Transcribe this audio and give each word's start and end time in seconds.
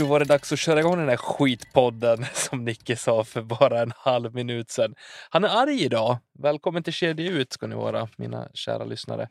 Då 0.00 0.06
var 0.06 0.18
det 0.18 0.24
dags 0.24 0.52
att 0.52 0.58
köra 0.58 0.80
igång 0.80 0.98
den 0.98 1.08
här 1.08 1.16
skitpodden 1.16 2.24
som 2.34 2.64
Nicke 2.64 2.96
sa 2.96 3.24
för 3.24 3.42
bara 3.42 3.82
en 3.82 3.92
halv 3.96 4.34
minut 4.34 4.70
sedan. 4.70 4.94
Han 5.30 5.44
är 5.44 5.48
arg 5.48 5.82
idag. 5.82 6.18
Välkommen 6.38 6.82
till 6.82 6.92
Kedja 6.92 7.30
ut 7.30 7.52
ska 7.52 7.66
ni 7.66 7.74
vara, 7.74 8.08
mina 8.18 8.48
kära 8.54 8.84
lyssnare. 8.84 9.28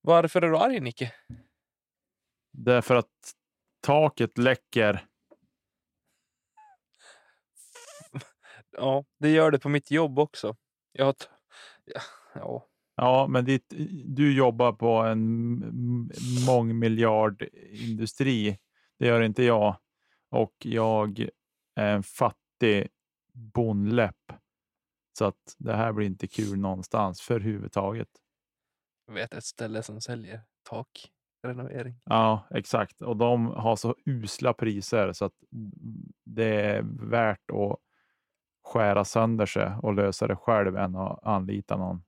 Varför 0.00 0.42
är 0.42 0.50
du 0.50 0.58
arg, 0.58 0.80
Nicke? 0.80 1.12
Därför 2.52 2.94
att 2.94 3.06
taket 3.86 4.38
läcker. 4.38 5.04
Ja, 8.70 9.04
det 9.20 9.30
gör 9.30 9.50
det 9.50 9.58
på 9.58 9.68
mitt 9.68 9.90
jobb 9.90 10.18
också. 10.18 10.56
Jag 10.92 11.04
har... 11.04 11.14
Ja, 12.34 12.66
ja. 12.96 13.26
Men 13.28 13.44
ditt, 13.44 13.72
du 14.04 14.36
jobbar 14.36 14.72
på 14.72 14.96
en 14.96 15.58
mångmiljardindustri. 16.46 18.58
Det 18.98 19.06
gör 19.06 19.22
inte 19.22 19.42
jag. 19.42 19.76
Och 20.30 20.54
jag 20.58 21.20
är 21.74 21.94
en 21.94 22.02
fattig 22.02 22.88
bondläpp. 23.32 24.32
Så 25.18 25.24
att 25.24 25.54
det 25.58 25.74
här 25.76 25.92
blir 25.92 26.06
inte 26.06 26.26
kul 26.26 26.58
någonstans 26.58 27.20
för 27.20 27.40
huvudtaget. 27.40 28.08
Jag 29.06 29.14
vet 29.14 29.34
ett 29.34 29.44
ställe 29.44 29.82
som 29.82 30.00
säljer 30.00 30.40
takrenovering. 30.70 32.00
Ja, 32.04 32.48
exakt. 32.50 33.00
Och 33.02 33.16
de 33.16 33.46
har 33.46 33.76
så 33.76 33.94
usla 34.04 34.52
priser 34.52 35.12
så 35.12 35.24
att 35.24 35.34
det 36.24 36.60
är 36.60 36.82
värt 37.10 37.50
att 37.50 37.76
skära 38.64 39.04
sönder 39.04 39.46
sig 39.46 39.72
och 39.82 39.94
lösa 39.94 40.26
det 40.26 40.36
själv 40.36 40.76
än 40.76 40.96
att 40.96 41.24
anlita 41.24 41.76
någon. 41.76 42.04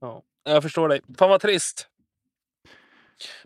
Ja, 0.00 0.22
jag 0.42 0.62
förstår 0.62 0.88
dig. 0.88 1.00
Fan 1.18 1.30
vad 1.30 1.40
trist. 1.40 1.90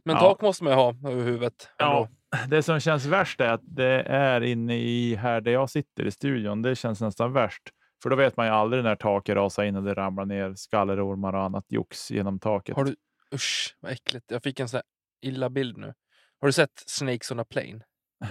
Men 0.05 0.15
Ja. 0.17 0.21
tak 0.21 0.41
måste 0.43 0.65
man 0.65 0.73
ju 0.73 0.77
ha 0.77 0.89
över 1.11 1.23
huvudet. 1.25 1.71
Ja. 1.79 2.09
Det 2.49 2.63
som 2.63 2.81
känns 2.81 3.07
värst 3.07 3.41
är 3.41 3.49
att 3.49 3.61
det 3.65 4.03
är 4.03 4.41
inne 4.41 4.77
i 4.77 5.15
här 5.15 5.41
där 5.41 5.53
jag 5.53 5.71
sitter 5.71 6.07
i 6.07 6.11
studion. 6.11 6.63
Det 6.63 6.77
känns 6.77 7.01
nästan 7.01 7.33
värst. 7.33 7.63
För 8.03 8.11
då 8.11 8.17
vet 8.17 8.37
man 8.37 8.47
ju 8.47 8.53
aldrig 8.53 8.85
när 8.85 8.97
taket 8.97 9.37
rasar 9.37 9.65
in 9.65 9.77
och 9.77 9.83
det 9.83 9.95
ramlar 9.95 10.25
ner 10.25 10.55
skallerormar 10.55 11.33
och 11.33 11.43
annat 11.43 11.65
jox 11.69 12.11
genom 12.11 12.39
taket. 12.39 12.77
Har 12.77 12.85
du... 12.85 12.97
Usch, 13.35 13.77
vad 13.81 13.93
äckligt. 13.93 14.31
Jag 14.31 14.43
fick 14.43 14.61
en 14.61 14.69
sån 14.69 14.79
här 14.79 14.85
illa 15.31 15.51
bild 15.51 15.79
nu. 15.79 15.95
Har 16.41 16.49
du 16.49 16.53
sett 16.53 16.83
Snakes 16.87 17.31
on 17.31 17.41
a 17.41 17.45
plane? 17.45 17.81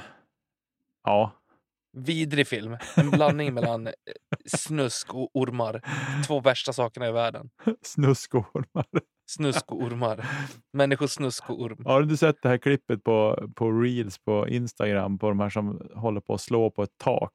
Ja, 1.03 1.41
Vidrig 1.93 2.47
film. 2.47 2.77
En 2.95 3.11
blandning 3.11 3.53
mellan 3.53 3.87
eh, 3.87 3.93
snusk 4.45 5.13
och 5.13 5.29
ormar. 5.33 5.81
Två 6.27 6.39
värsta 6.39 6.73
sakerna 6.73 7.07
i 7.07 7.11
världen. 7.11 7.49
snuskormar. 7.81 8.85
Snusk 9.35 9.71
och 9.71 9.81
ormar. 9.81 10.25
Människosnusk 10.73 11.49
och 11.49 11.61
orm. 11.61 11.85
Har 11.85 12.01
du 12.01 12.17
sett 12.17 12.41
det 12.41 12.49
här 12.49 12.57
klippet 12.57 13.03
på, 13.03 13.49
på 13.55 13.71
Reels 13.71 14.19
på 14.19 14.47
Instagram 14.47 15.19
på 15.19 15.29
de 15.29 15.39
här 15.39 15.49
som 15.49 15.89
håller 15.95 16.21
på 16.21 16.33
att 16.33 16.41
slå 16.41 16.69
på 16.69 16.83
ett 16.83 16.97
tak 16.97 17.33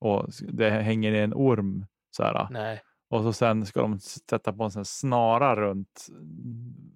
och 0.00 0.28
det 0.52 0.70
hänger 0.70 1.12
en 1.12 1.34
orm 1.34 1.86
så 2.16 2.22
här. 2.22 2.48
Nej. 2.50 2.82
Och 3.10 3.22
så 3.22 3.32
sen 3.32 3.66
ska 3.66 3.80
de 3.80 4.00
sätta 4.00 4.52
på 4.52 4.64
en 4.64 4.70
sån 4.70 4.84
snara 4.84 5.56
runt 5.56 6.06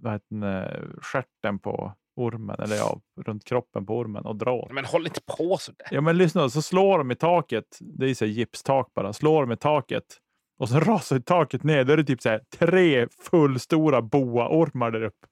vad 0.00 0.12
heter 0.12 0.36
det, 0.36 0.86
stjärten 1.02 1.58
på 1.58 1.92
ormen, 2.16 2.56
eller 2.58 2.76
ja, 2.76 3.00
runt 3.20 3.44
kroppen 3.44 3.86
på 3.86 3.98
ormen 3.98 4.24
och 4.24 4.36
dra 4.36 4.52
åt. 4.52 4.72
Men 4.72 4.84
håll 4.84 5.06
inte 5.06 5.20
på 5.38 5.56
sådär. 5.56 5.88
Ja, 5.90 6.00
men 6.00 6.18
lyssna, 6.18 6.48
så 6.48 6.62
slår 6.62 6.98
de 6.98 7.10
i 7.10 7.16
taket. 7.16 7.78
Det 7.80 8.10
är 8.10 8.14
så 8.14 8.24
här 8.24 8.32
gipstak 8.32 8.94
bara. 8.94 9.12
Slår 9.12 9.46
de 9.46 9.52
i 9.52 9.56
taket 9.56 10.04
och 10.60 10.68
så 10.68 10.80
rasar 10.80 11.18
taket 11.18 11.62
ner. 11.64 11.84
Då 11.84 11.92
är 11.92 11.96
det 11.96 12.04
typ 12.04 12.22
så 12.22 12.28
här 12.28 12.40
tre 12.58 13.06
fullstora 13.30 14.02
boaormar 14.02 14.90
där 14.90 15.02
uppe. 15.02 15.26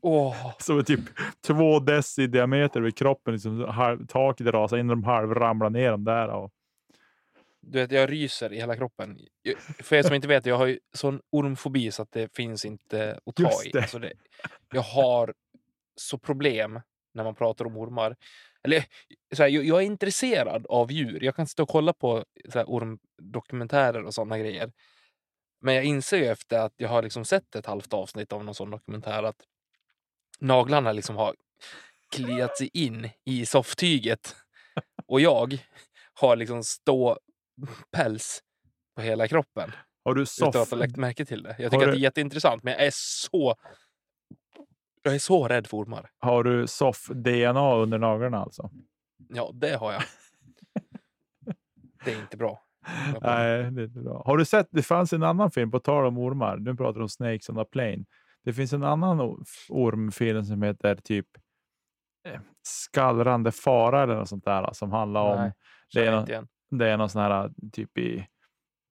Åh, 0.00 0.52
Som 0.58 0.78
är 0.78 0.82
typ 0.82 1.00
två 1.46 1.78
deci 1.78 2.22
i 2.22 2.26
diameter 2.26 2.80
vid 2.80 2.96
kroppen. 2.96 3.34
Liksom, 3.34 3.64
halv, 3.68 4.06
taket 4.06 4.46
rasar 4.46 4.76
in 4.76 4.90
och 4.90 4.96
de 4.96 5.04
halv 5.04 5.34
ramlar 5.34 5.70
ner 5.70 5.90
de 5.90 6.04
där. 6.04 6.28
Och, 6.28 6.50
du 7.60 7.78
vet, 7.78 7.92
jag 7.92 8.10
ryser 8.10 8.52
i 8.52 8.56
hela 8.56 8.76
kroppen. 8.76 9.18
För 9.82 9.96
er 9.96 10.02
som 10.02 10.14
inte 10.14 10.28
vet, 10.28 10.46
jag 10.46 10.56
har 10.56 10.66
ju 10.66 10.78
sån 10.94 11.20
ormfobi 11.30 11.90
så 11.90 12.02
att 12.02 12.12
det 12.12 12.36
finns 12.36 12.64
inte 12.64 13.18
att 13.26 13.36
ta 13.36 13.50
i. 13.64 13.78
Alltså 13.78 13.98
det, 13.98 14.12
jag 14.72 14.82
har 14.82 15.34
så 15.96 16.18
problem 16.18 16.80
när 17.14 17.24
man 17.24 17.34
pratar 17.34 17.64
om 17.64 17.76
ormar. 17.76 18.16
Eller, 18.64 18.84
så 19.34 19.42
här, 19.42 19.50
jag, 19.50 19.82
är 19.82 19.86
intresserad 19.86 20.66
av 20.66 20.92
djur. 20.92 21.24
Jag 21.24 21.36
kan 21.36 21.46
sitta 21.46 21.62
och 21.62 21.68
kolla 21.68 21.92
på 21.92 22.24
så 22.48 22.58
här, 22.58 22.64
ormdokumentärer 22.68 24.02
och 24.04 24.14
sådana 24.14 24.38
grejer. 24.38 24.72
Men 25.60 25.74
jag 25.74 25.84
inser 25.84 26.16
ju 26.16 26.26
efter 26.26 26.58
att 26.58 26.72
jag 26.76 26.88
har 26.88 27.02
liksom 27.02 27.24
sett 27.24 27.54
ett 27.54 27.66
halvt 27.66 27.92
avsnitt 27.92 28.32
av 28.32 28.44
någon 28.44 28.54
sån 28.54 28.70
dokumentär 28.70 29.22
att 29.22 29.42
naglarna 30.40 30.92
liksom 30.92 31.16
har 31.16 31.34
kliat 32.14 32.58
sig 32.58 32.70
in 32.72 33.10
i 33.24 33.46
sofftyget. 33.46 34.36
Och 35.06 35.20
jag 35.20 35.58
har 36.14 36.36
liksom 36.36 36.64
stå 36.64 37.18
päls 37.92 38.42
på 38.96 39.02
hela 39.02 39.28
kroppen 39.28 39.72
har 40.04 40.14
du 40.14 40.22
utan 40.22 40.48
att 40.48 40.54
soff, 40.54 40.70
ha 40.70 40.78
lagt 40.78 40.96
märke 40.96 41.24
till 41.24 41.42
det. 41.42 41.56
Jag 41.58 41.70
tycker 41.70 41.84
att 41.84 41.88
du- 41.88 41.92
det 41.92 41.98
är 41.98 42.02
jätteintressant, 42.02 42.62
men 42.62 42.72
jag 42.72 42.86
är 42.86 42.90
så 42.94 43.54
jag 45.02 45.14
är 45.14 45.18
så 45.18 45.48
rädd 45.48 45.66
för 45.66 45.76
ormar. 45.76 46.10
har 46.18 46.44
du 46.44 46.66
soff-DNA 46.66 47.74
under 47.82 47.98
naglarna 47.98 48.38
alltså? 48.38 48.70
Ja, 49.28 49.50
det 49.54 49.76
har 49.76 49.92
jag. 49.92 50.02
Det 52.04 52.12
är 52.12 52.20
inte 52.20 52.36
bra. 52.36 52.62
Nej, 53.22 53.70
det 53.70 53.82
är 53.82 53.84
inte 53.84 54.00
bra. 54.00 54.22
Har 54.26 54.36
du 54.36 54.44
sett, 54.44 54.66
det 54.70 54.82
fanns 54.82 55.12
en 55.12 55.22
annan 55.22 55.50
film, 55.50 55.70
på 55.70 55.80
tal 55.80 56.06
om 56.06 56.18
ormar, 56.18 56.56
nu 56.56 56.74
pratar 56.76 56.98
du 56.98 57.02
om 57.02 57.08
Snakes 57.08 57.48
on 57.48 57.58
a 57.58 57.64
plane. 57.64 58.04
Det 58.44 58.52
finns 58.52 58.72
en 58.72 58.84
annan 58.84 59.20
ormfilm 59.68 60.44
som 60.44 60.62
heter 60.62 60.94
typ 60.96 61.26
eh, 62.28 62.40
Skallrande 62.62 63.52
fara 63.52 64.02
eller 64.02 64.14
något 64.14 64.28
sånt 64.28 64.44
där 64.44 64.70
som 64.72 64.92
handlar 64.92 65.20
om, 65.22 65.36
Nej, 65.40 65.52
det 65.94 66.00
är 66.00 66.04
känner 66.04 66.16
nå- 66.16 66.20
inte 66.20 66.32
igen. 66.32 66.48
det 66.70 66.88
är 66.88 66.96
någon 66.96 67.08
sån 67.08 67.22
här 67.22 67.50
typ 67.72 67.98
i, 67.98 68.26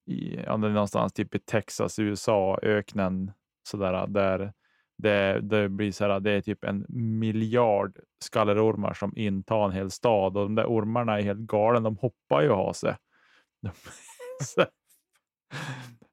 i 0.08 0.36
ja, 0.46 0.58
någonstans 0.58 1.14
typ 1.14 1.36
i 1.36 1.40
Texas, 1.40 2.00
USA, 2.00 2.60
öknen 2.62 3.32
sådär 3.64 4.08
där 4.08 4.54
det, 5.02 5.42
det 5.42 5.70
blir 5.70 5.92
så 5.92 6.08
här, 6.08 6.20
det 6.20 6.32
är 6.32 6.42
typ 6.42 6.64
en 6.64 6.86
miljard 6.90 8.00
skallerormar 8.24 8.94
som 8.94 9.18
intar 9.18 9.66
en 9.66 9.72
hel 9.72 9.92
stad 9.92 10.38
och 10.38 10.44
de 10.44 10.56
där 10.56 10.66
ormarna 10.66 11.20
är 11.20 11.24
helt 11.24 11.40
galen. 11.40 11.84
De 11.84 11.98
hoppar 11.98 12.42
ju 12.42 12.50
och 12.50 12.58
har 12.58 12.74
sig. 12.74 12.96
De, 13.62 13.72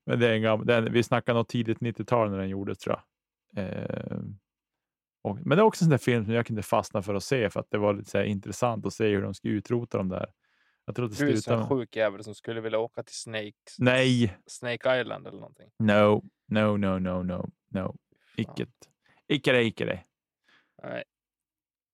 men 0.07 0.21
det 0.21 0.29
är 0.29 0.33
en 0.33 0.43
gammal, 0.43 0.67
den, 0.67 0.93
vi 0.93 1.03
snackar 1.03 1.35
nog 1.35 1.49
tidigt 1.49 1.79
90-tal 1.79 2.31
när 2.31 2.39
den 2.39 2.49
gjordes 2.49 2.79
tror 2.79 2.97
jag. 2.97 3.65
Eh, 3.65 4.19
och, 5.23 5.39
men 5.47 5.59
det 5.59 5.63
är 5.63 5.67
också 5.67 5.85
en 5.85 5.91
sån 5.91 5.99
film 5.99 6.25
som 6.25 6.35
jag 6.35 6.47
kunde 6.47 6.63
fastna 6.63 7.03
för 7.03 7.15
att 7.15 7.25
se 7.25 7.51
för 7.51 7.61
att 7.61 7.71
det 7.71 7.79
var 7.79 7.95
lite 7.95 8.11
så 8.11 8.23
intressant 8.23 8.87
att 8.87 8.93
se 8.93 9.09
hur 9.09 9.23
de 9.23 9.35
ska 9.35 9.49
utrota 9.49 9.99
dem 9.99 10.09
där. 10.09 10.27
Jag 10.85 10.97
tror 10.97 11.07
att 11.07 11.19
det 11.19 11.25
Du 11.25 11.31
är 11.31 11.35
en 11.35 11.43
sån 11.43 11.69
sjuk 11.69 11.97
jävel 11.97 12.25
som 12.25 12.35
skulle 12.35 12.61
vilja 12.61 12.79
åka 12.79 13.03
till 13.03 13.15
Snakes, 13.15 13.79
Nej, 13.79 14.39
Snake 14.47 15.01
Island 15.01 15.27
eller 15.27 15.39
någonting. 15.39 15.71
no, 15.79 16.23
no, 16.49 16.77
no, 16.77 16.99
no, 16.99 17.23
no, 17.23 17.51
no. 17.71 17.97
Icke. 18.39 18.67
Icke 19.29 19.53
det, 19.53 19.63
icke 19.63 19.85
det. 19.85 20.05
Nej. 20.83 21.05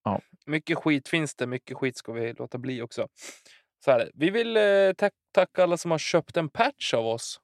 Ja. 0.05 0.20
Mycket 0.46 0.79
skit 0.79 1.08
finns 1.08 1.35
det, 1.35 1.46
mycket 1.46 1.76
skit 1.76 1.96
ska 1.96 2.12
vi 2.12 2.32
låta 2.32 2.58
bli 2.58 2.82
också. 2.82 3.08
Så 3.85 3.91
här, 3.91 4.11
vi 4.14 4.31
vill 4.31 4.56
eh, 4.56 4.93
tack, 4.96 5.12
tacka 5.32 5.62
alla 5.62 5.76
som 5.76 5.91
har 5.91 5.99
köpt 5.99 6.37
en 6.37 6.49
patch 6.49 6.94
av 6.94 7.06
oss. 7.06 7.41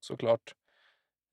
Såklart. 0.00 0.54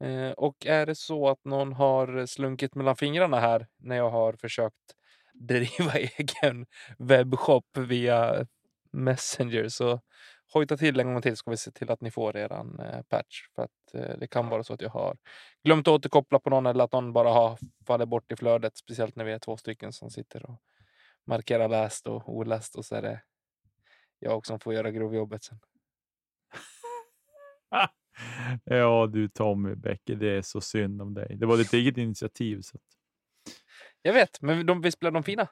Eh, 0.04 0.32
och 0.32 0.66
är 0.66 0.86
det 0.86 0.96
så 0.96 1.30
att 1.30 1.46
någon 1.46 1.74
har 1.74 2.26
slunkit 2.26 2.76
mellan 2.76 2.96
fingrarna 2.96 3.40
här 3.40 3.68
när 3.78 3.96
jag 3.96 4.10
har 4.10 4.34
försökt 4.34 4.96
driva 5.34 5.94
egen 5.94 6.66
webbshop 6.98 7.78
via 7.78 8.48
Messenger 8.92 9.70
så 9.70 10.02
hojta 10.54 10.78
till 10.78 11.00
en 11.00 11.14
gång 11.14 11.22
till 11.22 11.38
ska 11.38 11.52
vi 11.52 11.58
se 11.58 11.72
till 11.72 11.92
att 11.92 12.02
ni 12.02 12.12
får 12.12 12.38
eran 12.38 12.80
eh, 12.80 13.02
patch. 13.02 13.42
För 13.56 13.64
att 13.64 13.94
eh, 13.94 14.18
det 14.20 14.28
kan 14.28 14.50
vara 14.50 14.64
så 14.64 14.74
att 14.74 14.82
jag 14.82 14.90
har 14.90 15.18
glömt 15.64 15.88
återkoppla 15.88 16.40
på 16.40 16.50
någon 16.50 16.66
eller 16.66 16.84
att 16.84 16.92
någon 16.92 17.14
bara 17.14 17.30
har 17.30 17.58
fallit 17.88 18.10
bort 18.10 18.32
i 18.32 18.36
flödet. 18.36 18.78
Speciellt 18.78 19.16
när 19.16 19.26
vi 19.26 19.32
är 19.32 19.40
två 19.40 19.58
stycken 19.58 19.94
som 19.94 20.10
sitter 20.10 20.46
och 20.46 20.62
markerar 21.28 21.70
läst 21.70 22.08
och 22.08 22.36
oläst 22.36 22.76
och 22.76 22.86
så 22.86 22.96
är 22.96 23.02
det 23.02 23.22
jag 24.20 24.46
som 24.46 24.60
får 24.60 24.74
göra 24.74 24.92
grovjobbet 24.92 25.44
sen. 25.44 25.60
ja 28.64 29.08
du 29.12 29.30
Tommy 29.30 29.76
Bäcke, 29.76 30.16
det 30.16 30.30
är 30.30 30.42
så 30.42 30.62
synd 30.62 31.02
om 31.02 31.14
dig. 31.14 31.36
Det 31.36 31.46
var 31.46 31.58
ditt 31.58 31.74
eget 31.74 31.98
initiativ. 31.98 32.62
Så 32.62 32.78
att... 32.78 32.84
Jag 34.02 34.14
vet, 34.14 34.42
men 34.42 34.66
de, 34.66 34.82
visst 34.82 35.00
blev 35.00 35.14
de 35.14 35.24
fina? 35.24 35.48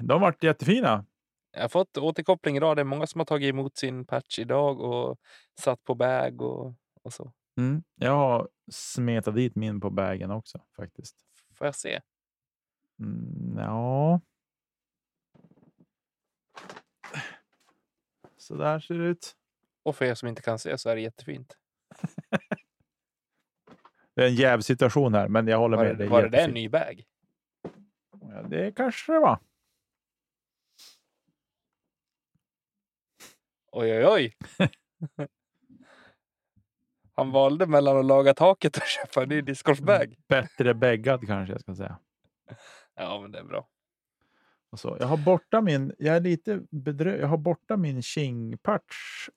De 0.00 0.20
vart 0.20 0.42
jättefina. 0.42 1.06
Jag 1.52 1.60
har 1.62 1.68
fått 1.68 1.98
återkoppling 1.98 2.56
idag. 2.56 2.76
Det 2.76 2.82
är 2.82 2.84
många 2.84 3.06
som 3.06 3.18
har 3.20 3.26
tagit 3.26 3.48
emot 3.48 3.76
sin 3.76 4.04
patch 4.06 4.38
idag 4.38 4.80
och 4.80 5.18
satt 5.60 5.84
på 5.84 5.94
bag 5.94 6.42
och, 6.42 6.74
och 7.02 7.12
så. 7.12 7.32
Mm. 7.56 7.82
Jag 7.94 8.12
har 8.12 8.48
smetat 8.70 9.34
dit 9.34 9.56
min 9.56 9.80
på 9.80 9.90
bagen 9.90 10.30
också 10.30 10.60
faktiskt. 10.76 11.16
Får 11.54 11.66
jag 11.66 11.74
se? 11.74 12.00
Mm, 12.98 13.58
ja. 13.58 14.20
Så 18.36 18.54
där 18.54 18.80
ser 18.80 18.94
det 18.94 19.04
ut. 19.04 19.36
Och 19.82 19.96
för 19.96 20.04
er 20.04 20.14
som 20.14 20.28
inte 20.28 20.42
kan 20.42 20.58
se 20.58 20.78
så 20.78 20.90
är 20.90 20.94
det 20.96 21.02
jättefint. 21.02 21.56
Det 24.14 24.22
är 24.22 24.26
en 24.26 24.34
jävsituation 24.34 25.14
här, 25.14 25.28
men 25.28 25.46
jag 25.46 25.58
håller 25.58 25.76
Var, 25.76 25.84
med. 25.84 25.98
det, 25.98 26.04
är 26.04 26.08
var 26.08 26.22
det 26.22 26.28
där 26.28 26.44
en 26.48 26.54
ny 26.54 26.68
bag? 26.68 27.04
Ja, 28.20 28.42
det 28.42 28.72
kanske 28.76 29.12
det 29.12 29.18
var. 29.18 29.38
Oj, 33.72 33.92
oj, 33.92 34.06
oj. 34.06 34.36
Han 37.14 37.30
valde 37.30 37.66
mellan 37.66 37.98
att 37.98 38.04
laga 38.04 38.34
taket 38.34 38.76
och 38.76 38.82
köpa 38.86 39.22
en 39.22 39.28
ny 39.28 39.40
discgolfbag. 39.40 40.14
Bättre 40.28 40.74
bäggad 40.74 41.26
kanske 41.26 41.52
jag 41.54 41.60
ska 41.60 41.74
säga. 41.74 41.98
Ja, 42.94 43.20
men 43.20 43.32
det 43.32 43.38
är 43.38 43.44
bra. 43.44 43.68
Och 44.70 44.80
så. 44.80 44.96
Jag 45.00 45.06
har 45.06 45.16
borta 45.16 45.60
min, 45.60 45.94
jag 45.98 46.16
är 46.16 46.20
lite 46.20 46.56
bedrö- 46.70 47.20
jag 47.20 47.28
har 47.28 47.36
borta 47.36 47.76
min 47.76 48.00
Qing-patch. 48.02 49.28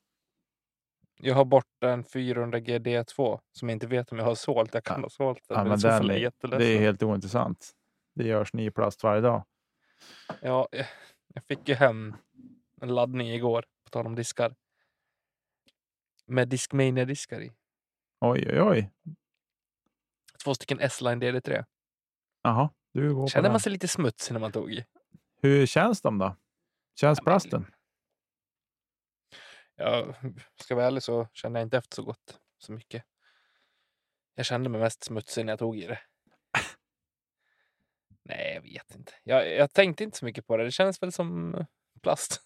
Jag 1.20 1.34
har 1.34 1.44
borta 1.44 1.90
en 1.90 2.04
400 2.04 2.58
GD2 2.58 3.40
som 3.52 3.68
jag 3.68 3.76
inte 3.76 3.86
vet 3.86 4.12
om 4.12 4.18
jag 4.18 4.24
har 4.24 4.34
sålt. 4.34 4.74
Jag 4.74 4.84
kan 4.84 4.96
Ja. 5.00 5.04
ha 5.04 5.08
sålt 5.10 5.48
den. 5.48 5.56
Ja, 5.58 5.64
men 5.64 5.78
den 5.78 6.10
är 6.10 6.58
det 6.58 6.66
är 6.66 6.78
helt 6.78 7.02
ointressant. 7.02 7.70
Det 8.14 8.24
görs 8.24 8.52
ny 8.52 8.70
plast 8.70 9.02
varje 9.02 9.20
dag. 9.20 9.44
Ja, 10.42 10.68
jag- 10.70 10.86
jag 11.34 11.44
fick 11.44 11.68
ju 11.68 11.74
hem 11.74 12.14
en 12.80 12.94
laddning 12.94 13.28
igår, 13.30 13.64
på 13.86 13.90
tal 13.90 14.06
om 14.06 14.14
diskar. 14.14 14.54
Med 16.26 16.48
Discmania-diskar 16.48 17.40
i. 17.40 17.52
Oj, 18.20 18.46
oj, 18.50 18.60
oj. 18.60 18.90
Två 20.44 20.54
stycken 20.54 20.80
S-Line 20.80 21.22
DD3. 21.22 21.64
Jaha, 22.42 22.70
du 22.92 23.14
går 23.14 23.22
på 23.22 23.28
Känner 23.28 23.42
den. 23.42 23.52
man 23.52 23.60
sig 23.60 23.72
lite 23.72 23.88
smutsig 23.88 24.32
när 24.32 24.40
man 24.40 24.52
tog 24.52 24.72
i? 24.72 24.84
Hur 25.42 25.66
känns 25.66 26.02
de 26.02 26.18
då? 26.18 26.36
Känns 27.00 27.18
Ja, 27.18 27.24
plasten? 27.24 27.66
Jag 29.76 30.14
ska 30.62 30.74
vara 30.74 30.86
ärlig 30.86 31.02
så 31.02 31.28
kände 31.32 31.58
jag 31.60 31.66
inte 31.66 31.78
efter 31.78 31.94
så 31.94 32.02
gott 32.02 32.40
så 32.58 32.72
mycket. 32.72 33.04
Jag 34.34 34.46
kände 34.46 34.68
mig 34.68 34.80
mest 34.80 35.04
smutsig 35.04 35.46
när 35.46 35.52
jag 35.52 35.58
tog 35.58 35.78
i 35.78 35.86
det. 35.86 36.00
Nej, 38.22 38.52
jag 38.54 38.62
vet 38.62 38.94
inte. 38.94 39.12
Jag, 39.22 39.54
jag 39.54 39.72
tänkte 39.72 40.04
inte 40.04 40.18
så 40.18 40.24
mycket 40.24 40.46
på 40.46 40.56
det. 40.56 40.64
Det 40.64 40.70
känns 40.70 41.02
väl 41.02 41.12
som 41.12 41.54
eh, 41.54 41.66
plast. 42.02 42.42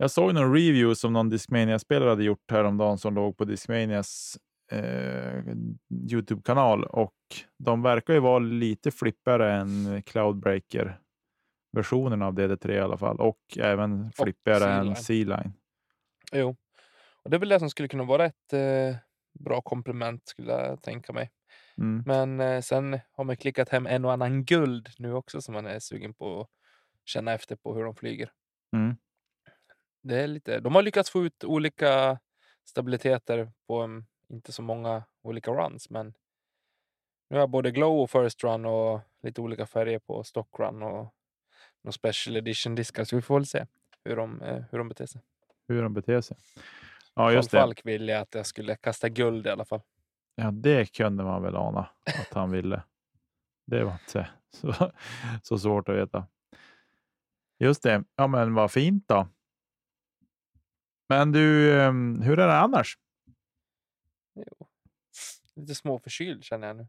Jag 0.00 0.10
såg 0.10 0.34
någon 0.34 0.54
review 0.54 0.94
som 0.94 1.12
någon 1.12 1.28
Discmania-spelare 1.28 2.08
hade 2.08 2.24
gjort 2.24 2.50
häromdagen 2.50 2.98
som 2.98 3.14
låg 3.14 3.36
på 3.36 3.44
Discmanias 3.44 4.38
eh, 4.72 5.42
Youtube-kanal 6.12 6.84
och 6.84 7.14
de 7.58 7.82
verkar 7.82 8.14
ju 8.14 8.20
vara 8.20 8.38
lite 8.38 8.90
flippigare 8.90 9.52
än 9.52 10.02
Cloudbreaker-versionen 10.02 12.22
av 12.22 12.34
DD3 12.34 12.70
i 12.70 12.80
alla 12.80 12.96
fall 12.96 13.20
och 13.20 13.40
även 13.58 14.12
flippigare 14.12 14.72
än 14.72 14.96
C-Line. 14.96 15.52
Jo, 16.32 16.56
och 17.22 17.30
det 17.30 17.36
är 17.36 17.40
väl 17.40 17.48
det 17.48 17.58
som 17.58 17.70
skulle 17.70 17.88
kunna 17.88 18.04
vara 18.04 18.24
ett 18.24 18.52
eh, 18.52 18.96
bra 19.38 19.60
komplement 19.60 20.28
skulle 20.28 20.52
jag 20.52 20.82
tänka 20.82 21.12
mig. 21.12 21.30
Mm. 21.78 22.02
Men 22.06 22.40
eh, 22.40 22.60
sen 22.60 23.00
har 23.12 23.24
man 23.24 23.36
klickat 23.36 23.68
hem 23.68 23.86
en 23.86 24.04
och 24.04 24.12
annan 24.12 24.44
guld 24.44 24.88
nu 24.98 25.12
också 25.12 25.40
som 25.40 25.54
man 25.54 25.66
är 25.66 25.78
sugen 25.78 26.14
på 26.14 26.40
att 26.40 26.48
känna 27.04 27.32
efter 27.32 27.56
på 27.56 27.74
hur 27.74 27.84
de 27.84 27.94
flyger. 27.94 28.30
Mm. 28.76 28.96
Det 30.02 30.22
är 30.22 30.26
lite, 30.26 30.60
de 30.60 30.74
har 30.74 30.82
lyckats 30.82 31.10
få 31.10 31.24
ut 31.24 31.44
olika 31.44 32.18
stabiliteter 32.64 33.52
på 33.66 33.80
en, 33.80 34.06
inte 34.28 34.52
så 34.52 34.62
många 34.62 35.02
olika 35.22 35.50
runs, 35.50 35.90
men 35.90 36.06
nu 37.30 37.36
har 37.36 37.38
jag 37.38 37.50
både 37.50 37.70
glow 37.70 38.00
och 38.00 38.10
first 38.10 38.44
run 38.44 38.64
och 38.64 39.00
lite 39.22 39.40
olika 39.40 39.66
färger 39.66 39.98
på 39.98 40.24
stock 40.24 40.58
run 40.58 40.82
och 40.82 41.14
några 41.82 41.92
special 41.92 42.36
edition 42.36 42.74
diskar. 42.74 43.04
Så 43.04 43.16
vi 43.16 43.22
får 43.22 43.34
väl 43.34 43.46
se 43.46 43.66
hur 44.04 44.16
de, 44.16 44.42
eh, 44.42 44.64
hur 44.70 44.78
de 44.78 44.88
beter 44.88 45.06
sig. 45.06 45.20
Hur 45.68 45.82
de 45.82 45.94
beter 45.94 46.20
sig. 46.20 46.36
Ja, 47.14 47.32
just 47.32 47.50
det. 47.50 47.56
Falk 47.56 47.86
ville 47.86 48.20
att 48.20 48.34
jag 48.34 48.46
skulle 48.46 48.76
kasta 48.76 49.08
guld 49.08 49.46
i 49.46 49.50
alla 49.50 49.64
fall. 49.64 49.80
Ja, 50.34 50.50
det 50.50 50.92
kunde 50.92 51.24
man 51.24 51.42
väl 51.42 51.56
ana 51.56 51.88
att 52.04 52.34
han 52.34 52.50
ville. 52.50 52.82
Det 53.66 53.84
var 53.84 53.92
inte 53.92 54.28
så, 54.50 54.74
så 55.42 55.58
svårt 55.58 55.88
att 55.88 55.96
veta. 55.96 56.26
Just 57.58 57.82
det. 57.82 58.04
Ja, 58.16 58.26
men 58.26 58.54
vad 58.54 58.70
fint 58.70 59.08
då. 59.08 59.28
Men 61.08 61.32
du, 61.32 61.80
ehm, 61.80 62.20
hur 62.22 62.38
är 62.38 62.46
det 62.46 62.58
annars? 62.58 62.98
Jo. 64.34 64.66
Lite 65.56 65.74
småförkyld 65.74 66.44
känner 66.44 66.66
jag 66.66 66.76
nu. 66.76 66.86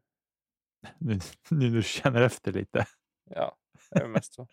Nu, 0.97 1.19
nu 1.49 1.69
du 1.69 1.83
känner 1.83 2.21
efter 2.21 2.51
lite. 2.53 2.85
Ja, 3.29 3.57
det 3.91 3.99
är 4.01 4.07
mest 4.07 4.33
så. 4.33 4.47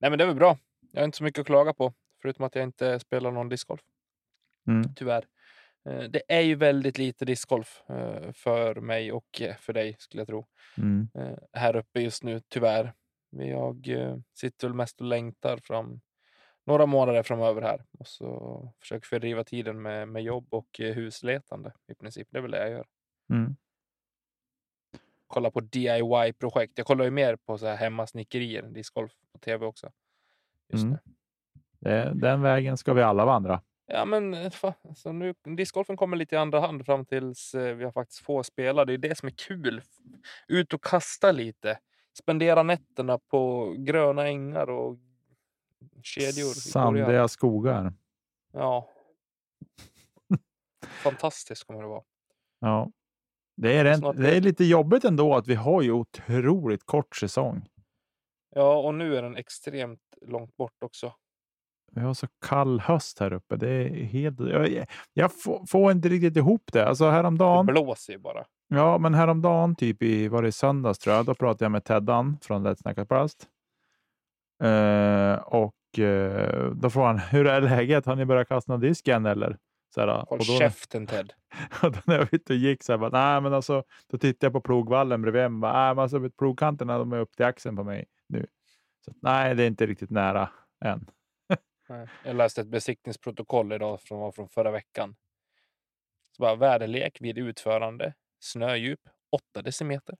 Nej, 0.00 0.10
men 0.10 0.18
det 0.18 0.24
är 0.24 0.28
väl 0.28 0.36
bra. 0.36 0.58
Jag 0.92 1.00
har 1.00 1.04
inte 1.04 1.18
så 1.18 1.24
mycket 1.24 1.40
att 1.40 1.46
klaga 1.46 1.72
på, 1.74 1.94
förutom 2.22 2.44
att 2.44 2.54
jag 2.54 2.64
inte 2.64 3.00
spelar 3.00 3.30
någon 3.30 3.48
discgolf. 3.48 3.80
Mm. 4.68 4.94
Tyvärr. 4.94 5.26
Eh, 5.88 6.02
Det 6.02 6.22
är 6.28 6.40
ju 6.40 6.54
väldigt 6.54 6.98
lite 6.98 7.24
discgolf 7.24 7.82
eh, 7.88 8.32
för 8.32 8.74
mig 8.74 9.12
och 9.12 9.40
eh, 9.40 9.56
för 9.56 9.72
dig 9.72 9.96
skulle 9.98 10.20
jag 10.20 10.28
tro. 10.28 10.46
Mm. 10.78 11.08
eh, 11.14 11.38
Här 11.52 11.76
uppe 11.76 12.00
just 12.00 12.22
nu, 12.22 12.40
tyvärr. 12.48 12.94
Jag 13.30 13.88
eh, 13.88 14.16
sitter 14.34 14.68
väl 14.68 14.74
mest 14.76 15.00
och 15.00 15.06
längtar 15.06 15.56
fram 15.56 16.00
några 16.64 16.86
månader 16.86 17.22
framöver 17.22 17.62
här 17.62 17.84
och 17.98 18.06
så 18.06 18.72
försöker 18.80 19.06
fördriva 19.06 19.44
tiden 19.44 19.82
med, 19.82 20.08
med 20.08 20.22
jobb 20.22 20.46
och 20.50 20.80
eh, 20.80 20.94
husletande 20.94 21.72
i 21.86 21.94
princip. 21.94 22.28
Det 22.30 22.38
är 22.38 22.42
väl 22.42 22.50
det 22.50 22.58
jag 22.58 22.70
gör. 22.70 22.86
Mm. 23.30 23.56
Kolla 25.26 25.50
på 25.50 25.60
DIY-projekt. 25.60 26.72
Jag 26.76 26.86
kollar 26.86 27.04
ju 27.04 27.10
mer 27.10 27.36
på 27.36 27.58
så 27.58 27.66
här 27.66 27.76
hemmasnickerier, 27.76 28.62
discgolf 28.62 29.12
på 29.32 29.38
tv 29.38 29.66
också. 29.66 29.90
Just 30.68 30.84
Mm. 30.84 30.98
Det, 31.78 32.12
den 32.14 32.42
vägen 32.42 32.76
ska 32.76 32.92
vi 32.92 33.02
alla 33.02 33.24
vandra. 33.24 33.62
Ja, 33.86 34.04
men 34.04 34.34
eh, 34.34 34.52
så 34.94 35.12
nu, 35.12 35.34
discgolfen 35.56 35.96
kommer 35.96 36.16
lite 36.16 36.34
i 36.34 36.38
andra 36.38 36.60
hand 36.60 36.86
fram 36.86 37.06
tills 37.06 37.54
eh, 37.54 37.74
vi 37.74 37.84
har 37.84 37.92
faktiskt 37.92 38.24
få 38.24 38.42
spela. 38.42 38.84
Det 38.84 38.92
är 38.92 38.98
det 38.98 39.18
som 39.18 39.26
är 39.26 39.34
kul. 39.36 39.82
Ut 40.48 40.74
och 40.74 40.84
kasta 40.84 41.32
lite. 41.32 41.78
Spendera 42.18 42.62
nätterna 42.62 43.18
på 43.18 43.74
gröna 43.78 44.26
ängar 44.26 44.70
och 44.70 44.98
kedjor. 46.02 46.54
Sandiga 46.54 47.28
skogar. 47.28 47.92
Ja. 48.52 48.88
Fantastiskt 51.02 51.64
kommer 51.66 51.82
det 51.82 51.88
vara. 51.88 52.02
Ja. 52.60 52.90
Det 53.56 53.76
är, 53.76 53.84
en, 53.84 54.00
det 54.00 54.36
är 54.36 54.40
lite 54.40 54.64
jobbigt 54.64 55.04
ändå 55.04 55.34
att 55.34 55.46
vi 55.46 55.54
har 55.54 55.82
ju 55.82 55.92
otroligt 55.92 56.84
kort 56.84 57.16
säsong. 57.16 57.68
Ja, 58.50 58.76
och 58.78 58.94
nu 58.94 59.16
är 59.16 59.22
den 59.22 59.36
extremt 59.36 60.00
långt 60.26 60.56
bort 60.56 60.82
också. 60.84 61.12
Vi 61.92 62.00
har 62.00 62.14
så 62.14 62.26
kall 62.46 62.80
höst 62.80 63.18
här 63.18 63.32
uppe. 63.32 63.56
Det 63.56 63.68
är 63.70 63.88
helt... 64.04 64.40
Jag, 64.40 64.86
jag 65.12 65.30
får, 65.68 65.92
inte 65.92 66.08
riktigt 66.08 66.36
ihop 66.36 66.62
det. 66.72 66.88
Alltså 66.88 67.04
Det 67.04 67.10
häromdagen, 67.10 67.66
blåser 67.66 68.12
ju 68.12 68.18
bara. 68.18 68.44
ja, 68.68 68.98
men 68.98 69.14
häromdagen, 69.14 69.74
typ 69.76 70.02
i, 70.02 70.28
var 70.28 70.42
det 70.42 70.52
söndags 70.52 70.98
tror 70.98 71.16
jag, 71.16 71.26
då 71.26 71.34
pratade 71.34 71.64
jag 71.64 71.72
med 71.72 71.84
Teddan 71.84 72.38
från 72.42 72.66
Let's 72.66 72.74
Snacka 72.82 73.06
Plast. 73.06 73.48
Eh, 74.62 75.34
och 75.34 75.98
eh, 75.98 76.70
då 76.70 76.90
frågade 76.90 77.18
han, 77.18 77.18
hur 77.18 77.46
är 77.46 77.60
läget? 77.60 78.06
Har 78.06 78.16
ni 78.16 78.24
börjat 78.24 78.48
kasta 78.48 78.72
någon 78.72 78.80
disk 78.80 79.08
än 79.08 79.26
eller? 79.26 79.58
Så 79.94 80.00
här, 80.00 80.08
Håll 80.08 80.38
och 80.38 80.46
då, 80.46 80.58
käften 80.58 81.06
Ted. 81.06 81.32
och 81.82 81.92
då 81.92 81.98
när 82.06 82.14
jag 82.14 82.20
var 82.20 82.28
ute 82.32 82.52
och 82.52 82.58
gick 82.58 82.82
så 82.82 82.92
här, 82.92 82.98
bara, 82.98 83.10
nej, 83.10 83.40
men 83.40 83.54
alltså, 83.54 83.84
då 84.10 84.18
tittade 84.18 84.46
jag 84.46 84.52
på 84.52 84.60
plogvallen 84.60 85.22
bredvid 85.22 85.50
mig. 85.50 85.60
Bara, 85.60 85.72
nej, 85.72 85.94
men 85.94 86.02
alltså, 86.02 86.30
plogkanterna 86.30 86.98
de 86.98 87.12
är 87.12 87.18
upp 87.18 87.36
till 87.36 87.44
axeln 87.46 87.76
på 87.76 87.84
mig 87.84 88.04
nu. 88.28 88.46
Så, 89.04 89.12
nej, 89.22 89.54
det 89.54 89.62
är 89.62 89.66
inte 89.66 89.86
riktigt 89.86 90.10
nära 90.10 90.50
än. 90.84 91.10
Jag 92.24 92.36
läste 92.36 92.60
ett 92.60 92.66
besiktningsprotokoll 92.66 93.72
idag 93.72 94.00
från, 94.00 94.20
var 94.20 94.32
från 94.32 94.48
förra 94.48 94.70
veckan. 94.70 95.16
Så 96.36 96.42
bara, 96.42 96.54
väderlek 96.54 97.20
vid 97.20 97.38
utförande, 97.38 98.14
snödjup 98.38 99.00
8 99.30 99.62
decimeter. 99.62 100.16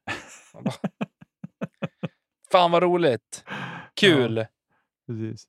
Bara, 0.53 0.75
Fan 2.51 2.71
vad 2.71 2.83
roligt! 2.83 3.45
Kul! 4.01 4.47
Precis. 5.07 5.49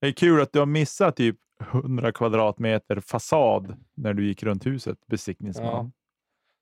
Det 0.00 0.06
är 0.06 0.12
kul 0.12 0.40
att 0.40 0.52
du 0.52 0.58
har 0.58 0.66
missat 0.66 1.16
typ 1.16 1.38
100 1.60 2.12
kvadratmeter 2.12 3.00
fasad 3.00 3.84
när 3.94 4.14
du 4.14 4.26
gick 4.26 4.42
runt 4.42 4.66
huset, 4.66 4.98
besiktningsman. 5.06 5.92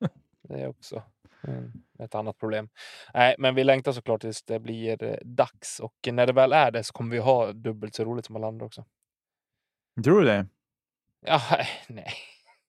Det 0.42 0.60
är 0.60 0.68
också 0.68 1.02
mm, 1.42 1.72
ett 1.98 2.14
annat 2.14 2.38
problem. 2.38 2.68
Nej, 3.14 3.34
men 3.38 3.54
vi 3.54 3.64
längtar 3.64 3.92
såklart 3.92 4.20
tills 4.20 4.42
det 4.42 4.60
blir 4.60 5.02
eh, 5.02 5.16
dags 5.24 5.80
och 5.80 6.08
när 6.12 6.26
det 6.26 6.32
väl 6.32 6.52
är 6.52 6.70
det 6.70 6.84
så 6.84 6.92
kommer 6.92 7.10
vi 7.10 7.18
ha 7.18 7.52
dubbelt 7.52 7.94
så 7.94 8.04
roligt 8.04 8.26
som 8.26 8.36
alla 8.36 8.46
andra 8.46 8.66
också. 8.66 8.84
Tror 10.04 10.20
du 10.20 10.26
det? 10.26 10.46
Ja, 11.20 11.40
nej, 11.88 12.12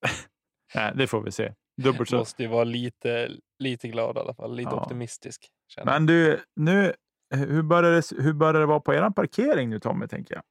Nej, 0.74 0.92
det 0.94 1.06
får 1.06 1.20
vi 1.22 1.32
se. 1.32 1.54
Dubbelt 1.76 2.08
så. 2.10 2.16
måste 2.16 2.42
ju 2.42 2.48
vara 2.48 2.64
lite, 2.64 3.30
lite 3.58 3.88
glad 3.88 4.16
i 4.16 4.20
alla 4.20 4.34
fall, 4.34 4.56
lite 4.56 4.70
Ja. 4.70 4.82
optimistisk. 4.82 5.50
Men 5.84 6.06
du, 6.06 6.44
nu, 6.56 6.94
hur 7.36 7.62
börjar, 7.62 7.90
det, 7.92 8.22
hur 8.22 8.32
börjar 8.32 8.60
det 8.60 8.66
vara 8.66 8.80
på 8.80 8.94
er 8.94 9.10
parkering 9.10 9.70
nu 9.70 9.80
Tommy, 9.80 10.08
tänker 10.08 10.34
jag? 10.34 10.42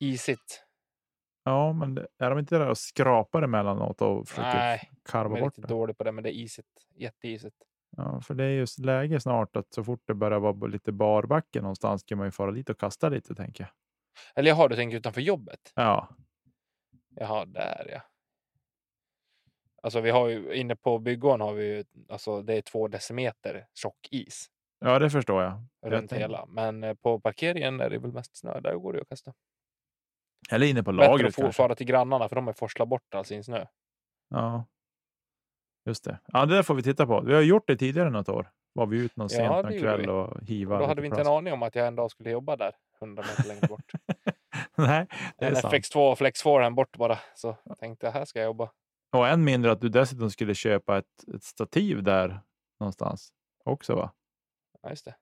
Isigt. 0.00 0.64
Ja, 1.44 1.72
men 1.72 1.94
det- 1.94 2.06
är 2.18 2.30
de 2.30 2.38
inte 2.38 2.58
där 2.58 2.68
och 2.68 2.78
skrapar 2.78 3.42
emellanåt 3.42 4.02
och 4.02 4.28
försöker 4.28 4.58
Nej, 4.58 4.90
karva 5.04 5.40
bort 5.40 5.54
det? 5.56 5.62
dålig 5.66 5.98
på 5.98 6.04
det, 6.04 6.12
men 6.12 6.24
det 6.24 6.30
är 6.30 6.34
isigt. 6.34 6.68
Jätteisigt. 6.94 7.56
Ja, 7.96 8.20
för 8.20 8.34
det 8.34 8.44
är 8.44 8.50
just 8.50 8.78
läge 8.78 9.20
snart 9.20 9.56
att 9.56 9.74
så 9.74 9.84
fort 9.84 10.02
det 10.06 10.14
börjar 10.14 10.40
vara 10.40 10.66
lite 10.66 10.92
barbacke 10.92 11.60
någonstans 11.60 12.04
kan 12.04 12.18
man 12.18 12.26
ju 12.26 12.30
fara 12.30 12.50
dit 12.52 12.70
och 12.70 12.78
kasta 12.80 13.08
lite, 13.08 13.34
tänker 13.34 13.64
jag. 13.64 13.70
Eller 14.34 14.50
jaha, 14.50 14.68
du 14.68 14.76
tänker 14.76 14.96
utanför 14.96 15.20
jobbet? 15.20 15.72
Ja, 15.74 16.08
Jaha, 17.14 17.44
där 17.44 17.88
ja. 17.92 18.00
Alltså 19.82 20.00
vi 20.00 20.10
har 20.10 20.28
ju 20.28 20.54
inne 20.54 20.76
på 20.76 20.98
bygggården 20.98 21.40
har 21.40 21.52
vi 21.54 21.64
ju, 21.76 21.84
alltså 22.08 22.42
det 22.42 22.54
är 22.54 22.62
två 22.62 22.88
decimeter 22.88 23.66
tjock 23.74 24.08
is 24.10 24.50
ja 24.80 24.98
det 24.98 25.10
förstår 25.10 25.42
jag. 25.42 25.62
Jag 25.80 25.92
runt 25.92 26.10
tänker- 26.10 26.20
hela. 26.20 26.46
Men 26.46 26.84
eh, 26.84 26.94
på 26.94 27.20
parkeringen 27.20 27.80
är 27.80 27.90
det 27.90 27.98
väl 27.98 28.12
mest 28.12 28.36
snö. 28.36 28.60
Där 28.60 28.74
går 28.74 28.92
det 28.92 29.00
att 29.00 29.08
kasta. 29.08 29.32
Eller 30.50 30.66
inne 30.66 30.82
på 30.82 30.92
Bättre 30.92 31.06
lagret 31.08 31.28
att 31.28 31.34
få 31.34 31.42
kanske. 31.42 31.56
fara 31.62 31.74
till 31.74 31.86
grannarna 31.86 32.28
för 32.28 32.36
de 32.36 32.46
har 32.46 32.54
forslat 32.54 32.88
bort 32.88 33.14
all 33.14 33.24
sin 33.24 33.44
snö. 33.44 33.66
Ja, 34.28 34.64
just 35.86 36.04
det. 36.04 36.18
Ja, 36.26 36.46
det 36.46 36.54
där 36.54 36.62
får 36.62 36.74
vi 36.74 36.82
titta 36.82 37.06
på. 37.06 37.20
Vi 37.20 37.34
har 37.34 37.40
gjort 37.40 37.66
det 37.66 37.76
tidigare 37.76 38.10
något 38.10 38.28
år. 38.28 38.50
Var 38.72 38.86
vi 38.86 38.98
ut 39.04 39.16
någon 39.16 39.28
Ja, 39.30 39.36
sent 39.36 39.50
någon 39.70 39.80
kväll 39.80 40.10
och 40.10 40.40
hiva. 40.42 40.74
Och 40.74 40.80
då 40.80 40.86
hade 40.86 41.00
vi 41.00 41.06
inte 41.06 41.20
en 41.20 41.24
plast. 41.24 41.36
aning 41.38 41.52
om 41.52 41.62
att 41.62 41.74
jag 41.74 41.86
en 41.86 41.96
dag 41.96 42.10
skulle 42.10 42.30
jobba 42.30 42.56
där 42.56 42.72
100 43.00 43.22
meter 43.22 43.48
längre 43.48 43.66
bort. 43.68 43.92
Nej, 44.76 45.06
det 45.38 45.44
är 45.44 45.50
en 45.50 45.56
sant. 45.56 45.74
FX2 45.74 46.10
och 46.12 46.18
Flex 46.18 46.42
4 46.42 46.70
bort 46.70 46.96
bara. 46.96 47.18
Så 47.34 47.56
jag 47.64 47.78
tänkte 47.78 48.10
här 48.10 48.24
ska 48.24 48.38
jag 48.38 48.46
jobba. 48.46 48.70
Och 49.12 49.28
än 49.28 49.44
mindre 49.44 49.72
att 49.72 49.80
du 49.80 49.88
dessutom 49.88 50.30
skulle 50.30 50.54
köpa 50.54 50.98
ett, 50.98 51.28
ett 51.34 51.42
stativ 51.42 52.02
där 52.02 52.40
någonstans 52.80 53.32
också, 53.64 53.94
va? 53.94 54.12
Ja, 54.82 54.90
just 54.90 55.04
det. 55.04 55.16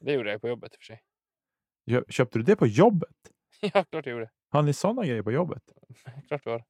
Det 0.00 0.12
gjorde 0.12 0.30
jag 0.32 0.40
på 0.40 0.48
jobbet 0.48 0.72
i 0.72 0.76
och 0.76 0.78
för 0.80 0.84
sig. 0.84 1.02
Kö- 1.90 2.04
Köpte 2.08 2.38
du 2.38 2.42
det 2.42 2.56
på 2.56 2.66
jobbet? 2.66 3.16
ja, 3.60 3.84
klart 3.84 4.06
jag 4.06 4.12
gjorde. 4.12 4.30
Har 4.50 4.62
ni 4.62 4.72
sådana 4.72 5.04
grejer 5.06 5.22
på 5.22 5.32
jobbet? 5.32 5.62
Klart 6.28 6.46
vi 6.46 6.50
har. 6.50 6.64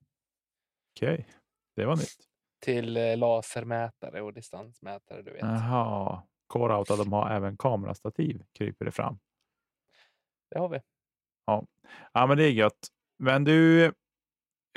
Okej, 0.97 1.29
det 1.76 1.85
var 1.87 1.97
nytt. 1.97 2.17
Till 2.61 2.97
eh, 2.97 3.17
lasermätare 3.17 4.23
och 4.23 4.33
distansmätare, 4.33 5.23
du 5.23 5.31
vet. 5.33 5.41
Jaha, 5.43 6.23
Core-Auto, 6.55 6.97
de 6.97 7.12
har 7.12 7.31
även 7.31 7.57
kamerastativ, 7.57 8.43
kryper 8.53 8.85
det 8.85 8.91
fram. 8.91 9.19
Det 10.50 10.59
har 10.59 10.69
vi. 10.69 10.81
Ja, 12.12 12.26
men 12.26 12.38
det 12.38 12.45
är 12.45 12.50
gött. 12.50 12.88
Men 13.19 13.45
du, 13.45 13.85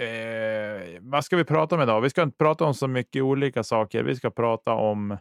eh, 0.01 0.99
vad 1.01 1.25
ska 1.25 1.37
vi 1.37 1.43
prata 1.45 1.75
om 1.75 1.81
idag? 1.81 2.01
Vi 2.01 2.09
ska 2.09 2.23
inte 2.23 2.37
prata 2.37 2.65
om 2.65 2.73
så 2.73 2.87
mycket 2.87 3.23
olika 3.23 3.63
saker. 3.63 4.03
Vi 4.03 4.15
ska 4.15 4.31
prata 4.31 4.73
om 4.73 5.11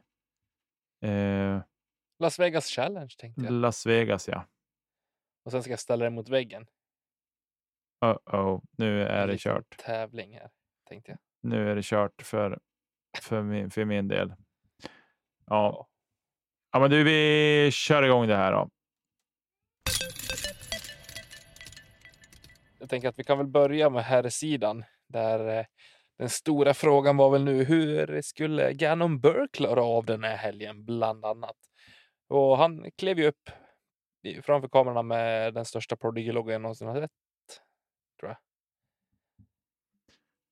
eh, 1.04 1.60
Las 2.18 2.38
Vegas 2.38 2.66
Challenge 2.66 3.14
tänkte 3.18 3.42
jag. 3.42 3.52
Las 3.52 3.86
Vegas, 3.86 4.28
ja. 4.28 4.46
Och 5.44 5.52
sen 5.52 5.62
ska 5.62 5.72
jag 5.72 5.80
ställa 5.80 6.04
det 6.04 6.10
mot 6.10 6.28
väggen. 6.28 6.66
Uh-oh, 8.04 8.62
nu 8.78 9.02
är 9.02 9.26
det 9.26 9.32
liten 9.32 9.52
kört. 9.52 9.76
Tävling 9.78 10.34
här, 10.34 10.50
tänkte 10.88 11.10
jag. 11.10 11.18
Nu 11.40 11.70
är 11.70 11.76
det 11.76 11.84
kört 11.84 12.22
för, 12.22 12.58
för, 13.22 13.42
min, 13.42 13.70
för 13.70 13.84
min 13.84 14.08
del. 14.08 14.34
Ja. 15.46 15.88
ja, 16.72 16.78
men 16.78 16.90
du, 16.90 17.04
vi 17.04 17.70
kör 17.72 18.02
igång 18.02 18.26
det 18.26 18.36
här 18.36 18.52
då. 18.52 18.70
Jag 22.78 22.88
tänker 22.90 23.08
att 23.08 23.18
vi 23.18 23.24
kan 23.24 23.38
väl 23.38 23.46
börja 23.46 23.90
med 23.90 24.04
herrsidan. 24.04 24.84
Där 25.08 25.58
eh, 25.58 25.66
den 26.18 26.30
stora 26.30 26.74
frågan 26.74 27.16
var 27.16 27.30
väl 27.30 27.44
nu 27.44 27.64
hur 27.64 28.22
skulle 28.22 28.72
Gannon 28.72 29.20
Burr 29.20 29.48
klara 29.52 29.82
av 29.82 30.04
den 30.04 30.24
här 30.24 30.36
helgen 30.36 30.84
bland 30.84 31.24
annat. 31.24 31.56
Och 32.28 32.58
han 32.58 32.90
klev 32.96 33.18
ju 33.18 33.26
upp 33.26 33.50
framför 34.42 34.68
kamerorna 34.68 35.02
med 35.02 35.54
den 35.54 35.64
största 35.64 35.96
Prodigy-loggan 35.96 36.52
jag 36.52 36.62
någonsin 36.62 36.88
har 36.88 37.00
sett. 37.00 37.10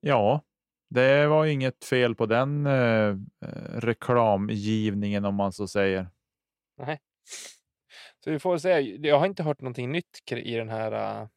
Ja, 0.07 0.41
det 0.89 1.27
var 1.27 1.47
inget 1.47 1.85
fel 1.85 2.15
på 2.15 2.27
den 2.27 2.67
eh, 2.67 3.09
eh, 3.45 3.79
reklamgivningen 3.81 5.25
om 5.25 5.35
man 5.35 5.53
så 5.53 5.69
säger. 5.69 6.09
Så 8.25 8.31
vi 8.31 8.39
får 8.39 8.59
se. 8.59 8.81
Jag 8.81 9.19
har 9.19 9.27
inte 9.27 9.43
hört 9.43 9.61
någonting 9.61 9.93
nytt 9.93 10.33
i 10.33 10.55
den 10.55 10.69
här 10.69 11.21
äh, 11.21 11.29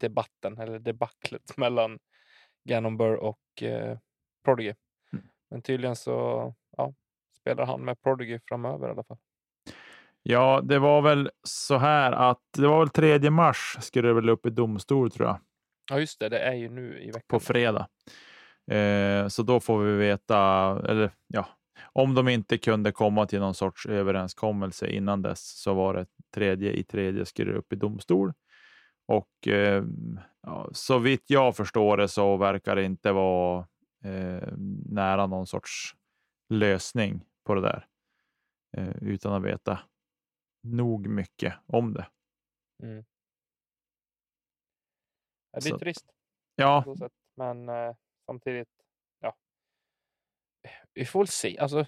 debatten 0.00 0.58
eller 0.58 0.78
debaclet 0.78 1.56
mellan 1.56 1.98
Gannon 2.64 2.96
Burr 2.96 3.14
och 3.14 3.62
äh, 3.62 3.98
Prodigy. 4.44 4.74
Mm. 5.12 5.24
Men 5.50 5.62
tydligen 5.62 5.96
så 5.96 6.54
spelar 7.42 7.66
han 7.66 7.84
med 7.84 8.00
Prodigy 8.02 8.38
framöver 8.48 8.88
i 8.88 8.90
alla 8.90 9.04
fall. 9.04 9.18
Ja, 10.22 10.60
det 10.64 10.78
var 10.78 11.02
väl 11.02 11.30
så 11.42 11.76
här 11.76 12.12
att 12.12 12.40
det 12.56 12.66
var 12.66 12.78
väl 12.78 12.88
3 13.20 13.30
mars 13.30 13.76
skulle 13.80 14.08
det 14.08 14.14
väl 14.14 14.28
upp 14.28 14.46
i 14.46 14.50
domstol 14.50 15.10
tror 15.10 15.28
jag, 15.28 15.38
Ja, 15.90 16.00
just 16.00 16.20
det. 16.20 16.28
Det 16.28 16.38
är 16.38 16.54
ju 16.54 16.68
nu 16.68 17.00
i 17.00 17.06
veckan. 17.06 17.22
på 17.28 17.40
fredag. 17.40 17.88
Eh, 18.70 19.28
så 19.28 19.42
då 19.42 19.60
får 19.60 19.78
vi 19.78 19.92
veta, 19.92 20.38
eller 20.88 21.10
ja, 21.26 21.46
om 21.92 22.14
de 22.14 22.28
inte 22.28 22.58
kunde 22.58 22.92
komma 22.92 23.26
till 23.26 23.40
någon 23.40 23.54
sorts 23.54 23.86
överenskommelse 23.86 24.88
innan 24.90 25.22
dess 25.22 25.62
så 25.62 25.74
var 25.74 25.94
det 25.94 26.06
tredje 26.34 26.72
i 26.72 26.84
tredje 26.84 27.26
skulle 27.26 27.52
upp 27.52 27.72
i 27.72 27.76
domstol. 27.76 28.32
Och 29.08 29.48
eh, 29.48 29.84
ja, 30.42 30.68
så 30.72 30.98
vitt 30.98 31.24
jag 31.26 31.56
förstår 31.56 31.96
det 31.96 32.08
så 32.08 32.36
verkar 32.36 32.76
det 32.76 32.84
inte 32.84 33.12
vara 33.12 33.66
eh, 34.04 34.48
nära 34.86 35.26
någon 35.26 35.46
sorts 35.46 35.94
lösning 36.48 37.24
på 37.44 37.54
det 37.54 37.60
där 37.60 37.86
eh, 38.76 38.96
utan 39.02 39.32
att 39.32 39.42
veta 39.42 39.80
nog 40.62 41.06
mycket 41.06 41.54
om 41.66 41.92
det. 41.92 42.06
Mm. 42.82 43.04
Det 45.52 45.56
är 45.58 45.60
Så- 45.70 45.78
trist 45.78 46.06
Ja. 46.54 46.84
Men 47.36 47.68
eh, 47.68 47.94
samtidigt, 48.26 48.68
ja. 49.20 49.36
Vi 50.94 51.04
får 51.04 51.20
väl 51.20 51.28
se. 51.28 51.58
Alltså, 51.58 51.86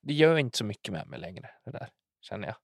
det 0.00 0.14
gör 0.14 0.36
inte 0.36 0.58
så 0.58 0.64
mycket 0.64 0.92
med 0.92 1.06
mig 1.06 1.18
längre, 1.20 1.50
det 1.64 1.70
där, 1.70 1.90
känner 2.20 2.46
jag. 2.46 2.56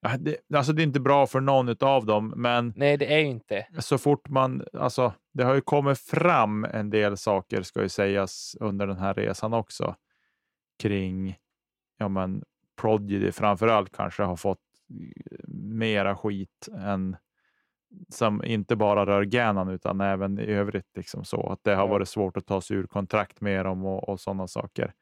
ja, 0.00 0.16
det, 0.18 0.54
alltså 0.56 0.72
det 0.72 0.82
är 0.82 0.84
inte 0.86 1.00
bra 1.00 1.26
för 1.26 1.40
någon 1.40 1.76
av 1.80 2.06
dem, 2.06 2.34
men 2.36 2.72
Nej, 2.76 2.96
det 2.96 3.14
är 3.14 3.24
inte. 3.24 3.66
så 3.78 3.98
fort 3.98 4.28
man, 4.28 4.64
alltså 4.72 5.12
det 5.32 5.44
har 5.44 5.54
ju 5.54 5.60
kommit 5.60 5.98
fram 5.98 6.64
en 6.64 6.90
del 6.90 7.16
saker 7.16 7.62
ska 7.62 7.82
ju 7.82 7.88
sägas 7.88 8.56
under 8.60 8.86
den 8.86 8.96
här 8.98 9.14
resan 9.14 9.54
också 9.54 9.96
kring, 10.80 11.38
ja 11.98 12.08
men 12.08 12.44
Prodigy 12.80 13.32
framför 13.32 13.68
allt 13.68 13.96
kanske 13.96 14.22
har 14.22 14.36
fått 14.36 14.58
eh, 14.90 15.48
mera 15.48 16.16
skit 16.16 16.68
än 16.78 17.16
som 18.08 18.44
inte 18.44 18.76
bara 18.76 19.06
rör 19.06 19.24
Gannon 19.24 19.68
utan 19.68 20.00
även 20.00 20.38
i 20.38 20.42
övrigt 20.42 20.96
liksom 20.96 21.24
så 21.24 21.48
att 21.52 21.64
det 21.64 21.74
har 21.74 21.88
varit 21.88 22.08
svårt 22.08 22.36
att 22.36 22.46
ta 22.46 22.60
sig 22.60 22.76
ur 22.76 22.86
kontrakt 22.86 23.40
med 23.40 23.64
dem 23.64 23.84
och, 23.84 24.08
och 24.08 24.20
sådana 24.20 24.46
saker. 24.46 24.94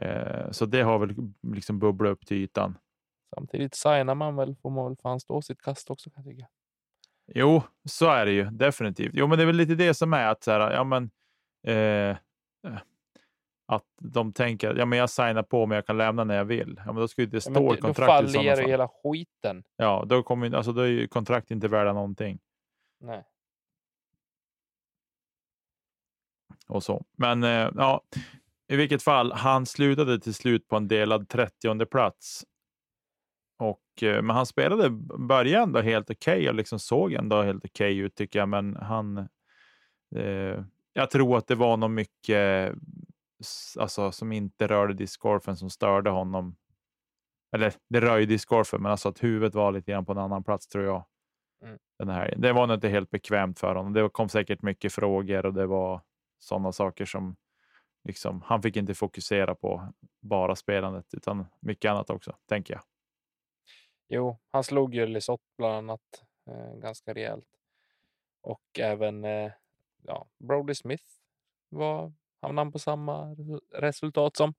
Eh, 0.00 0.50
så 0.50 0.66
det 0.66 0.82
har 0.82 0.98
väl 0.98 1.14
liksom 1.54 1.78
bubblat 1.78 2.10
upp 2.10 2.26
till 2.26 2.36
ytan. 2.36 2.78
Samtidigt 3.34 3.74
signar 3.74 4.14
man 4.14 4.36
väl, 4.36 4.56
får 4.56 4.70
man 4.70 4.84
väl 4.84 4.96
fan 4.96 5.20
stå 5.20 5.42
sitt 5.42 5.62
kast 5.62 5.90
också 5.90 6.10
kan 6.10 6.24
jag 6.24 6.32
tycka. 6.32 6.46
Jo, 7.34 7.62
så 7.84 8.10
är 8.10 8.26
det 8.26 8.32
ju 8.32 8.44
definitivt. 8.44 9.10
Jo, 9.14 9.26
men 9.26 9.38
det 9.38 9.44
är 9.44 9.46
väl 9.46 9.56
lite 9.56 9.74
det 9.74 9.94
som 9.94 10.12
är 10.12 10.26
att 10.26 10.44
så 10.44 10.50
här, 10.50 10.72
ja, 10.72 10.84
men, 10.84 11.10
eh, 11.66 12.16
eh, 12.66 12.78
att 13.68 13.84
de 14.00 14.32
tänker 14.32 14.74
ja, 14.74 14.84
men 14.86 14.98
jag 14.98 15.10
signar 15.10 15.42
på 15.42 15.66
men 15.66 15.76
jag 15.76 15.86
kan 15.86 15.96
lämna 15.98 16.24
när 16.24 16.36
jag 16.36 16.44
vill. 16.44 16.74
Ja, 16.86 16.92
men 16.92 16.96
då 16.96 17.08
ju 17.16 17.26
det 17.26 17.36
Ja, 17.36 17.40
stå 17.40 17.72
i 17.72 17.76
det- 17.76 17.80
då 17.80 17.86
kontraktet 17.86 18.28
i 18.28 18.32
sådana 18.32 18.50
fallerar 18.50 18.68
hela 18.68 18.88
skiten. 18.88 19.64
Ja, 19.76 20.04
då, 20.06 20.22
kommer, 20.22 20.54
alltså, 20.54 20.72
då 20.72 20.80
är 20.80 20.86
ju 20.86 21.08
kontrakt 21.08 21.50
inte 21.50 21.68
värda 21.68 21.92
någonting 21.92 22.38
Nej. 23.00 23.24
och 26.68 26.82
så. 26.82 27.04
Men 27.16 27.44
eh, 27.44 27.70
ja, 27.76 28.02
i 28.68 28.76
vilket 28.76 29.02
fall, 29.02 29.32
han 29.32 29.66
slutade 29.66 30.20
till 30.20 30.34
slut 30.34 30.68
på 30.68 30.76
en 30.76 30.88
delad 30.88 31.28
30 31.28 31.86
plats. 31.86 32.44
Och, 33.58 34.02
eh, 34.02 34.22
men 34.22 34.36
han 34.36 34.46
spelade 34.46 34.90
början 35.18 35.62
ändå 35.62 35.80
helt 35.80 36.10
okej 36.10 36.48
och 36.48 36.54
liksom 36.54 36.78
såg 36.78 37.12
ändå 37.12 37.42
helt 37.42 37.64
okej 37.64 37.98
ut 37.98 38.14
tycker 38.14 38.38
jag. 38.38 38.48
Men 38.48 38.76
han, 38.76 39.18
eh, 40.16 40.64
jag 40.92 41.10
tror 41.10 41.38
att 41.38 41.46
det 41.46 41.54
var 41.54 41.76
nog 41.76 41.90
mycket 41.90 42.72
alltså, 43.78 44.12
som 44.12 44.32
inte 44.32 44.66
rörde 44.66 44.94
discgolfen 44.94 45.56
som 45.56 45.70
störde 45.70 46.10
honom. 46.10 46.56
Eller 47.52 47.74
det 47.88 48.00
rör 48.00 48.18
ju 48.18 48.26
discgolfen, 48.26 48.82
men 48.82 48.90
alltså 48.90 49.08
att 49.08 49.22
huvudet 49.22 49.54
var 49.54 49.72
lite 49.72 49.92
grann 49.92 50.04
på 50.04 50.12
en 50.12 50.18
annan 50.18 50.44
plats 50.44 50.68
tror 50.68 50.84
jag. 50.84 51.04
Mm. 51.62 51.78
Den 51.98 52.08
här. 52.08 52.34
Det 52.36 52.52
var 52.52 52.66
nog 52.66 52.76
inte 52.76 52.88
helt 52.88 53.10
bekvämt 53.10 53.58
för 53.58 53.74
honom. 53.74 53.92
Det 53.92 54.08
kom 54.08 54.28
säkert 54.28 54.62
mycket 54.62 54.92
frågor 54.92 55.46
och 55.46 55.54
det 55.54 55.66
var 55.66 56.02
sådana 56.38 56.72
saker 56.72 57.04
som 57.04 57.36
liksom, 58.04 58.42
han 58.42 58.62
fick 58.62 58.76
inte 58.76 58.94
fokusera 58.94 59.54
på 59.54 59.92
bara 60.20 60.56
spelandet 60.56 61.14
utan 61.14 61.46
mycket 61.60 61.90
annat 61.90 62.10
också, 62.10 62.36
tänker 62.48 62.74
jag. 62.74 62.82
Jo, 64.08 64.38
han 64.50 64.64
slog 64.64 64.94
ju 64.94 65.06
Lisotte 65.06 65.44
bland 65.58 65.74
annat 65.74 66.24
eh, 66.50 66.74
ganska 66.74 67.14
rejält. 67.14 67.48
Och 68.42 68.78
även 68.78 69.24
eh, 69.24 69.52
ja, 70.02 70.26
Brody 70.38 70.74
Smith 70.74 71.04
var, 71.68 72.12
hamnade 72.42 72.64
han 72.64 72.72
på 72.72 72.78
samma 72.78 73.36
resultat 73.74 74.36
som. 74.36 74.54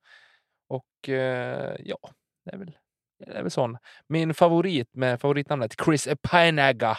Och 0.68 1.10
eh, 1.10 1.76
ja, 1.80 1.98
det 2.46 2.52
är 2.52 2.58
väl, 2.58 2.78
det 3.20 3.32
är 3.32 3.42
väl 3.42 3.52
sån. 3.52 3.78
Min 4.08 4.34
favorit 4.34 4.96
med 4.96 5.22
favoritnamnet 5.22 5.76
Chris 5.86 6.08
Epainaga. 6.08 6.98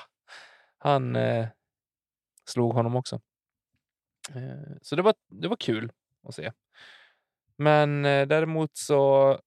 Han 0.78 1.16
eh, 1.16 1.48
slog 2.44 2.72
honom 2.74 2.96
också. 2.96 3.20
Eh, 4.34 4.76
så 4.82 4.96
det 4.96 5.02
var, 5.02 5.14
det 5.28 5.48
var 5.48 5.56
kul 5.56 5.92
att 6.28 6.34
se. 6.34 6.52
Men 7.56 8.04
eh, 8.04 8.26
däremot 8.26 8.76
så 8.76 9.40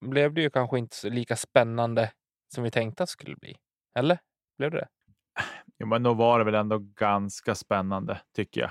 blev 0.00 0.34
det 0.34 0.40
ju 0.40 0.50
kanske 0.50 0.78
inte 0.78 0.96
så 0.96 1.08
lika 1.08 1.36
spännande 1.36 2.12
som 2.54 2.64
vi 2.64 2.70
tänkte 2.70 3.02
att 3.02 3.08
det 3.08 3.12
skulle 3.12 3.36
bli. 3.36 3.56
Eller? 3.94 4.18
Blev 4.58 4.70
det 4.70 4.76
det? 4.76 4.88
Jo, 5.78 5.86
men 5.86 6.02
då 6.02 6.14
var 6.14 6.38
det 6.38 6.44
väl 6.44 6.54
ändå 6.54 6.78
ganska 6.78 7.54
spännande 7.54 8.20
tycker 8.34 8.60
jag. 8.60 8.70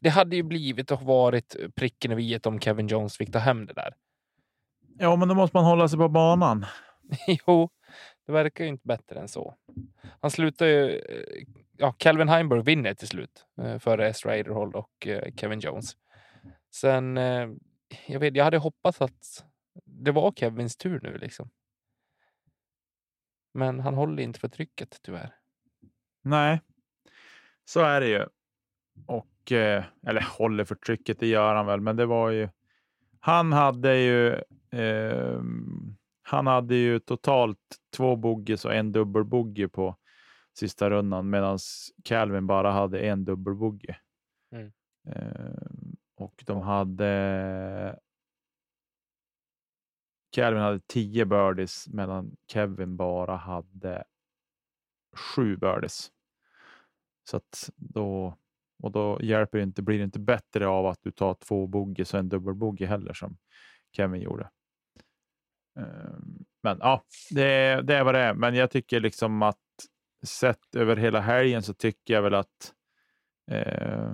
Det 0.00 0.08
hade 0.08 0.36
ju 0.36 0.42
blivit 0.42 0.90
och 0.90 1.02
varit 1.02 1.56
pricken 1.74 2.12
över 2.12 2.22
i 2.22 2.38
om 2.44 2.60
Kevin 2.60 2.86
Jones 2.86 3.16
fick 3.16 3.32
ta 3.32 3.38
hem 3.38 3.66
det 3.66 3.72
där. 3.72 3.94
Ja, 4.98 5.16
men 5.16 5.28
då 5.28 5.34
måste 5.34 5.56
man 5.56 5.64
hålla 5.64 5.88
sig 5.88 5.98
på 5.98 6.08
banan. 6.08 6.66
jo, 7.46 7.70
det 8.26 8.32
verkar 8.32 8.64
ju 8.64 8.70
inte 8.70 8.86
bättre 8.86 9.20
än 9.20 9.28
så. 9.28 9.54
Han 10.20 10.30
slutar 10.30 10.66
ju... 10.66 10.98
eh, 10.98 11.44
Ja, 11.76 11.92
Calvin 11.92 12.28
Heimberg 12.28 12.62
vinner 12.62 12.94
till 12.94 13.08
slut 13.08 13.46
eh, 13.58 13.78
före 13.78 14.08
Ezra 14.08 14.32
Aderhold 14.32 14.74
och 14.74 15.06
eh, 15.06 15.34
Kevin 15.34 15.60
Jones. 15.60 15.96
Sen, 16.74 17.18
eh, 17.18 17.48
jag 18.06 18.20
vet, 18.20 18.36
jag 18.36 18.44
hade 18.44 18.58
hoppats 18.58 19.00
att 19.00 19.44
det 19.84 20.10
var 20.10 20.32
Kevins 20.32 20.76
tur 20.76 21.00
nu 21.02 21.18
liksom. 21.18 21.50
Men 23.54 23.80
han 23.80 23.94
håller 23.94 24.22
inte 24.22 24.40
för 24.40 24.48
trycket 24.48 24.98
tyvärr. 25.02 25.34
Nej, 26.22 26.60
så 27.64 27.80
är 27.80 28.00
det 28.00 28.08
ju. 28.08 28.26
Och, 29.06 29.26
eh, 29.26 29.31
eller 29.50 30.38
håller 30.38 30.64
för 30.64 30.74
trycket, 30.74 31.20
det 31.20 31.26
gör 31.26 31.54
han 31.54 31.66
väl, 31.66 31.80
men 31.80 31.96
det 31.96 32.06
var 32.06 32.30
ju. 32.30 32.48
Han 33.20 33.52
hade 33.52 33.96
ju. 33.96 34.32
Eh, 34.80 35.42
han 36.22 36.46
hade 36.46 36.74
ju 36.74 36.98
totalt 36.98 37.58
två 37.96 38.16
boggies 38.16 38.64
och 38.64 38.74
en 38.74 38.92
dubbelbogey 38.92 39.68
på 39.68 39.96
sista 40.54 40.90
rundan 40.90 41.30
medan 41.30 41.58
Calvin 42.04 42.46
bara 42.46 42.72
hade 42.72 43.00
en 43.00 43.24
dubbelbogey. 43.24 43.94
Mm. 44.52 44.72
Eh, 45.06 45.54
och 46.16 46.44
de 46.46 46.60
hade. 46.60 47.98
Calvin 50.30 50.62
hade 50.62 50.80
tio 50.80 51.24
birdies 51.24 51.88
medan 51.88 52.36
Kevin 52.46 52.96
bara 52.96 53.36
hade 53.36 54.04
sju 55.16 55.56
birdies. 55.56 56.12
Så 57.24 57.36
att 57.36 57.70
då 57.76 58.36
och 58.82 58.92
då 58.92 59.18
hjälper 59.22 59.58
det 59.58 59.64
inte, 59.64 59.82
blir 59.82 59.98
det 59.98 60.04
inte 60.04 60.20
bättre 60.20 60.66
av 60.66 60.86
att 60.86 60.98
du 61.02 61.10
tar 61.10 61.34
två 61.34 61.66
boggies 61.66 62.14
och 62.14 62.20
en 62.20 62.28
dubbelbogey 62.28 62.86
heller 62.86 63.12
som 63.12 63.36
Kevin 63.96 64.22
gjorde. 64.22 64.50
Ehm, 65.78 66.44
Men 66.62 66.78
ja, 66.80 67.04
det, 67.30 67.82
det 67.82 67.94
är 67.94 68.04
vad 68.04 68.14
det 68.14 68.20
är. 68.20 68.34
Men 68.34 68.54
jag 68.54 68.70
tycker 68.70 69.00
liksom 69.00 69.42
att 69.42 69.58
sett 70.26 70.74
över 70.76 70.96
hela 70.96 71.20
helgen 71.20 71.62
så 71.62 71.74
tycker 71.74 72.14
jag 72.14 72.22
väl 72.22 72.34
att 72.34 72.72
eh, 73.50 74.12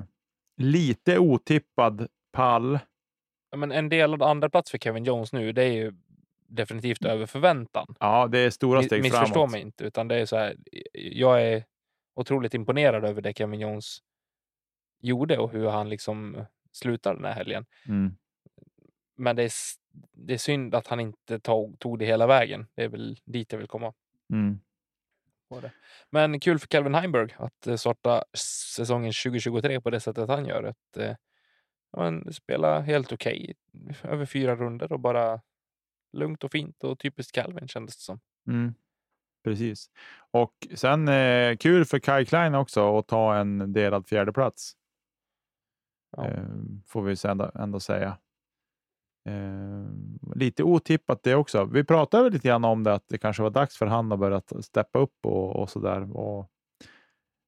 lite 0.57 1.19
otippad 1.19 2.09
pall. 2.33 2.79
Ja, 3.51 3.57
men 3.57 3.73
en 3.73 3.89
delad 3.89 4.23
andra 4.23 4.51
plats 4.51 4.71
för 4.71 4.79
Kevin 4.79 5.05
Jones 5.05 5.33
nu, 5.33 5.53
det 5.53 5.63
är 5.65 5.73
ju 5.73 5.93
definitivt 6.49 7.05
över 7.05 7.27
förväntan. 7.27 7.95
Ja, 8.01 8.27
det 8.27 8.39
är 8.39 8.51
stora 8.51 8.83
steg 8.83 9.03
Missförstå 9.03 9.35
framåt. 9.35 9.51
mig 9.51 9.61
inte, 9.61 9.85
utan 9.85 10.09
det 10.09 10.17
är 10.17 10.27
så 10.27 10.37
här. 10.37 10.57
Jag 10.93 11.43
är 11.43 11.65
otroligt 12.15 12.55
imponerad 12.55 13.05
över 13.05 13.23
det 13.23 13.33
Kevin 13.33 13.61
Jones 13.61 13.99
gjorde 15.01 15.39
och 15.39 15.51
hur 15.53 15.69
han 15.69 15.89
liksom 15.89 16.45
slutade 16.73 17.17
den 17.17 17.25
här 17.25 17.35
helgen. 17.35 17.67
Mm. 17.87 18.17
Men 19.17 19.37
det 19.37 19.43
är, 19.43 19.53
det 20.13 20.35
är 20.35 20.39
synd 20.39 20.75
att 20.75 20.87
han 20.87 21.01
inte 21.01 21.41
tog, 21.41 21.79
tog 21.79 21.99
det 21.99 22.07
hela 22.07 22.27
vägen. 22.27 22.67
Det 22.75 22.85
är 22.85 22.89
väl 22.89 23.19
dit 23.25 23.53
jag 23.53 23.59
vill 23.59 23.69
komma. 23.69 23.95
Mm. 24.33 24.61
Men 26.11 26.41
kul 26.41 26.59
för 26.59 26.67
Calvin 26.67 26.95
Heimberg 26.95 27.35
att 27.39 27.67
eh, 27.67 27.77
starta 27.77 28.25
säsongen 28.77 29.13
2023 29.25 29.81
på 29.81 29.91
det 29.91 30.01
sättet 30.01 30.29
han 30.29 30.47
gör. 30.47 30.63
Att, 30.63 30.97
eh, 30.97 31.15
ja, 31.93 32.11
men 32.11 32.33
spela 32.33 32.81
helt 32.81 33.13
okej 33.13 33.55
över 34.03 34.27
fyra 34.27 34.57
runder 34.57 34.93
och 34.93 35.01
bara 35.01 35.41
lugnt 36.13 36.45
och 36.45 36.53
fint 36.53 36.85
och 36.85 36.99
typiskt 36.99 37.35
Calvin 37.35 37.69
kändes 37.69 37.97
det 37.97 38.03
som. 38.03 38.21
Mm. 38.49 38.75
Precis. 39.45 39.91
Och 40.31 40.69
sen 40.75 41.09
eh, 41.09 41.57
kul 41.57 41.85
för 41.85 41.99
Kai 41.99 42.27
Klein 42.27 42.55
också 42.55 42.99
att 42.99 43.07
ta 43.07 43.37
en 43.37 43.73
delad 43.73 44.09
fjärdeplats. 44.09 44.77
Ja. 46.17 46.27
Eh, 46.27 46.45
får 46.87 47.03
vi 47.03 47.17
ändå, 47.25 47.51
ändå 47.55 47.81
säga. 47.81 48.19
Eh, 49.29 49.87
lite 50.35 50.63
otippat 50.63 51.23
det 51.23 51.35
också. 51.35 51.65
Vi 51.65 51.85
pratade 51.85 52.31
lite 52.31 52.49
grann 52.49 52.65
om 52.65 52.85
det, 52.85 52.95
att 52.95 53.09
det 53.09 53.19
kanske 53.19 53.43
var 53.43 53.51
dags 53.51 53.77
för 53.77 53.87
han 53.87 54.13
att 54.13 54.19
börja 54.19 54.43
steppa 54.61 54.99
upp 54.99 55.27
och, 55.27 55.57
och 55.57 55.71
så 55.71 55.81
där. 55.81 56.17
Och 56.17 56.51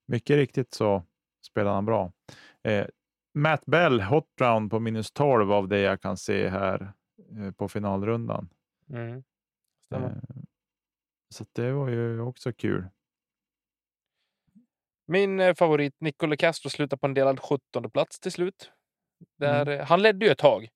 mycket 0.07 0.37
riktigt 0.37 0.75
så 0.75 1.03
spelar 1.46 1.75
han 1.75 1.85
bra. 1.85 2.12
Eh, 2.62 2.87
Matt 3.35 3.66
Bell, 3.66 4.01
hot 4.01 4.29
round 4.40 4.70
på 4.70 4.81
minus 4.81 5.12
12 5.12 5.53
av 5.53 5.68
det 5.68 5.81
jag 5.81 6.01
kan 6.01 6.16
se 6.16 6.49
här 6.49 6.92
på 7.57 7.68
finalrundan. 7.68 8.49
Mm. 8.88 9.23
Så 11.35 11.44
det 11.53 11.73
var 11.73 11.88
ju 11.88 12.20
också 12.20 12.53
kul. 12.53 12.88
Min 15.11 15.40
eh, 15.40 15.55
favorit 15.55 16.01
Nicolo 16.01 16.37
Castro 16.37 16.70
slutar 16.70 16.96
på 16.96 17.07
en 17.07 17.14
delad 17.14 17.40
17 17.40 17.90
plats 17.90 18.20
till 18.20 18.33
slut. 18.33 18.73
Där, 19.38 19.68
eh, 19.68 19.87
Han 19.87 20.03
ledde 20.03 20.27
ju 20.27 20.33
ett 20.33 20.38
tag. 20.38 20.68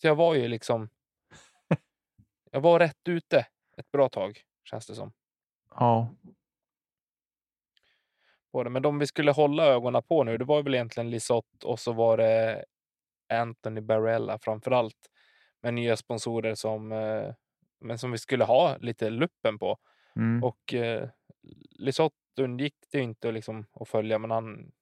Så 0.00 0.06
jag 0.06 0.14
var 0.14 0.34
ju 0.34 0.48
liksom... 0.48 0.88
jag 2.50 2.60
var 2.60 2.78
rätt 2.78 3.08
ute 3.08 3.46
ett 3.76 3.90
bra 3.92 4.08
tag, 4.08 4.40
känns 4.64 4.86
det 4.86 4.94
som. 4.94 5.12
Ja, 5.74 6.14
På 8.52 8.64
det. 8.64 8.70
Men 8.70 8.82
de 8.82 8.98
vi 8.98 9.06
skulle 9.06 9.32
hålla 9.32 9.66
ögonen 9.66 10.02
på 10.02 10.24
nu, 10.24 10.38
det 10.38 10.44
var 10.44 10.62
väl 10.62 10.74
egentligen 10.74 11.10
Lisotte 11.10 11.66
och 11.66 11.80
så 11.80 11.92
var 11.92 12.16
det 12.16 12.64
Anthony 13.28 13.80
Barella 13.80 14.38
framför 14.38 14.70
allt. 14.70 15.10
Med 15.60 15.74
nya 15.74 15.96
sponsorer 15.96 16.54
som, 16.54 16.92
eh, 16.92 17.34
men 17.80 17.98
som 17.98 18.12
vi 18.12 18.18
skulle 18.18 18.44
ha 18.44 18.76
lite 18.76 19.10
luppen 19.10 19.58
på. 19.58 19.78
mm. 20.16 20.44
Och 20.44 20.74
eh, 20.74 21.08
Lisotte 21.70 22.21
undgick 22.38 22.74
det 22.90 23.00
inte 23.00 23.32
liksom 23.32 23.66
att 23.72 23.88
följa, 23.88 24.18
men 24.18 24.30
han, 24.30 24.72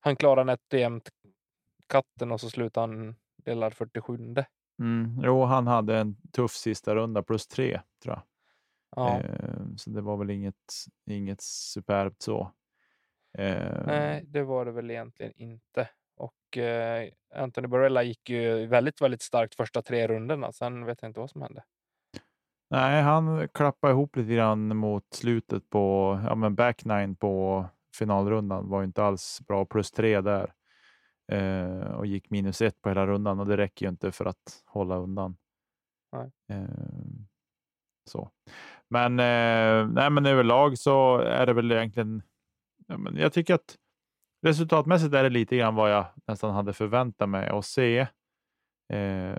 han 0.00 0.16
klarade 0.16 0.44
nätt 0.44 0.72
och 0.72 0.78
jämnt 0.78 1.08
katten 1.86 2.32
och 2.32 2.40
så 2.40 2.50
slutade 2.50 2.86
han 2.86 3.16
delad 3.36 3.74
47. 3.74 4.34
Mm. 4.78 5.20
Jo, 5.24 5.44
han 5.44 5.66
hade 5.66 5.98
en 5.98 6.16
tuff 6.32 6.52
sista 6.52 6.94
runda 6.94 7.22
plus 7.22 7.46
tre 7.46 7.80
tror 8.02 8.14
jag. 8.14 8.22
Ja, 8.96 9.20
Eh, 9.20 9.66
så 9.76 9.90
det 9.90 10.00
var 10.00 10.16
väl 10.16 10.30
inget, 10.30 10.74
inget 11.06 11.40
superbt 11.40 12.22
så. 12.22 12.52
Eh, 13.38 13.86
Nej, 13.86 14.24
det 14.26 14.42
var 14.42 14.64
det 14.64 14.72
väl 14.72 14.90
egentligen 14.90 15.32
inte. 15.36 15.88
Och 16.16 16.58
eh, 16.58 17.12
Anthony 17.34 17.68
Barella 17.68 18.02
gick 18.02 18.30
ju 18.30 18.66
väldigt, 18.66 19.00
väldigt 19.02 19.22
starkt 19.22 19.54
första 19.54 19.82
tre 19.82 20.08
rundorna. 20.08 20.52
Sen 20.52 20.84
vet 20.84 21.02
jag 21.02 21.08
inte 21.08 21.20
vad 21.20 21.30
som 21.30 21.42
hände. 21.42 21.64
Nej, 22.70 23.02
han 23.02 23.48
klappade 23.48 23.92
ihop 23.92 24.16
lite 24.16 24.34
grann 24.34 24.76
mot 24.76 25.14
slutet 25.14 25.70
på 25.70 26.18
ja, 26.24 26.34
men 26.34 26.54
back 26.54 26.84
nine 26.84 27.16
på 27.16 27.64
finalrundan. 27.98 28.68
Var 28.68 28.84
inte 28.84 29.04
alls 29.04 29.40
bra. 29.48 29.64
Plus 29.64 29.90
tre 29.90 30.20
där 30.20 30.52
eh, 31.32 31.90
och 31.90 32.06
gick 32.06 32.30
minus 32.30 32.62
ett 32.62 32.82
på 32.82 32.88
hela 32.88 33.06
rundan 33.06 33.40
och 33.40 33.46
det 33.46 33.56
räcker 33.56 33.86
ju 33.86 33.90
inte 33.90 34.12
för 34.12 34.24
att 34.24 34.62
hålla 34.66 34.96
undan. 34.96 35.36
Nej. 36.12 36.30
Eh, 36.52 36.68
så. 38.10 38.30
Men, 38.88 39.20
eh, 39.20 39.88
nej, 39.88 40.10
men 40.10 40.26
överlag 40.26 40.78
så 40.78 41.18
är 41.18 41.46
det 41.46 41.52
väl 41.52 41.72
egentligen. 41.72 42.22
Ja, 42.86 42.98
men 42.98 43.16
jag 43.16 43.32
tycker 43.32 43.54
att 43.54 43.76
resultatmässigt 44.42 45.14
är 45.14 45.22
det 45.22 45.28
lite 45.28 45.56
grann 45.56 45.74
vad 45.74 45.92
jag 45.92 46.06
nästan 46.26 46.54
hade 46.54 46.72
förväntat 46.72 47.28
mig 47.28 47.48
att 47.48 47.64
se. 47.64 47.98
Eh, 48.92 49.36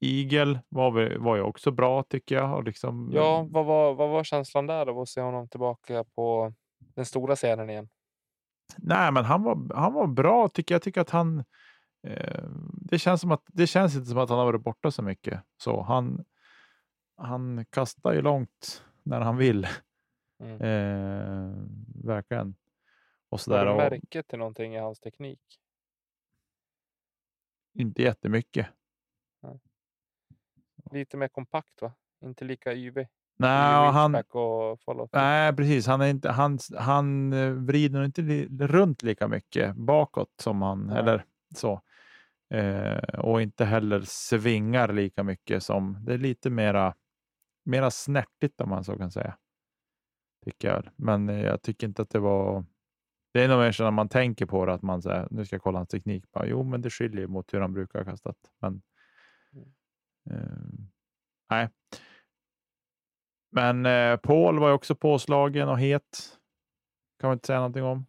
Eagle 0.00 0.60
var, 0.68 1.16
var 1.18 1.36
ju 1.36 1.42
också 1.42 1.70
bra 1.70 2.02
tycker 2.02 2.34
jag. 2.34 2.56
Och 2.56 2.64
liksom, 2.64 3.10
Ja, 3.14 3.46
vad 3.50 3.66
var, 3.66 3.94
vad 3.94 4.08
var 4.10 4.24
känslan 4.24 4.66
där 4.66 4.86
av 4.86 4.98
att 4.98 5.08
se 5.08 5.20
honom 5.20 5.48
tillbaka 5.48 6.04
på 6.14 6.54
den 6.78 7.04
stora 7.06 7.36
scenen 7.36 7.70
igen? 7.70 7.88
Nej, 8.78 9.12
men 9.12 9.24
han 9.24 9.42
var, 9.42 9.74
han 9.74 9.92
var 9.92 10.06
bra 10.06 10.48
tycker 10.48 10.74
jag. 10.74 10.76
Jag 10.76 10.82
tycker 10.82 11.00
att 11.00 11.10
han. 11.10 11.44
Eh, 12.06 12.44
det 12.90 12.98
känns 12.98 13.20
som 13.20 13.30
att 13.30 13.42
det 13.46 13.66
känns 13.66 13.94
inte 13.96 14.06
som 14.06 14.18
att 14.18 14.28
han 14.28 14.38
har 14.38 14.46
varit 14.46 14.62
borta 14.64 14.90
så 14.90 15.02
mycket. 15.02 15.42
Så 15.56 15.82
han. 15.82 16.24
Han 17.16 17.64
kastar 17.70 18.12
ju 18.12 18.22
långt 18.22 18.84
när 19.02 19.20
han 19.20 19.36
vill. 19.36 19.66
Mm. 20.42 20.60
Eh, 20.60 21.54
verkligen. 22.04 22.48
Och 23.30 23.30
Har 23.30 23.38
sådär. 23.38 23.64
du 23.64 23.70
Och 23.70 23.76
märke 23.76 24.22
till 24.22 24.38
någonting 24.38 24.74
i 24.74 24.78
hans 24.78 25.00
teknik? 25.00 25.40
inte 27.74 28.02
jättemycket. 28.02 28.66
Lite 30.92 31.16
mer 31.16 31.28
kompakt 31.28 31.82
va? 31.82 31.92
Inte 32.24 32.44
lika 32.44 32.72
yvig. 32.72 33.08
Nej, 33.40 33.92
han, 33.92 34.12
nej, 35.12 35.52
precis. 35.56 35.86
Han, 35.86 36.00
är 36.00 36.06
inte, 36.06 36.30
han, 36.30 36.58
han 36.78 37.32
eh, 37.32 37.50
vrider 37.50 38.04
inte 38.04 38.22
runt 38.66 39.02
lika 39.02 39.28
mycket 39.28 39.76
bakåt 39.76 40.32
som 40.40 40.62
han, 40.62 40.86
Nej. 40.86 40.98
eller 40.98 41.24
så. 41.54 41.82
Eh, 42.54 43.18
och 43.18 43.42
inte 43.42 43.64
heller 43.64 44.02
svingar 44.04 44.92
lika 44.92 45.22
mycket 45.22 45.62
som, 45.62 45.98
det 46.04 46.14
är 46.14 46.18
lite 46.18 46.50
mera, 46.50 46.94
mera 47.64 47.90
snärtigt 47.90 48.60
om 48.60 48.68
man 48.68 48.84
så 48.84 48.98
kan 48.98 49.10
säga. 49.10 49.36
Tycker 50.44 50.68
jag. 50.68 50.88
Men 50.96 51.28
eh, 51.28 51.40
jag 51.40 51.62
tycker 51.62 51.86
inte 51.86 52.02
att 52.02 52.10
det 52.10 52.18
var, 52.18 52.64
det 53.32 53.44
är 53.44 53.48
nog 53.48 53.58
mer 53.58 53.72
så 53.72 53.84
när 53.84 53.90
man 53.90 54.08
tänker 54.08 54.46
på 54.46 54.66
det 54.66 54.72
att 54.72 54.82
man 54.82 55.02
säger, 55.02 55.28
nu 55.30 55.44
ska 55.44 55.54
jag 55.54 55.62
kolla 55.62 55.78
hans 55.78 55.88
teknik. 55.88 56.24
Bara, 56.32 56.46
jo, 56.46 56.62
men 56.62 56.82
det 56.82 56.90
skiljer 56.90 57.26
mot 57.26 57.54
hur 57.54 57.60
han 57.60 57.72
brukar 57.72 57.98
ha 57.98 58.06
kastat. 58.10 58.36
Men, 58.60 58.82
Eh, 60.30 60.36
nej. 61.50 61.68
Men 63.52 63.86
eh, 63.86 64.16
Paul 64.16 64.58
var 64.58 64.68
ju 64.68 64.74
också 64.74 64.94
påslagen 64.94 65.68
och 65.68 65.80
het. 65.80 66.38
Kan 67.18 67.28
man 67.28 67.36
inte 67.36 67.46
säga 67.46 67.58
någonting 67.58 67.84
om. 67.84 68.06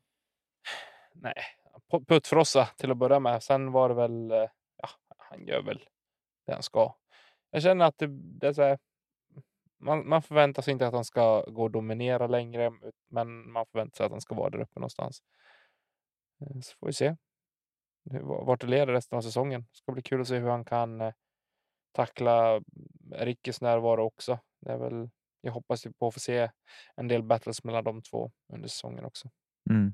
Nej, 1.13 1.43
puttfrossa 2.07 2.65
till 2.65 2.91
att 2.91 2.97
börja 2.97 3.19
med. 3.19 3.43
Sen 3.43 3.71
var 3.71 3.89
det 3.89 3.95
väl, 3.95 4.31
eh, 4.31 4.49
ja, 4.77 4.89
han 5.17 5.47
gör 5.47 5.61
väl 5.61 5.79
det 6.45 6.53
han 6.53 6.63
ska. 6.63 6.95
Jag 7.49 7.63
känner 7.63 7.85
att 7.85 7.97
det, 7.97 8.07
det 8.07 8.47
är 8.47 8.53
så 8.53 8.61
här, 8.61 8.79
man, 9.77 10.09
man 10.09 10.21
förväntar 10.21 10.61
sig 10.61 10.71
inte 10.71 10.87
att 10.87 10.93
han 10.93 11.05
ska 11.05 11.43
gå 11.47 11.63
och 11.63 11.71
dominera 11.71 12.27
längre, 12.27 12.71
men 13.09 13.51
man 13.51 13.65
förväntar 13.65 13.97
sig 13.97 14.05
att 14.05 14.11
han 14.11 14.21
ska 14.21 14.35
vara 14.35 14.49
där 14.49 14.61
uppe 14.61 14.79
någonstans. 14.79 15.23
Eh, 16.41 16.59
så 16.61 16.77
får 16.77 16.87
vi 16.87 16.93
se 16.93 17.15
vart 18.21 18.61
det 18.61 18.67
leder 18.67 18.93
resten 18.93 19.17
av 19.17 19.21
säsongen. 19.21 19.61
Det 19.61 19.77
ska 19.77 19.91
bli 19.91 20.01
kul 20.01 20.21
att 20.21 20.27
se 20.27 20.37
hur 20.37 20.49
han 20.49 20.65
kan 20.65 21.01
eh, 21.01 21.13
tackla 21.91 22.61
Rickes 23.11 23.61
närvaro 23.61 24.03
också. 24.03 24.39
Det 24.61 24.71
är 24.71 24.77
väl, 24.77 25.09
jag 25.41 25.51
hoppas 25.51 25.83
på 25.99 26.07
att 26.07 26.13
få 26.13 26.19
se 26.19 26.51
en 26.95 27.07
del 27.07 27.23
battles 27.23 27.63
mellan 27.63 27.83
de 27.83 28.01
två 28.01 28.31
under 28.53 28.67
säsongen 28.67 29.05
också. 29.05 29.29
Mm. 29.69 29.93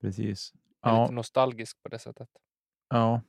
Precis. 0.00 0.52
Ja, 0.80 1.02
lite 1.02 1.14
nostalgisk 1.14 1.82
på 1.82 1.88
det 1.88 1.98
sättet. 1.98 2.28
ja. 2.88 3.22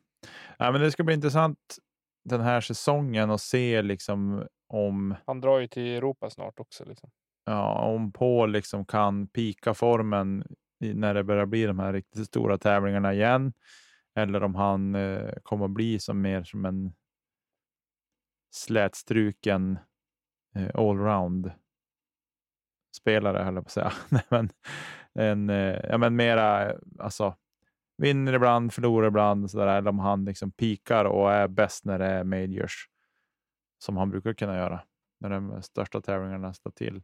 ja, 0.57 0.71
men 0.71 0.81
det 0.81 0.91
ska 0.91 1.03
bli 1.03 1.15
intressant 1.15 1.77
den 2.23 2.41
här 2.41 2.61
säsongen 2.61 3.29
och 3.29 3.41
se 3.41 3.81
liksom 3.81 4.47
om 4.67 5.15
Han 5.25 5.41
drar 5.41 5.59
ju 5.59 5.67
till 5.67 5.87
Europa 5.87 6.29
snart 6.29 6.59
också. 6.59 6.85
Liksom. 6.85 7.11
ja, 7.45 7.73
om 7.73 8.11
Paul 8.11 8.51
liksom 8.51 8.85
kan 8.85 9.27
pika 9.27 9.73
formen 9.73 10.43
när 10.79 11.13
det 11.13 11.23
börjar 11.23 11.45
bli 11.45 11.63
de 11.63 11.79
här 11.79 11.93
riktigt 11.93 12.27
stora 12.27 12.57
tävlingarna 12.57 13.13
igen. 13.13 13.53
Eller 14.15 14.43
om 14.43 14.55
han 14.55 14.95
eh, 14.95 15.33
kommer 15.43 15.67
bli 15.67 15.99
som 15.99 16.21
mer 16.21 16.43
som 16.43 16.65
en 16.65 16.93
slätstruken 18.51 19.79
eh, 20.55 20.69
allround 20.73 21.51
spelare 22.95 23.43
höll 23.43 23.55
jag 23.55 23.63
på 23.63 23.67
att 23.67 23.71
säga. 23.71 23.93
Nej, 24.09 24.23
men, 24.29 24.49
en, 25.13 25.49
eh, 25.49 25.79
ja, 25.89 25.97
men 25.97 26.15
mera 26.15 26.75
alltså, 26.99 27.35
vinner 27.97 28.33
ibland, 28.33 28.73
förlorar 28.73 29.07
ibland. 29.07 29.51
Så 29.51 29.57
där, 29.57 29.67
eller 29.67 29.89
om 29.89 29.99
han 29.99 30.25
liksom 30.25 30.51
pikar 30.51 31.05
och 31.05 31.31
är 31.31 31.47
bäst 31.47 31.85
när 31.85 31.99
det 31.99 32.05
är 32.05 32.23
majors. 32.23 32.89
Som 33.77 33.97
han 33.97 34.09
brukar 34.09 34.33
kunna 34.33 34.57
göra 34.57 34.83
när 35.19 35.29
de 35.29 35.61
största 35.61 36.01
tävlingarna 36.01 36.53
står 36.53 36.71
till. 36.71 37.03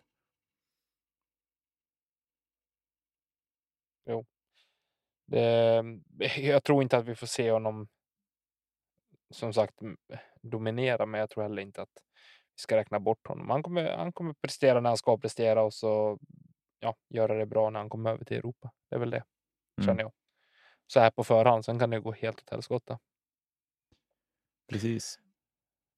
Det, 5.29 5.83
jag 6.37 6.63
tror 6.63 6.83
inte 6.83 6.97
att 6.97 7.05
vi 7.05 7.15
får 7.15 7.27
se 7.27 7.51
honom 7.51 7.87
som 9.33 9.53
sagt 9.53 9.75
dominera, 10.41 11.05
men 11.05 11.19
jag 11.19 11.29
tror 11.29 11.43
heller 11.43 11.61
inte 11.61 11.81
att 11.81 11.89
vi 12.55 12.61
ska 12.61 12.77
räkna 12.77 12.99
bort 12.99 13.27
honom. 13.27 13.49
Han 13.49 13.63
kommer, 13.63 13.97
han 13.97 14.13
kommer 14.13 14.33
prestera 14.41 14.81
när 14.81 14.89
han 14.89 14.97
ska 14.97 15.17
prestera 15.17 15.63
och 15.63 15.73
så 15.73 16.19
ja, 16.79 16.95
göra 17.09 17.35
det 17.35 17.45
bra 17.45 17.69
när 17.69 17.79
han 17.79 17.89
kommer 17.89 18.09
över 18.11 18.25
till 18.25 18.37
Europa. 18.37 18.71
Det 18.89 18.95
är 18.95 18.99
väl 18.99 19.09
det, 19.09 19.23
Mm. 19.77 19.87
känner 19.87 20.01
jag. 20.03 20.11
Så 20.87 20.99
här 20.99 21.11
på 21.11 21.23
förhand, 21.23 21.65
sen 21.65 21.79
kan 21.79 21.89
det 21.89 21.99
gå 21.99 22.11
helt 22.11 22.39
åt 22.39 22.49
helskotta. 22.49 22.99
Precis. 24.71 25.19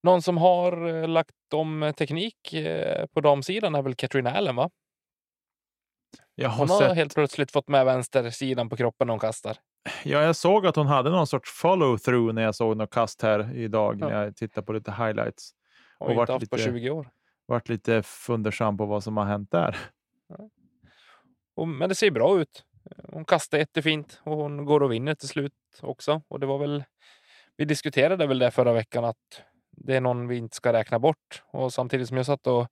Någon 0.03 0.21
som 0.21 0.37
har 0.37 0.87
eh, 0.87 1.07
lagt 1.07 1.53
om 1.53 1.83
eh, 1.83 1.93
teknik 1.93 2.53
eh, 2.53 3.05
på 3.07 3.21
damsidan 3.21 3.75
är 3.75 3.81
väl 3.81 3.95
Katrina 3.95 4.31
Allen, 4.31 4.55
va? 4.55 4.69
Jag 6.41 6.49
har 6.49 6.57
Hon 6.57 6.69
har 6.69 6.79
sett, 6.79 6.95
helt 6.95 7.13
plötsligt 7.15 7.51
fått 7.51 7.67
med 7.67 7.85
vänstersidan 7.85 8.69
på 8.69 8.77
kroppen 8.77 9.07
när 9.07 9.11
hon 9.13 9.19
kastar. 9.19 9.57
ja, 10.03 10.21
jag 10.21 10.35
såg 10.35 10.65
att 10.67 10.75
hon 10.75 10.87
hade 10.87 11.09
någon 11.09 11.27
sorts 11.27 11.61
follow-through 11.63 12.33
när 12.33 12.41
jag 12.41 12.55
såg 12.55 12.77
något 12.77 12.89
kast 12.93 13.21
här 13.21 13.55
idag 13.57 13.97
Ja. 14.01 14.09
när 14.09 14.23
jag 14.23 14.35
tittade 14.35 14.65
på 14.65 14.73
lite 14.73 14.91
highlights. 14.91 15.51
Har 15.99 16.05
Och 16.07 16.11
ju 16.11 16.17
varit 16.17 16.29
inte 16.29 16.33
haft 16.33 16.49
på 16.49 16.55
lite- 16.57 16.69
20 16.69 16.89
år. 16.89 17.09
Vart 17.45 17.69
lite 17.69 18.03
fundersam 18.03 18.77
på 18.77 18.85
vad 18.85 19.03
som 19.03 19.17
har 19.17 19.25
hänt 19.25 19.51
där. 19.51 19.77
Och, 21.55 21.67
men 21.67 21.89
det 21.89 21.95
ser 21.95 22.11
bra 22.11 22.41
ut. 22.41 22.63
Hon 23.11 23.25
kastar 23.25 23.57
jättefint 23.57 24.21
och 24.23 24.35
hon 24.37 24.65
går 24.65 24.83
och 24.83 24.91
vinner 24.91 25.15
till 25.15 25.27
slut 25.29 25.53
också. 25.81 26.21
Och 26.27 26.39
det 26.39 26.45
var 26.45 26.57
väl, 26.57 26.83
vi 27.57 27.65
diskuterade 27.65 28.27
väl 28.27 28.39
det 28.39 28.51
förra 28.51 28.73
veckan 28.73 29.05
att 29.05 29.17
det 29.71 29.95
är 29.95 30.01
någon 30.01 30.27
vi 30.27 30.37
inte 30.37 30.55
ska 30.55 30.73
räkna 30.73 30.99
bort. 30.99 31.43
Och 31.51 31.73
samtidigt 31.73 32.07
som 32.07 32.17
jag 32.17 32.25
satt 32.25 32.47
och 32.47 32.67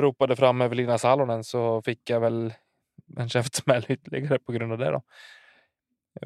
ropade 0.00 0.36
fram 0.36 0.60
Evelina 0.60 0.98
Salonen 0.98 1.44
så 1.44 1.82
fick 1.82 2.10
jag 2.10 2.20
väl 2.20 2.54
en 3.16 3.28
käftsmäll 3.28 3.84
ytterligare 3.88 4.38
på 4.38 4.52
grund 4.52 4.72
av 4.72 4.78
det. 4.78 4.90
Då. 4.90 5.02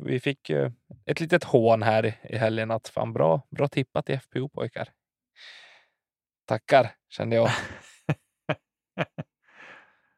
Vi 0.00 0.20
fick 0.20 0.50
ju 0.50 0.72
ett 1.06 1.20
litet 1.20 1.44
hån 1.44 1.82
här 1.82 2.06
i- 2.06 2.36
helgen 2.36 2.70
att 2.70 2.88
fan 2.88 3.12
bra, 3.12 3.42
bra 3.50 3.68
tippat 3.68 4.10
i 4.10 4.12
FPO 4.18 4.48
pojkar. 4.48 4.88
Tackar 6.44 6.90
kände 7.08 7.36
jag. 7.36 7.48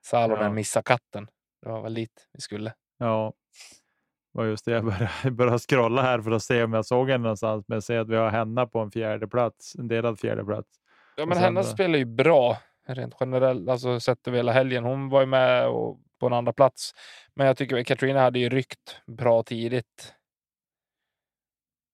Salonen 0.04 0.42
Ja. 0.44 0.52
missade 0.52 0.82
katten. 0.84 1.26
Det 1.62 1.68
var 1.68 1.82
väl 1.82 1.94
dit 1.94 2.28
vi 2.32 2.40
skulle. 2.40 2.74
Ja, 2.98 3.32
var 4.32 4.44
just 4.44 4.64
det. 4.64 4.70
Jag 4.72 4.84
började, 4.84 5.30
började 5.30 5.58
scrolla 5.58 6.02
här 6.02 6.20
för 6.22 6.30
att 6.30 6.42
se 6.42 6.62
om 6.64 6.72
jag 6.72 6.86
såg 6.86 7.10
henne 7.10 7.22
någonstans. 7.22 7.64
Men 7.68 7.76
jag 7.76 7.82
ser 7.82 7.98
att 7.98 8.08
vi 8.08 8.16
har 8.16 8.30
henne 8.30 8.66
på 8.66 8.78
en 8.80 8.90
fjärde 8.90 9.28
plats, 9.28 9.74
en 9.78 9.88
delad 9.88 10.18
fjärde 10.20 10.44
plats. 10.44 10.68
Ja, 11.16 11.26
men 11.26 11.34
sen 11.36 11.44
hennes 11.44 11.66
då? 11.66 11.72
spelar 11.72 11.98
ju 11.98 12.04
bra 12.04 12.56
rent 12.94 13.14
generellt, 13.20 13.68
alltså 13.68 14.00
sett 14.00 14.28
över 14.28 14.38
hela 14.38 14.52
helgen. 14.52 14.84
Hon 14.84 15.08
var 15.08 15.20
ju 15.20 15.26
med 15.26 15.68
och, 15.68 16.00
på 16.18 16.26
en 16.26 16.32
andra 16.32 16.52
plats. 16.52 16.92
Men 17.34 17.46
jag 17.46 17.56
tycker 17.56 17.76
att 17.80 17.86
Katrina 17.86 18.20
hade 18.20 18.38
ju 18.38 18.48
ryckt 18.48 19.00
bra 19.06 19.42
tidigt. 19.42 20.14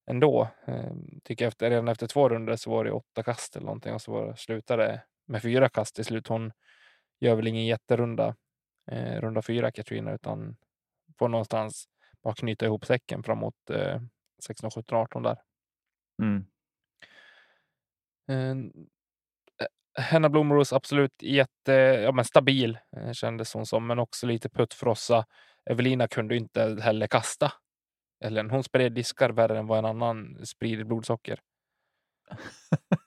Ändå. 0.07 0.47
Ehm, 0.65 1.21
tycker 1.23 1.45
jag 1.45 1.49
efter, 1.49 1.69
redan 1.69 1.87
efter 1.87 2.07
två 2.07 2.29
runder 2.29 2.55
så 2.55 2.69
var 2.69 2.85
det 2.85 2.91
åtta 2.91 3.23
kast 3.23 3.55
eller 3.55 3.65
någonting 3.65 3.93
och 3.93 4.01
så 4.01 4.11
var 4.11 4.35
slutade 4.35 5.01
med 5.25 5.41
fyra 5.41 5.69
kast 5.69 5.95
till 5.95 6.05
slut. 6.05 6.27
Hon 6.27 6.51
gör 7.19 7.35
väl 7.35 7.47
ingen 7.47 7.65
jätterunda, 7.65 8.35
eh, 8.91 9.21
runda 9.21 9.41
fyra 9.41 9.71
Katrina, 9.71 10.13
utan 10.13 10.57
får 11.19 11.29
någonstans 11.29 11.89
bara 12.23 12.33
knyta 12.33 12.65
ihop 12.65 12.85
säcken 12.85 13.23
framåt 13.23 13.69
eh, 13.69 14.01
16, 14.43 14.71
17, 14.71 14.97
18 14.97 15.23
där. 15.23 15.37
Mm. 16.21 16.45
Eh, 18.27 18.71
Henna 19.97 20.29
Blomros 20.29 20.73
absolut 20.73 21.21
jätte, 21.21 21.73
ja, 21.73 22.11
men 22.11 22.25
stabil 22.25 22.77
eh, 22.97 23.11
kändes 23.11 23.53
hon 23.53 23.65
som, 23.65 23.87
men 23.87 23.99
också 23.99 24.27
lite 24.27 24.49
puttfrossa. 24.49 25.25
Evelina 25.69 26.07
kunde 26.07 26.35
inte 26.35 26.77
heller 26.81 27.07
kasta. 27.07 27.53
Eller 28.23 28.43
hon 28.43 28.63
spred 28.63 28.93
diskar 28.93 29.29
värre 29.29 29.59
än 29.59 29.67
vad 29.67 29.79
en 29.79 29.85
annan 29.85 30.45
sprider 30.45 30.83
blodsocker. 30.83 31.39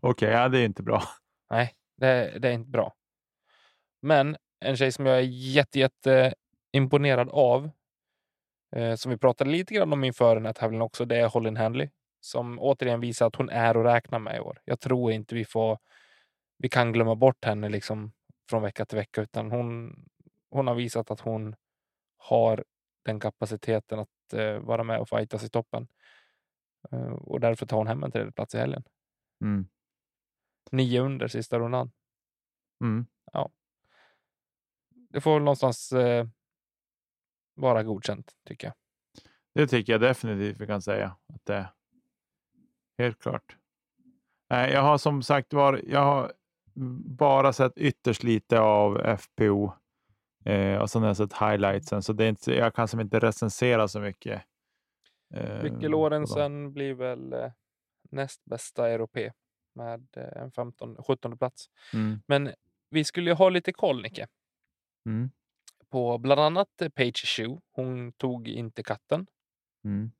Okej, 0.00 0.30
ja, 0.30 0.48
det 0.48 0.58
är 0.58 0.64
inte 0.64 0.82
bra. 0.82 1.02
Nej, 1.50 1.72
det, 1.96 2.38
det 2.38 2.48
är 2.48 2.52
inte 2.52 2.70
bra. 2.70 2.94
Men 4.02 4.36
en 4.60 4.76
tjej 4.76 4.92
som 4.92 5.06
jag 5.06 5.16
är 5.16 5.28
jätte, 5.30 5.78
jätte 5.78 6.34
imponerad 6.72 7.28
av, 7.28 7.70
eh, 8.76 8.94
som 8.94 9.10
vi 9.10 9.18
pratade 9.18 9.50
lite 9.50 9.74
grann 9.74 9.92
om 9.92 10.04
inför 10.04 10.34
den 10.34 10.46
här 10.46 10.52
tävlingen 10.52 10.82
också, 10.82 11.04
det 11.04 11.16
är 11.16 11.28
Holin 11.28 11.56
Handley. 11.56 11.88
Som 12.24 12.58
återigen 12.58 13.00
visar 13.00 13.26
att 13.26 13.36
hon 13.36 13.48
är 13.48 13.74
att 13.74 13.86
räkna 13.86 14.18
med 14.18 14.36
i 14.36 14.40
år. 14.40 14.60
Jag 14.64 14.80
tror 14.80 15.12
inte 15.12 15.34
vi 15.34 15.44
får, 15.44 15.78
vi 16.58 16.68
kan 16.68 16.92
glömma 16.92 17.14
bort 17.14 17.44
henne 17.44 17.68
liksom 17.68 18.12
från 18.50 18.62
vecka 18.62 18.84
till 18.84 18.98
vecka, 18.98 19.22
utan 19.22 19.50
hon, 19.50 19.94
hon 20.50 20.66
har 20.66 20.74
visat 20.74 21.10
att 21.10 21.20
hon 21.20 21.56
har 22.16 22.64
den 23.04 23.20
kapaciteten 23.20 23.98
att 23.98 24.32
eh, 24.32 24.58
vara 24.58 24.84
med 24.84 25.00
och 25.00 25.08
fightas 25.08 25.44
i 25.44 25.48
toppen. 25.48 25.88
Eh, 26.90 27.12
och 27.12 27.40
därför 27.40 27.66
tar 27.66 27.76
hon 27.76 27.86
hem 27.86 28.04
en 28.04 28.12
tredje 28.12 28.32
plats 28.32 28.54
i 28.54 28.58
helgen. 28.58 28.84
Mm. 29.40 29.68
Nio 30.70 31.00
under 31.00 31.28
sista 31.28 31.58
rundan. 31.58 31.90
Mm. 32.80 33.06
det 35.08 35.20
får 35.20 35.34
väl 35.34 35.42
någonstans 35.42 35.92
eh, 35.92 36.26
vara 37.54 37.82
godkänt 37.82 38.32
tycker 38.44 38.66
jag. 38.66 38.74
Det 39.54 39.66
tycker 39.66 39.92
jag 39.92 40.00
definitivt 40.00 40.60
vi 40.60 40.66
kan 40.66 40.82
säga 40.82 41.16
att 41.34 41.44
det. 41.44 41.72
Helt 42.98 43.18
klart. 43.22 43.56
Nej, 44.50 44.72
jag 44.72 44.82
har 44.82 44.98
som 44.98 45.22
sagt 45.22 45.52
var, 45.52 45.80
jag 45.86 46.04
har 46.04 46.32
bara 47.16 47.52
sett 47.52 47.78
ytterst 47.78 48.22
lite 48.22 48.60
av 48.60 49.16
FPO 49.16 49.72
eh, 50.44 50.76
och 50.76 50.90
sen 50.90 51.02
har 51.02 51.08
jag 51.08 51.16
sett 51.16 51.32
highlightsen, 51.32 52.02
så 52.02 52.12
det 52.12 52.24
är 52.24 52.28
inte, 52.28 52.52
jag 52.54 52.74
kan 52.74 52.88
som 52.88 53.00
inte 53.00 53.18
recensera 53.18 53.88
så 53.88 54.00
mycket. 54.00 54.42
Eh, 55.34 55.62
Micke. 55.62 55.82
Lorentzen 55.82 56.72
blir 56.72 56.94
väl 56.94 57.32
eh, 57.32 57.52
näst 58.10 58.44
bästa 58.44 58.88
europé 58.90 59.32
med 59.74 60.06
eh, 60.16 60.42
en 60.42 60.52
15, 60.52 60.96
17 61.02 61.38
plats. 61.38 61.66
Mm, 61.94 62.22
Men 62.26 62.52
vi 62.90 63.04
skulle 63.04 63.30
ju 63.30 63.34
ha 63.34 63.48
lite 63.48 63.72
koll, 63.72 64.02
Nicke, 64.02 64.26
mm, 65.06 65.30
på 65.88 66.18
bland 66.18 66.40
annat 66.40 66.82
eh, 66.82 66.88
Paige 66.88 67.26
Shoe. 67.26 67.60
Hon 67.72 68.12
tog 68.12 68.48
inte 68.48 68.82
katten. 68.82 69.26
mm. 69.84 70.10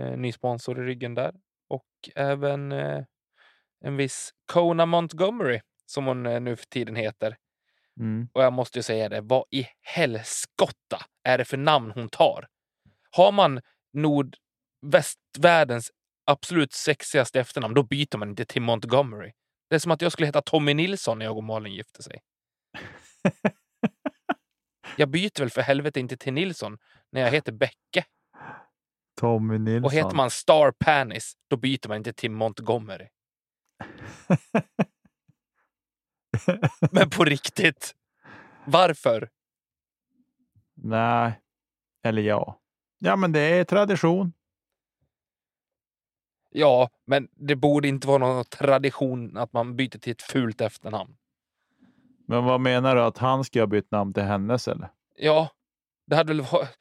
Eh, 0.00 0.18
ny 0.18 0.32
sponsor 0.32 0.80
i 0.82 0.86
ryggen 0.86 1.14
där. 1.14 1.34
Och 1.68 1.86
även 2.14 2.72
eh, 2.72 3.04
en 3.84 3.96
viss 3.96 4.34
Kona 4.52 4.86
Montgomery 4.86 5.60
som 5.86 6.06
hon 6.06 6.26
eh, 6.26 6.40
nu 6.40 6.56
för 6.56 6.66
tiden 6.66 6.96
heter. 6.96 7.36
Mm. 8.00 8.28
Och 8.32 8.42
jag 8.42 8.52
måste 8.52 8.78
ju 8.78 8.82
säga 8.82 9.08
det, 9.08 9.20
vad 9.20 9.44
i 9.50 9.66
helskotta 9.80 11.06
är 11.24 11.38
det 11.38 11.44
för 11.44 11.56
namn 11.56 11.90
hon 11.90 12.08
tar? 12.08 12.48
Har 13.10 13.32
man 13.32 13.60
nordvästvärldens 13.92 15.90
absolut 16.28 16.72
sexigaste 16.72 17.40
efternamn, 17.40 17.74
då 17.74 17.82
byter 17.82 18.16
man 18.16 18.28
inte 18.28 18.44
till 18.44 18.62
Montgomery. 18.62 19.32
Det 19.68 19.74
är 19.74 19.78
som 19.78 19.92
att 19.92 20.02
jag 20.02 20.12
skulle 20.12 20.26
heta 20.26 20.42
Tommy 20.42 20.74
Nilsson 20.74 21.18
när 21.18 21.26
jag 21.26 21.36
och 21.36 21.44
Malin 21.44 21.72
gifte 21.72 22.02
sig. 22.02 22.20
Jag 24.96 25.08
byter 25.08 25.40
väl 25.40 25.50
för 25.50 25.62
helvete 25.62 26.00
inte 26.00 26.16
till 26.16 26.32
Nilsson 26.32 26.78
när 27.12 27.20
jag 27.20 27.30
heter 27.30 27.52
Bäcke. 27.52 28.04
Tommy 29.18 29.58
Nilsson. 29.58 29.84
Och 29.84 29.92
heter 29.92 30.16
man 30.16 30.30
Star 30.30 30.70
Panis, 30.70 31.32
då 31.48 31.56
byter 31.56 31.88
man 31.88 31.96
inte 31.96 32.12
till 32.12 32.30
Montgomery. 32.30 33.08
Men 36.92 37.10
på 37.10 37.24
riktigt. 37.24 37.94
Varför? 38.64 39.30
Nej, 40.74 41.40
eller 42.02 42.22
ja. 42.22 42.60
Ja, 42.98 43.16
men 43.16 43.32
det 43.32 43.40
är 43.40 43.64
tradition. 43.64 44.32
Ja, 46.50 46.90
men 47.04 47.28
det 47.32 47.56
borde 47.56 47.88
inte 47.88 48.08
vara 48.08 48.18
någon 48.18 48.44
tradition 48.44 49.36
att 49.36 49.52
man 49.52 49.76
byter 49.76 49.98
till 49.98 50.12
ett 50.12 50.22
fult 50.22 50.60
efternamn. 50.60 51.16
Men 52.26 52.44
vad 52.44 52.60
menar 52.60 52.96
du? 52.96 53.02
Att 53.02 53.18
han 53.18 53.44
ska 53.44 53.60
ha 53.60 53.66
bytt 53.66 53.90
namn 53.90 54.12
till 54.14 54.22
hennes 54.22 54.68
eller? 54.68 54.88
Ja, 55.16 55.50
det 56.06 56.16
hade 56.16 56.28
väl 56.28 56.40
varit... 56.40 56.78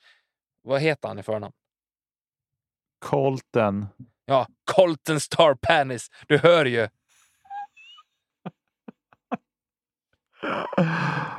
Vad 0.61 0.81
heter 0.81 1.07
han 1.07 1.19
i 1.19 1.23
förnamn? 1.23 1.53
Colton. 2.99 3.85
Ja, 4.25 4.47
Colton 4.71 5.19
Star 5.19 5.53
Panis. 5.53 6.09
Du 6.27 6.37
hör 6.37 6.65
ju. 6.65 6.87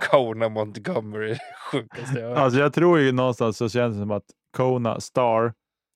Kona 0.00 0.48
Montgomery. 0.48 1.36
Sjukaste 1.72 2.18
jag 2.18 2.28
hört. 2.28 2.38
Alltså 2.38 2.60
jag 2.60 2.72
tror 2.72 2.98
ju 2.98 3.12
någonstans 3.12 3.56
så 3.56 3.68
känns 3.68 3.94
det 3.96 4.00
som 4.00 4.10
att 4.10 4.24
Kona 4.56 5.00
Star, 5.00 5.54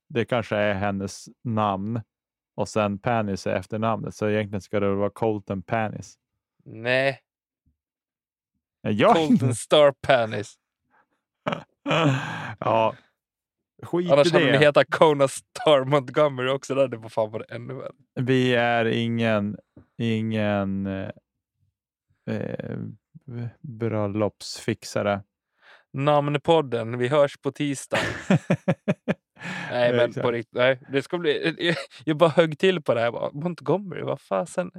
det 0.08 0.24
kanske 0.24 0.56
är 0.56 0.74
hennes 0.74 1.28
namn 1.44 2.00
och 2.54 2.68
sen 2.68 2.98
Panis 2.98 3.46
är 3.46 3.54
efternamnet. 3.54 4.14
Så 4.14 4.28
egentligen 4.28 4.60
ska 4.60 4.80
det 4.80 4.94
vara 4.94 5.10
Colton 5.10 5.62
Panis. 5.62 6.18
Nej, 6.64 7.20
Ja, 8.82 9.14
Colton 9.14 9.54
Star 9.54 9.92
Panis. 9.92 10.54
ja. 12.58 12.94
Skit 13.82 14.08
i 14.08 14.12
Annars 14.12 14.32
hade 14.32 14.44
det. 14.44 14.52
den 14.52 14.60
heta 14.60 14.84
Kona 14.84 15.28
Star 15.28 15.84
Montgomery 15.84 16.48
också. 16.48 16.74
Det 16.74 16.80
hade 16.80 17.08
fan 17.08 17.30
varit 17.30 17.50
ännu 17.50 17.74
värre. 17.74 17.92
Vi 18.14 18.54
är 18.54 18.84
ingen, 18.84 19.56
ingen 19.98 20.86
eh, 20.86 21.10
eh, 22.30 22.78
bröllopsfixare. 23.60 25.22
Namnpodden. 25.92 26.98
Vi 26.98 27.08
hörs 27.08 27.36
på 27.36 27.52
tisdag. 27.52 27.98
Nej, 29.70 29.92
men 29.92 30.12
på 30.12 30.30
riktigt. 30.32 30.54
Nej, 30.54 30.80
det 30.92 31.02
ska 31.02 31.18
bli... 31.18 31.54
Jag, 31.58 31.76
jag 32.04 32.16
bara 32.16 32.30
högg 32.30 32.58
till 32.58 32.82
på 32.82 32.94
det 32.94 33.00
här. 33.00 33.10
Bara, 33.10 33.30
Montgomery, 33.32 34.02
vad 34.02 34.20
fasen? 34.20 34.70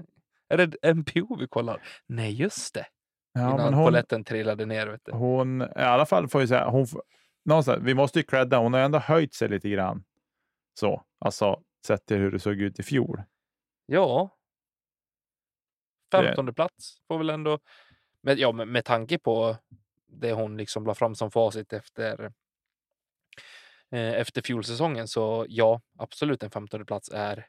Är 0.49 0.57
det 0.57 0.93
NPO 0.93 1.35
vi 1.39 1.47
kollar? 1.47 1.81
Nej, 2.07 2.33
just 2.33 2.73
det. 2.73 2.85
Ja, 3.33 3.53
Innan 3.53 3.73
hon, 3.73 3.85
polletten 3.85 4.23
trillade 4.23 4.65
ner. 4.65 4.87
Vet 4.87 5.01
du. 5.05 5.11
hon, 5.11 5.61
i 5.61 5.65
alla 5.75 6.05
fall 6.05 6.27
får 6.27 6.39
vi 6.39 6.47
säga, 6.47 6.69
hon, 6.69 6.87
någonstans, 7.45 7.83
vi 7.83 7.93
måste 7.93 8.19
ju 8.19 8.23
credda, 8.23 8.57
hon 8.57 8.73
har 8.73 8.79
ändå 8.79 8.99
höjt 8.99 9.33
sig 9.33 9.49
lite 9.49 9.69
grann. 9.69 10.03
Så, 10.79 11.03
alltså 11.19 11.63
sett 11.87 12.05
till 12.05 12.17
hur 12.17 12.31
det 12.31 12.39
såg 12.39 12.61
ut 12.61 12.79
i 12.79 12.83
fjol. 12.83 13.23
Ja. 13.85 14.37
Det- 16.11 16.23
15 16.23 16.53
plats 16.53 16.97
får 17.07 17.17
väl 17.17 17.29
ändå... 17.29 17.59
Men, 18.21 18.37
ja, 18.37 18.51
med, 18.51 18.67
med 18.67 18.85
tanke 18.85 19.19
på 19.19 19.57
det 20.07 20.33
hon 20.33 20.57
liksom 20.57 20.85
la 20.85 20.95
fram 20.95 21.15
som 21.15 21.31
facit 21.31 21.73
efter 21.73 22.31
eh, 23.91 24.13
efter 24.13 24.41
fjolsäsongen 24.41 25.07
så 25.07 25.45
ja, 25.49 25.81
absolut 25.97 26.43
en 26.43 26.51
15 26.51 26.85
plats 26.85 27.09
är 27.13 27.47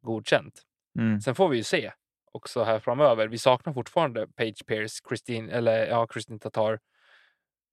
godkänt. 0.00 0.62
Mm. 0.98 1.20
Sen 1.20 1.34
får 1.34 1.48
vi 1.48 1.56
ju 1.56 1.62
se 1.62 1.92
också 2.32 2.62
här 2.62 2.78
framöver. 2.80 3.28
Vi 3.28 3.38
saknar 3.38 3.72
fortfarande 3.72 4.28
Page 4.28 4.66
Pierce, 4.66 5.08
Christine, 5.08 5.52
eller 5.52 5.86
ja, 5.86 6.08
Christine 6.12 6.38
Tatar, 6.38 6.80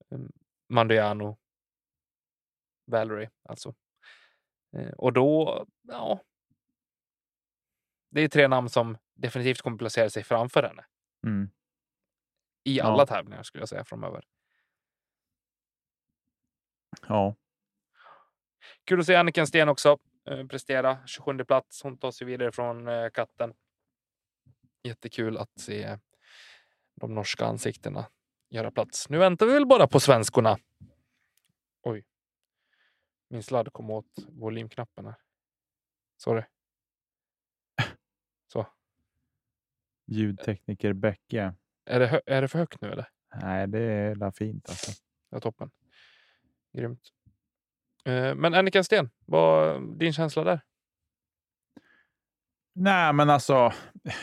um, 0.09 0.31
Mandiano, 0.69 1.37
Valerie 2.85 3.29
alltså. 3.43 3.75
Eh, 4.77 4.89
och 4.91 5.13
då, 5.13 5.65
ja. 5.81 6.23
Det 8.11 8.21
är 8.21 8.27
tre 8.27 8.47
namn 8.47 8.69
som 8.69 8.97
definitivt 9.13 9.61
kommer 9.61 9.77
placera 9.77 10.09
sig 10.09 10.23
framför 10.23 10.63
henne 10.63 10.85
Mm. 11.27 11.49
i 12.63 12.77
Ja. 12.77 12.83
alla 12.83 13.05
tävlingar 13.05 13.43
skulle 13.43 13.61
jag 13.61 13.69
säga 13.69 13.83
framöver. 13.83 14.23
Ja. 17.07 17.35
Kul 18.85 18.99
att 18.99 19.05
se 19.05 19.15
Anniken 19.15 19.47
Sten 19.47 19.69
också 19.69 19.97
eh, 20.25 20.47
prestera. 20.47 21.07
27 21.07 21.45
plats. 21.45 21.83
Hon 21.83 21.97
tar 21.97 22.11
sig 22.11 22.27
vidare 22.27 22.51
från 22.51 22.87
eh, 22.87 23.09
katten. 23.09 23.53
Jättekul 24.83 25.37
att 25.37 25.59
se 25.59 25.97
de 26.95 27.15
norska 27.15 27.45
ansiktena 27.45 28.05
göra 28.49 28.71
plats. 28.71 29.09
Nu 29.09 29.17
väntar 29.17 29.45
vi 29.45 29.53
väl 29.53 29.67
bara 29.67 29.87
på 29.87 29.99
svenskorna. 29.99 30.57
Oj. 31.83 32.05
Min 33.29 33.43
sladd 33.43 33.73
kom 33.73 33.89
åt 33.89 34.13
volymknappen 34.27 35.05
här. 35.05 35.15
Sorry. 36.17 36.43
Så. 38.47 38.67
Ljudtekniker 40.05 40.93
Bäcke. 40.93 41.55
Är 41.85 41.99
det, 41.99 42.21
är 42.25 42.41
det 42.41 42.47
för 42.47 42.59
högt 42.59 42.81
nu 42.81 42.91
eller? 42.91 43.09
Nej, 43.35 43.67
det 43.67 43.79
är 43.79 44.15
la 44.15 44.31
fint 44.31 44.69
alltså. 44.69 44.91
Ja, 45.29 45.39
toppen. 45.39 45.71
Grymt. 46.73 47.01
Eh, 48.05 48.35
men 48.35 48.53
Annika 48.53 48.83
Sten, 48.83 49.09
vad 49.25 49.81
din 49.97 50.13
känsla 50.13 50.43
där? 50.43 50.61
Nej, 52.73 53.13
men 53.13 53.29
alltså, 53.29 53.73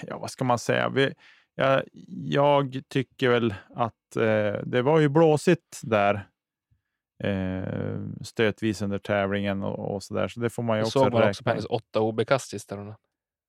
ja, 0.03 0.19
vad 0.19 0.31
ska 0.31 0.45
man 0.45 0.59
säga? 0.59 0.89
Vi, 0.89 1.15
jag, 1.57 1.83
jag 2.25 2.83
tycker 2.89 3.29
väl 3.29 3.55
att 3.75 4.17
eh, 4.17 4.63
det 4.65 4.83
var 4.83 5.01
ju 5.01 5.09
blåsigt 5.09 5.81
där 5.83 6.29
eh, 7.25 7.99
stötvis 8.21 8.83
under 8.83 8.99
tävlingen 8.99 9.63
och, 9.63 9.95
och 9.95 10.03
så 10.03 10.15
där. 10.15 10.29
Så 10.29 10.41
det 10.41 10.51
får 10.51 10.63
man 10.63 10.77
ju 10.77 10.83
också 10.83 10.99
såg 10.99 11.13
man 11.13 11.23
också 11.23 11.29
räkna 11.29 11.45
på 11.45 11.51
hennes 11.51 11.67
åtta 11.67 12.01
OB-kast 12.01 12.51
sista 12.51 12.77
rundan. 12.77 12.97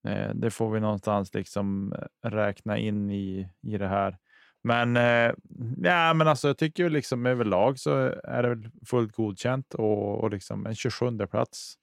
Eh, 0.08 0.34
det 0.34 0.52
får 0.52 0.72
vi 0.72 0.80
någonstans 0.80 1.34
liksom 1.34 1.93
eh, 1.93 2.30
räkna 2.30 2.78
in 2.78 3.12
i, 3.12 3.50
i 3.62 3.78
det 3.78 3.88
här. 3.88 4.17
Men, 4.63 4.98
eh, 4.98 5.34
ja, 5.78 6.13
men 6.13 6.28
alltså, 6.28 6.48
jag 6.48 6.58
tycker 6.58 6.84
ju 6.84 6.89
liksom 6.89 7.26
överlag 7.26 7.80
så 7.80 7.91
är 8.24 8.43
det 8.43 8.50
väl 8.50 8.70
fullt 8.86 9.15
godkänt 9.15 9.74
och, 9.74 10.24
och 10.24 10.30
liksom 10.30 10.65
en 10.65 10.76
27 10.76 11.17
plats. 11.28 11.76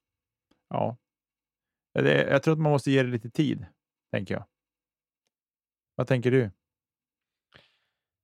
Ja, 0.70 0.96
det, 1.94 2.22
jag 2.30 2.42
tror 2.42 2.52
att 2.52 2.60
man 2.60 2.72
måste 2.72 2.90
ge 2.90 3.02
det 3.02 3.08
lite 3.08 3.30
tid, 3.30 3.66
tänker 4.12 4.34
jag. 4.34 4.44
Vad 5.94 6.06
tänker 6.06 6.30
du? 6.30 6.50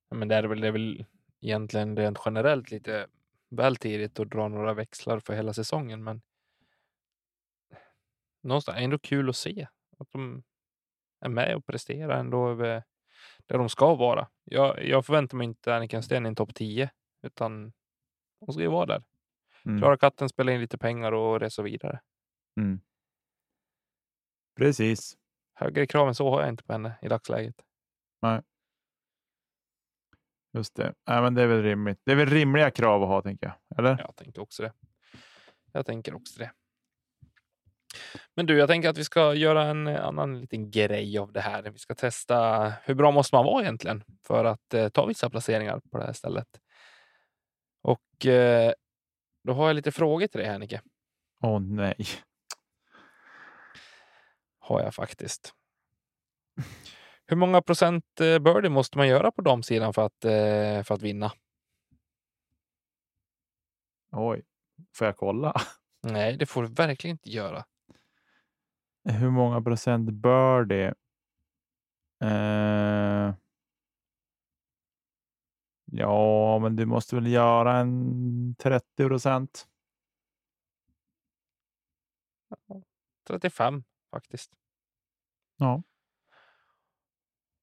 Ja, 0.09 0.17
Men 0.17 0.29
det 0.29 0.35
är 0.35 0.43
väl, 0.43 0.61
det 0.61 0.67
är 0.67 0.73
väl 0.73 1.05
egentligen 1.41 1.97
rent 1.97 2.19
generellt 2.25 2.71
lite 2.71 3.07
väl 3.49 3.77
tidigt 3.77 4.21
att 4.21 4.31
dra 4.31 4.49
några 4.49 4.75
växlar 4.75 5.21
för 5.21 5.35
hela 5.35 5.53
säsongen. 5.53 6.05
Men 6.05 6.23
någonstans 8.43 8.79
ändå 8.79 8.99
kul 8.99 9.29
att 9.29 9.37
se 9.37 9.69
att 9.99 10.11
de 10.11 10.43
är 11.21 11.29
med 11.29 11.57
och 11.57 11.67
presterar 11.67 12.21
ändå 12.21 12.49
över 12.49 12.85
där 13.47 13.59
de 13.59 13.69
ska 13.69 13.95
vara. 13.95 14.29
Jag, 14.45 14.85
jag 14.85 15.07
förväntar 15.07 15.37
mig 15.37 15.45
inte 15.45 15.75
Annika 15.75 16.03
Sten 16.03 16.27
i 16.27 16.29
en 16.29 16.37
topp 16.37 16.55
10 16.55 16.91
utan 17.23 17.73
hon 18.41 18.53
ska 18.53 18.63
ju 18.63 18.69
vara 18.69 18.87
där. 18.87 19.03
Mm. 19.65 19.79
Klara 19.79 19.97
katten, 19.97 20.29
spela 20.29 20.53
in 20.53 20.61
lite 20.61 20.79
pengar 20.79 21.13
och 21.13 21.41
resa 21.41 21.63
vidare. 21.63 22.01
Mm. 22.57 22.81
Precis. 24.57 25.20
Högre 25.61 25.87
krav 25.87 26.09
än 26.09 26.15
så 26.15 26.31
har 26.31 26.41
jag 26.41 26.49
inte 26.49 26.65
på 26.65 26.73
henne 26.73 26.93
i 27.03 27.09
dagsläget. 27.09 27.55
Just 30.53 30.75
det. 30.75 30.95
Ja, 31.05 31.23
men 31.23 31.35
det 31.35 31.43
är 31.43 31.47
väl 31.47 31.63
rimligt. 31.63 32.01
Det 32.05 32.13
är 32.13 32.17
väl 32.17 32.31
rimliga 32.31 32.71
krav 32.71 33.03
att 33.03 33.09
ha, 33.09 33.23
tänker 33.23 33.47
jag. 33.47 33.79
Eller? 33.79 33.99
Jag 33.99 34.17
tänker 34.17 34.43
också 34.43 34.63
det. 34.63 34.73
Jag 35.73 35.87
tänker 35.87 36.15
också 36.15 36.39
det. 36.39 36.53
Men 38.35 38.47
du, 38.47 38.59
jag 38.59 38.69
tänker 38.69 38.89
att 38.89 38.99
vi 38.99 39.05
ska 39.05 39.35
göra 39.35 39.65
en 39.65 39.89
annan 39.89 40.41
liten 40.41 40.71
grej 40.71 41.19
av 41.19 41.33
det 41.33 41.41
här. 41.41 41.63
Vi 41.63 41.79
ska 41.79 41.95
testa 41.95 42.69
hur 42.85 42.95
bra 42.95 43.11
måste 43.11 43.35
man 43.35 43.45
vara 43.45 43.63
egentligen 43.63 44.05
för 44.27 44.45
att 44.45 44.75
eh, 44.75 44.89
ta 44.89 45.07
vissa 45.07 45.31
placeringar 45.31 45.81
på 45.91 45.99
det 45.99 46.05
här 46.05 46.13
stället. 46.13 46.49
Och 47.83 48.27
eh, 48.27 48.73
då 49.45 49.53
har 49.53 49.67
jag 49.67 49.77
lite 49.77 49.93
frågor 49.93 50.27
till 50.27 50.41
dig 50.41 50.49
här, 50.49 50.59
Nicke. 50.59 50.81
Åh 51.43 51.61
nej. 51.61 52.07
Har 54.61 54.81
jag 54.81 54.95
faktiskt. 54.95 55.55
Hur 57.27 57.37
många 57.37 57.63
procent 57.63 58.21
eh, 58.21 58.39
birdie 58.39 58.69
måste 58.69 58.99
man 58.99 59.09
göra 59.09 59.33
på 59.33 59.43
damsidan 59.43 59.95
för 59.95 60.07
att, 60.07 60.25
eh, 60.25 60.83
för 60.83 60.93
att 60.95 61.03
vinna? 61.03 61.33
Oj, 64.13 64.43
får 64.95 65.07
jag 65.07 65.17
kolla? 65.17 65.55
Nej, 66.03 66.37
det 66.37 66.47
får 66.47 66.63
du 66.63 66.69
verkligen 66.69 67.15
inte 67.15 67.31
göra. 67.31 67.65
Hur 69.05 69.31
många 69.31 69.63
procent 69.63 70.11
bör 70.11 70.65
det? 70.65 70.95
Eh... 72.23 73.35
Ja, 75.93 76.59
men 76.59 76.77
du 76.77 76.87
måste 76.87 77.15
väl 77.15 77.27
göra 77.27 77.79
en 77.79 78.55
30 78.59 79.09
procent. 79.09 79.69
35 83.27 83.85
faktiskt. 84.11 84.51
Ja. 85.57 85.83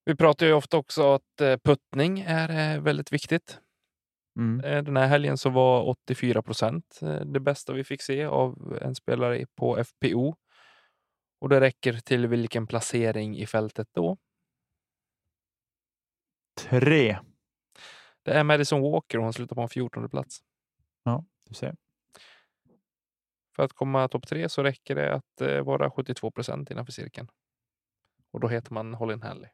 Vi 0.06 0.16
pratar 0.16 0.46
ju 0.46 0.54
ofta 0.54 0.78
också 0.78 1.14
att 1.14 1.42
eh, 1.42 1.58
puttning 1.58 2.20
är 2.20 2.76
eh, 2.76 2.82
väldigt 2.82 3.14
viktigt. 3.14 3.60
Mm. 4.40 4.66
Eh, 4.66 4.84
Den 4.84 4.98
här 4.98 5.08
helgen 5.08 5.38
så 5.38 5.50
var 5.50 5.84
84 5.90 6.42
procent 6.42 7.00
det 7.26 7.40
bästa 7.40 7.74
vi 7.74 7.84
fick 7.84 8.02
se 8.02 8.26
av 8.26 8.78
en 8.82 8.96
spelare 8.96 9.46
på 9.56 9.84
FPO. 9.84 10.36
Och 11.40 11.50
det 11.50 11.62
räcker 11.62 11.94
till 11.94 12.28
vilken 12.28 12.68
placering 12.68 13.38
i 13.38 13.46
fältet 13.46 13.88
då? 13.92 14.18
Tre. 16.58 17.20
Det 18.24 18.32
är 18.32 18.44
Madison 18.44 18.82
Walker 18.82 19.18
och 19.18 19.24
hon 19.24 19.34
slutar 19.34 19.56
på 19.56 19.62
en 19.62 19.70
14 19.70 20.10
plats. 20.10 20.40
Du 21.50 21.54
ser. 21.54 21.76
För 23.58 23.64
att 23.64 23.74
komma 23.74 24.08
topp 24.08 24.28
tre 24.28 24.50
så 24.50 24.64
räcker 24.64 24.96
det 24.96 25.14
att 25.14 25.42
eh, 25.42 25.62
vara 25.62 25.92
72 25.92 26.32
procent 26.32 26.72
innanför 26.72 26.92
cirkeln. 26.92 27.28
Och 28.32 28.40
då 28.40 28.48
heter 28.48 28.74
man 28.74 28.94
Holin 28.94 29.22
Halley. 29.22 29.50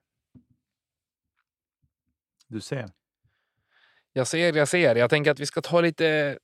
Du 2.48 2.62
ser. 2.62 2.92
Jag 4.14 4.28
ser, 4.28 4.54
jag 4.54 4.68
ser. 4.68 4.96
Jag 4.96 5.10
tänker 5.10 5.32
att 5.32 5.40
vi 5.40 5.46
ska 5.46 5.62
ta 5.62 5.82
lite 5.82 6.40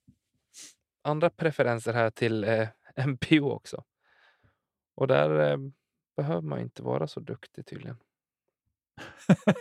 andra 1.02 1.30
preferenser 1.30 1.94
här 1.94 2.10
till 2.10 2.44
eh, 2.44 2.68
MPO 3.08 3.52
också. 3.52 3.84
Och 4.96 5.08
där 5.08 5.52
eh, 5.52 5.58
behöver 6.16 6.42
man 6.42 6.60
inte 6.60 6.84
vara 6.84 7.08
så 7.08 7.20
duktig 7.20 7.66
tydligen. 7.66 7.98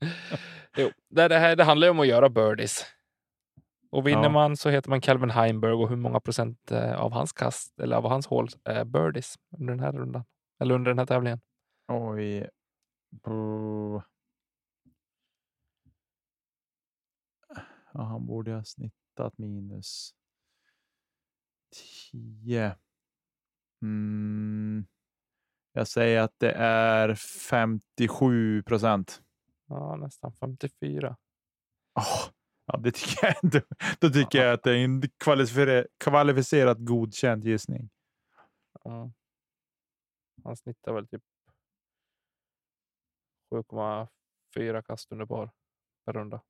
Jo, 0.76 0.90
det, 1.08 1.28
det, 1.28 1.38
här, 1.38 1.56
det 1.56 1.64
handlar 1.64 1.90
om 1.90 2.00
att 2.00 2.06
göra 2.06 2.28
birdies. 2.28 2.86
Och 3.90 4.06
vinner 4.06 4.22
Ja. 4.22 4.28
man 4.28 4.56
så 4.56 4.70
heter 4.70 4.90
man 4.90 5.00
Calvin 5.00 5.30
Heimberg 5.30 5.72
och 5.72 5.88
hur 5.88 5.96
många 5.96 6.20
procent 6.20 6.70
eh, 6.72 7.00
av 7.00 7.12
hans 7.12 7.32
kast 7.32 7.80
eller 7.80 7.96
av 7.96 8.08
hans 8.08 8.26
hål 8.26 8.48
är 8.64 8.84
birdies 8.84 9.34
under 9.58 9.72
den 9.74 9.80
här 9.80 9.92
rundan? 9.92 10.24
Eller 10.60 10.74
under 10.74 10.90
den 10.90 10.98
här 10.98 11.06
tävlingen? 11.06 11.40
Oj. 11.88 12.48
Brr. 13.10 14.02
Ja, 17.92 18.02
han 18.02 18.26
borde 18.26 18.54
ha 18.54 18.64
snittat 18.64 19.38
minus 19.38 20.14
10. 22.10 22.76
Mm. 23.82 24.86
Jag 25.72 25.88
säger 25.88 26.20
att 26.20 26.34
det 26.38 26.52
är 26.52 27.14
57 27.14 28.62
procent. 28.62 29.22
Ja, 29.68 29.96
nästan 29.96 30.32
54. 30.32 31.16
Åh, 31.94 32.30
ja, 32.68 32.78
det 32.78 32.92
tycker 32.92 33.26
jag 33.26 33.44
ändå. 33.44 33.60
Då 34.00 34.10
tycker 34.10 34.38
jag 34.38 34.54
att 34.54 34.62
det 34.62 34.70
är 34.70 34.84
en 34.84 35.02
kvalificer- 35.02 35.86
kvalificerat 35.98 36.78
godkänd 36.80 37.44
gissning. 37.44 37.90
Ja. 38.84 39.10
Han 40.44 40.56
snittar 40.56 40.92
väl 40.92 41.08
typ 41.08 41.22
7,4 43.50 44.82
kast 44.82 45.12
under 45.12 45.26
par 45.26 45.50
per 46.04 46.12
runda. 46.12 46.42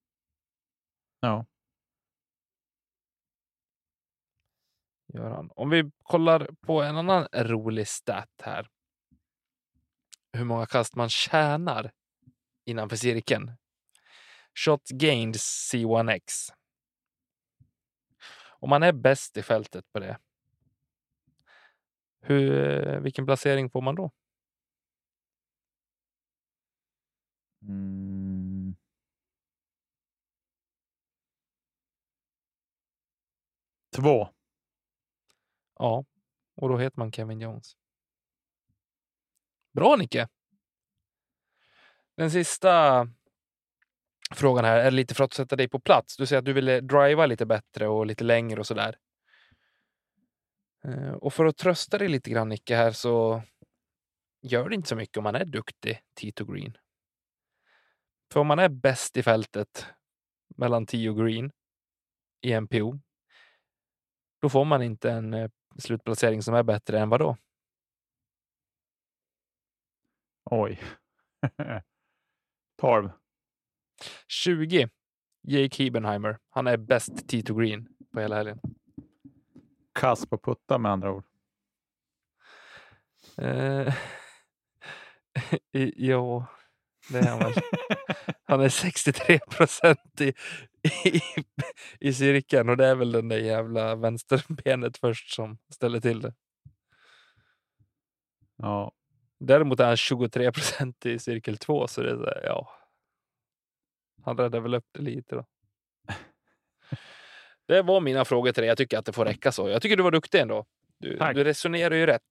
Ja. 1.20 1.46
Gör 5.14 5.30
han. 5.30 5.50
Om 5.56 5.70
vi 5.70 5.90
kollar 6.02 6.50
på 6.60 6.82
en 6.82 6.96
annan 6.96 7.28
rolig 7.32 7.88
stat 7.88 8.30
här. 8.42 8.68
Hur 10.32 10.44
många 10.44 10.66
kast 10.66 10.96
man 10.96 11.08
tjänar 11.08 11.92
innanför 12.64 12.96
cirkeln. 12.96 13.52
Shot 14.64 14.88
gained 14.88 15.34
C1X. 15.34 16.52
Om 18.60 18.70
man 18.70 18.82
är 18.82 18.92
bäst 18.92 19.36
i 19.36 19.42
fältet 19.42 19.92
på 19.92 19.98
det. 19.98 20.18
Hur, 22.20 23.00
vilken 23.00 23.26
placering 23.26 23.70
får 23.70 23.80
man 23.82 23.94
då? 23.94 24.10
Mm. 27.62 28.76
Två. 33.96 34.28
Ja, 35.78 36.04
och 36.54 36.68
då 36.68 36.78
heter 36.78 36.98
man 36.98 37.12
Kevin 37.12 37.40
Jones. 37.40 37.76
Bra 39.72 39.96
Nicke! 39.96 40.28
Den 42.14 42.30
sista 42.30 43.04
frågan 44.34 44.64
här 44.64 44.78
är 44.78 44.90
lite 44.90 45.14
för 45.14 45.24
att 45.24 45.32
sätta 45.32 45.56
dig 45.56 45.68
på 45.68 45.80
plats. 45.80 46.16
Du 46.16 46.26
säger 46.26 46.38
att 46.38 46.44
du 46.44 46.52
ville 46.52 46.80
driva 46.80 47.26
lite 47.26 47.46
bättre 47.46 47.88
och 47.88 48.06
lite 48.06 48.24
längre 48.24 48.60
och 48.60 48.66
sådär. 48.66 48.96
Eh, 50.84 51.12
och 51.12 51.34
för 51.34 51.44
att 51.44 51.56
trösta 51.56 51.98
dig 51.98 52.08
lite 52.08 52.30
grann 52.30 52.48
Nicke 52.48 52.76
här 52.76 52.90
så 52.90 53.42
gör 54.42 54.68
det 54.68 54.74
inte 54.74 54.88
så 54.88 54.96
mycket 54.96 55.16
om 55.16 55.24
man 55.24 55.34
är 55.34 55.44
duktig 55.44 56.00
T 56.20 56.32
green. 56.36 56.76
För 58.32 58.40
om 58.40 58.46
man 58.46 58.58
är 58.58 58.68
bäst 58.68 59.16
i 59.16 59.22
fältet 59.22 59.86
mellan 60.56 60.86
Tio 60.86 61.14
green 61.14 61.52
i 62.40 62.60
MPO 62.60 62.98
då 64.40 64.48
får 64.48 64.64
man 64.64 64.82
inte 64.82 65.10
en 65.10 65.34
eh, 65.34 65.50
slutplacering 65.78 66.42
som 66.42 66.54
är 66.54 66.62
bättre 66.62 67.00
än 67.00 67.08
vad 67.08 67.20
då? 67.20 67.36
Oj. 70.50 70.80
12. 72.80 73.10
20. 74.28 74.88
Jake 75.42 75.82
Hebenheimer. 75.82 76.38
Han 76.50 76.66
är 76.66 76.76
bäst 76.76 77.28
T 77.28 77.42
to 77.42 77.54
green 77.54 77.88
på 78.12 78.20
hela 78.20 78.36
helgen. 78.36 78.60
Kass 79.94 80.26
på 80.26 80.38
putta 80.38 80.78
med 80.78 80.92
andra 80.92 81.12
ord. 81.12 81.24
Eh, 83.38 83.94
ja, 85.96 86.46
det 87.10 87.18
är 87.18 87.28
han 87.28 87.38
väl. 87.38 87.54
Han 88.44 88.60
är 88.60 88.68
63 88.68 89.38
procent 89.38 90.20
i, 90.20 90.32
i, 91.04 91.20
i 92.00 92.12
cirkeln 92.12 92.68
och 92.68 92.76
det 92.76 92.86
är 92.86 92.94
väl 92.94 93.12
den 93.12 93.28
där 93.28 93.38
jävla 93.38 93.94
vänsterbenet 93.94 94.98
först 94.98 95.34
som 95.34 95.58
ställer 95.74 96.00
till 96.00 96.20
det. 96.20 96.34
Ja. 98.56 98.92
Däremot 99.40 99.80
är 99.80 99.86
han 99.86 99.96
23 99.96 100.52
procent 100.52 101.06
i 101.06 101.18
cirkel 101.18 101.58
2 101.58 101.86
så 101.86 102.02
det 102.02 102.10
är 102.10 102.16
så 102.16 102.24
här, 102.24 102.42
ja. 102.44 102.77
Han 104.28 104.36
räddar 104.36 104.60
väl 104.60 104.74
upp 104.74 104.86
det 104.92 105.02
lite 105.02 105.34
då. 105.34 105.44
Det 107.66 107.82
var 107.82 108.00
mina 108.00 108.24
frågor 108.24 108.52
till 108.52 108.60
dig. 108.60 108.68
Jag 108.68 108.78
tycker 108.78 108.98
att 108.98 109.04
det 109.04 109.12
får 109.12 109.24
räcka 109.24 109.52
så. 109.52 109.68
Jag 109.68 109.82
tycker 109.82 109.96
du 109.96 110.02
var 110.02 110.10
duktig 110.10 110.40
ändå. 110.40 110.66
Du, 110.98 111.18
Tack. 111.18 111.34
du 111.34 111.44
resonerar 111.44 111.94
ju 111.94 112.06
rätt. 112.06 112.22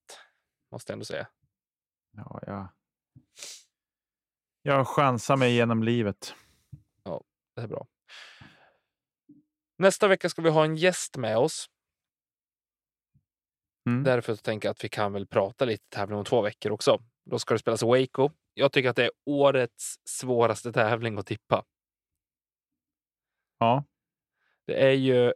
Måste 0.72 0.92
jag 0.92 0.96
ändå 0.96 1.06
säga. 1.06 1.28
ja, 2.12 2.40
ja. 2.48 2.74
Jag 4.62 4.88
chansar 4.88 5.38
mig 5.38 5.56
genom 5.56 5.84
livet. 5.84 6.36
Det 7.56 7.62
är 7.62 7.68
bra. 7.68 7.88
Nästa 9.78 10.08
vecka 10.08 10.30
ska 10.30 10.42
vi 10.42 10.50
ha 10.50 10.66
en 10.66 10.76
gäst 10.76 11.18
med 11.18 11.38
oss. 11.38 11.70
Mm. 13.90 14.04
Därför 14.04 14.36
tänker 14.36 14.68
jag 14.68 14.72
att 14.72 14.84
vi 14.84 14.90
kan 14.90 15.14
väl 15.14 15.28
prata 15.28 15.66
lite 15.66 15.84
tävling 15.90 16.18
om 16.18 16.26
två 16.26 16.42
veckor 16.42 16.72
också. 16.72 17.00
Då 17.26 17.40
ska 17.40 17.54
det 17.54 17.60
spelas 17.60 17.84
Waco. 17.84 18.30
Jag 18.54 18.72
tycker 18.72 18.90
att 18.90 18.96
det 18.96 19.04
är 19.04 19.12
årets 19.26 19.96
svåraste 20.06 20.74
tävling 20.74 21.18
att 21.18 21.26
tippa. 21.26 21.66
Ja. 23.58 23.84
Det 24.68 24.84
är 24.84 24.94
ju 24.94 25.34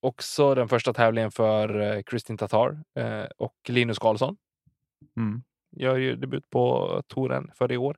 också 0.00 0.54
den 0.54 0.68
första 0.68 0.92
tävlingen 0.92 1.30
för 1.30 1.80
eh, 1.80 2.02
Kristin 2.02 2.36
Tatar 2.36 2.82
eh, 2.94 3.24
och 3.36 3.56
Linus 3.68 3.98
Karlsson. 3.98 4.36
Mm. 5.16 5.42
Gör 5.70 5.96
ju 5.96 6.16
debut 6.16 6.50
på 6.50 7.02
touren 7.06 7.50
för 7.54 7.72
i 7.72 7.76
år. 7.76 7.96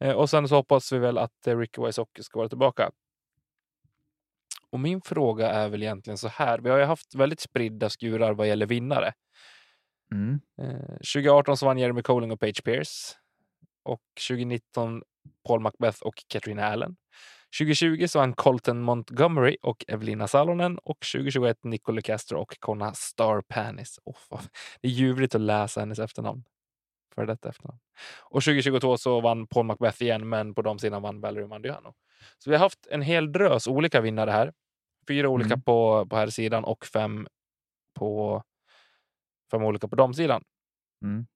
Eh, 0.00 0.12
och 0.12 0.30
sen 0.30 0.48
så 0.48 0.54
hoppas 0.54 0.92
vi 0.92 0.98
väl 0.98 1.18
att 1.18 1.46
Ricky 1.46 1.82
Wysocki 1.82 2.22
ska 2.22 2.38
vara 2.38 2.48
tillbaka. 2.48 2.90
Och 4.70 4.80
min 4.80 5.00
fråga 5.00 5.50
är 5.50 5.68
väl 5.68 5.82
egentligen 5.82 6.18
så 6.18 6.28
här. 6.28 6.58
Vi 6.58 6.70
har 6.70 6.78
ju 6.78 6.84
haft 6.84 7.14
väldigt 7.14 7.40
spridda 7.40 7.90
skurar 7.90 8.32
vad 8.32 8.48
gäller 8.48 8.66
vinnare. 8.66 9.12
Mm. 10.12 10.40
Eh, 10.62 10.96
2018 11.14 11.56
så 11.56 11.66
vann 11.66 11.78
Jeremy 11.78 12.02
Colling 12.02 12.32
och 12.32 12.40
Page 12.40 12.64
Pierce. 12.64 13.16
Och 13.82 14.02
2019 14.28 15.02
Paul 15.48 15.60
Macbeth 15.60 16.02
och 16.02 16.14
Katrina 16.28 16.64
Allen. 16.64 16.96
2020 17.58 18.06
så 18.06 18.18
vann 18.18 18.34
Colton 18.34 18.82
Montgomery 18.82 19.56
och 19.62 19.84
Evelina 19.88 20.28
Salonen 20.28 20.78
och 20.78 20.98
2021 21.12 21.64
Nicole 21.64 22.02
Castro 22.02 22.40
och 22.40 22.56
Konna 22.60 22.94
Star 22.94 23.40
Panis. 23.40 23.98
Oh, 24.04 24.40
det 24.80 24.88
är 24.88 24.92
ljuvligt 24.92 25.34
att 25.34 25.40
läsa 25.40 25.80
hennes 25.80 25.98
efternamn. 25.98 26.44
För 27.14 27.26
detta 27.26 27.48
efternamn. 27.48 27.78
Och 28.20 28.42
2022 28.42 28.98
så 28.98 29.20
vann 29.20 29.46
Paul 29.46 29.66
Macbeth 29.66 30.02
igen, 30.02 30.28
men 30.28 30.54
på 30.54 30.62
de 30.62 30.78
sidan 30.78 31.02
vann 31.02 31.20
Valerie 31.20 31.46
Mandiano. 31.46 31.94
Så 32.38 32.50
vi 32.50 32.56
har 32.56 32.62
haft 32.64 32.86
en 32.86 33.02
hel 33.02 33.32
drös 33.32 33.66
olika 33.66 34.00
vinnare 34.00 34.30
här. 34.30 34.52
Fyra 35.08 35.28
olika 35.28 35.54
Mm. 35.54 35.62
på, 35.62 36.06
på 36.06 36.16
här 36.16 36.26
sidan 36.26 36.64
och 36.64 36.86
fem 36.86 37.26
på 37.94 38.42
fem 39.50 39.62
olika 39.62 39.88
på 39.88 39.96
damsidan. 39.96 40.44
Mm. 41.04 41.26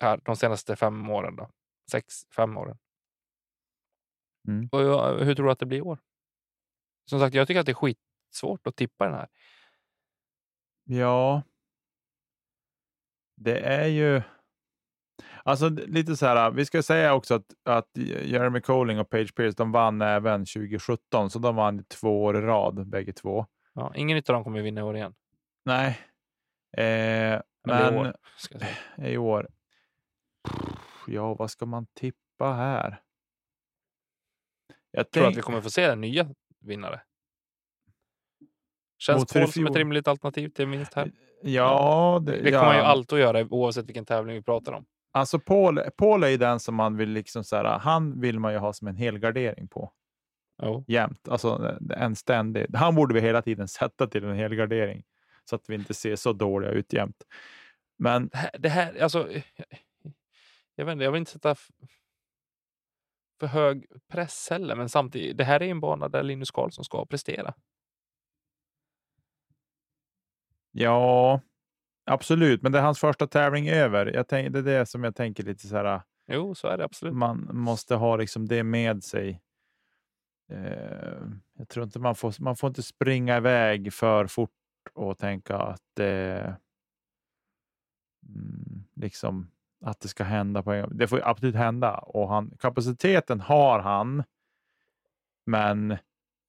Här, 0.00 0.20
de 0.24 0.36
senaste 0.36 0.76
fem 0.76 1.10
åren. 1.10 1.36
Då. 1.36 1.50
Sex, 1.90 2.14
fem 2.36 2.56
åren. 2.56 2.78
Mm. 4.48 4.68
Jag- 4.72 5.18
hur 5.24 5.34
tror 5.34 5.46
du 5.46 5.52
att 5.52 5.58
det 5.58 5.66
blir 5.66 5.78
i 5.78 5.82
år? 5.82 5.98
Som 7.10 7.20
sagt, 7.20 7.34
jag 7.34 7.46
tycker 7.46 7.60
att 7.60 7.66
det 7.66 7.72
är 7.72 7.74
skitsvårt 7.74 8.66
att 8.66 8.76
tippa 8.76 9.04
den 9.04 9.14
här. 9.14 9.28
Ja. 10.84 11.42
Det 13.36 13.58
är 13.60 13.86
ju. 13.86 14.22
Alltså 15.44 15.68
lite 15.68 16.16
så 16.16 16.26
här. 16.26 16.50
Vi 16.50 16.64
ska 16.64 16.82
säga 16.82 17.14
också 17.14 17.34
att, 17.34 17.54
att 17.64 17.90
Jeremy 18.22 18.60
Colling 18.60 18.98
och 19.00 19.10
Page 19.10 19.34
Pierce, 19.34 19.54
de 19.56 19.72
vann 19.72 20.02
även 20.02 20.40
2017, 20.46 21.30
så 21.30 21.38
de 21.38 21.56
vann 21.56 21.84
två 21.84 22.24
år 22.24 22.36
i 22.36 22.40
rad 22.40 22.88
bägge 22.88 23.12
två. 23.12 23.46
Ja, 23.72 23.92
ingen 23.94 24.16
av 24.16 24.22
dem 24.22 24.44
kommer 24.44 24.62
vinna 24.62 24.80
i 24.80 24.84
år 24.84 24.96
igen. 24.96 25.14
Nej, 25.64 25.98
eh, 26.76 26.84
Eller 26.84 27.42
i 27.66 27.92
men 27.92 27.94
år, 27.96 28.14
i 28.98 29.16
år. 29.16 29.48
Ja, 31.06 31.34
vad 31.34 31.50
ska 31.50 31.66
man 31.66 31.86
tippa 31.86 32.52
här? 32.52 33.00
Jag 34.96 35.10
tror 35.10 35.26
att 35.26 35.36
vi 35.36 35.40
kommer 35.40 35.60
få 35.60 35.70
se 35.70 35.94
nya 35.94 36.28
vinnare. 36.60 37.00
Känns 38.98 39.32
Paul 39.32 39.48
som 39.52 39.66
ett 39.66 39.76
rimligt 39.76 40.08
alternativ 40.08 40.48
till 40.48 40.66
minst 40.68 40.94
här? 40.94 41.12
Ja, 41.42 42.22
det, 42.26 42.42
Det 42.42 42.50
ja. 42.50 42.60
kommer 42.60 42.72
man 42.72 42.76
ju 42.80 42.82
alltid 42.82 43.16
att 43.18 43.20
göra 43.22 43.46
oavsett 43.50 43.86
vilken 43.86 44.04
tävling 44.04 44.36
vi 44.36 44.42
pratar 44.42 44.72
om. 44.72 44.84
Alltså 45.12 45.38
Paul, 45.38 45.80
Paul 45.96 46.24
är 46.24 46.28
ju 46.28 46.36
den 46.36 46.60
som 46.60 46.74
man 46.74 46.96
vill 46.96 47.08
liksom 47.10 47.44
så 47.44 47.56
här, 47.56 47.78
han 47.78 48.20
vill 48.20 48.38
man 48.40 48.52
ju 48.52 48.58
ha 48.58 48.72
som 48.72 48.88
en 48.88 48.96
helgardering 48.96 49.68
på 49.68 49.92
Jo. 50.62 50.84
jämt. 50.88 51.28
Alltså 51.28 51.76
en 51.96 52.16
ständig. 52.16 52.66
Han 52.74 52.94
borde 52.94 53.14
vi 53.14 53.20
hela 53.20 53.42
tiden 53.42 53.68
sätta 53.68 54.06
till 54.06 54.24
en 54.24 54.36
helgardering 54.36 55.04
så 55.44 55.56
att 55.56 55.70
vi 55.70 55.74
inte 55.74 55.94
ser 55.94 56.16
så 56.16 56.32
dåliga 56.32 56.70
ut 56.70 56.92
jämt. 56.92 57.16
Men 57.98 58.28
Det 58.28 58.36
här, 58.38 58.50
det 58.58 58.68
här 58.68 59.02
alltså. 59.02 59.28
Jag 60.76 60.84
vet 60.84 60.92
inte, 60.92 61.04
jag 61.04 61.12
vill 61.12 61.18
inte 61.18 61.32
sätta 61.32 61.54
för 63.40 63.46
hög 63.46 63.86
press 64.08 64.48
heller, 64.50 64.76
men 64.76 64.88
samtidigt. 64.88 65.38
Det 65.38 65.44
här 65.44 65.62
är 65.62 65.68
en 65.68 65.80
bana 65.80 66.08
där 66.08 66.22
Linus 66.22 66.50
Karlsson 66.50 66.84
ska 66.84 67.06
prestera. 67.06 67.54
ja, 70.74 71.40
absolut. 72.04 72.62
Men 72.62 72.72
det 72.72 72.78
är 72.78 72.82
hans 72.82 73.00
första 73.00 73.26
tävling 73.26 73.68
över. 73.68 74.06
Jag 74.06 74.28
tänk, 74.28 74.52
det 74.52 74.58
är 74.58 74.62
det 74.62 74.86
som 74.86 75.04
jag 75.04 75.16
tänker 75.16 75.42
lite 75.42 75.68
så 75.68 75.76
här. 75.76 76.02
Jo, 76.26 76.54
så 76.54 76.68
är 76.68 76.78
det 76.78 76.84
absolut. 76.84 77.14
Man 77.14 77.48
måste 77.52 77.94
ha 77.94 78.16
liksom 78.16 78.48
det 78.48 78.62
med 78.62 79.04
sig. 79.04 79.40
Eh, 80.52 81.22
jag 81.58 81.68
tror 81.68 81.84
inte 81.84 81.98
man 81.98 82.14
får, 82.14 82.34
man 82.42 82.56
får 82.56 82.68
inte 82.68 82.82
springa 82.82 83.36
iväg 83.36 83.92
för 83.92 84.26
fort 84.26 84.50
och 84.92 85.18
tänka 85.18 85.56
att 85.56 85.98
mm, 85.98 86.54
liksom, 88.94 89.50
att 89.84 90.00
det 90.00 90.08
ska 90.08 90.24
hända 90.24 90.62
på 90.62 90.72
en 90.72 90.82
gång. 90.82 90.96
Det 90.96 91.08
får 91.08 91.18
ju 91.18 91.24
absolut 91.24 91.54
hända 91.54 91.98
och 91.98 92.28
han, 92.28 92.56
kapaciteten 92.58 93.40
har 93.40 93.78
han. 93.78 94.24
Men 95.46 95.90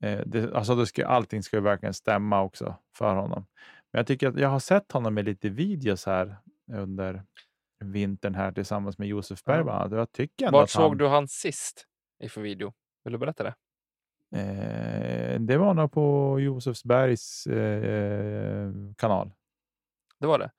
eh, 0.03 0.19
det, 0.25 0.53
alltså 0.53 0.75
det 0.75 0.85
ska, 0.85 1.07
allting 1.07 1.43
ska 1.43 1.57
ju 1.57 1.63
verkligen 1.63 1.93
stämma 1.93 2.41
också 2.41 2.75
för 2.97 3.15
honom. 3.15 3.45
Men 3.91 3.99
jag 3.99 4.07
tycker 4.07 4.27
att 4.27 4.39
jag 4.39 4.49
har 4.49 4.59
sett 4.59 4.91
honom 4.91 5.17
i 5.17 5.23
lite 5.23 5.49
videos 5.49 6.05
här 6.05 6.37
under 6.71 7.23
vintern 7.79 8.35
här 8.35 8.51
tillsammans 8.51 8.97
med 8.97 9.07
Josef 9.07 9.43
Berg. 9.43 9.57
Ja. 9.57 9.63
bland 9.63 9.79
annat. 9.79 9.91
Och 9.91 9.99
Jag 9.99 10.11
tycker 10.11 10.51
Vart 10.51 10.69
såg 10.69 10.89
han, 10.89 10.97
du 10.97 11.07
han 11.07 11.27
sist 11.27 11.85
i 12.23 12.29
för 12.29 12.41
video? 12.41 12.73
Vill 13.03 13.13
du 13.13 13.17
berätta 13.19 13.43
det? 13.43 13.55
Eh, 14.35 15.39
det 15.39 15.57
var 15.57 15.73
nog 15.73 15.91
på 15.91 16.39
Josefs 16.39 16.83
Bergs 16.83 17.47
eh, 17.47 18.71
kanal. 18.97 19.31
Det 20.19 20.27
var 20.27 20.39
det. 20.39 20.51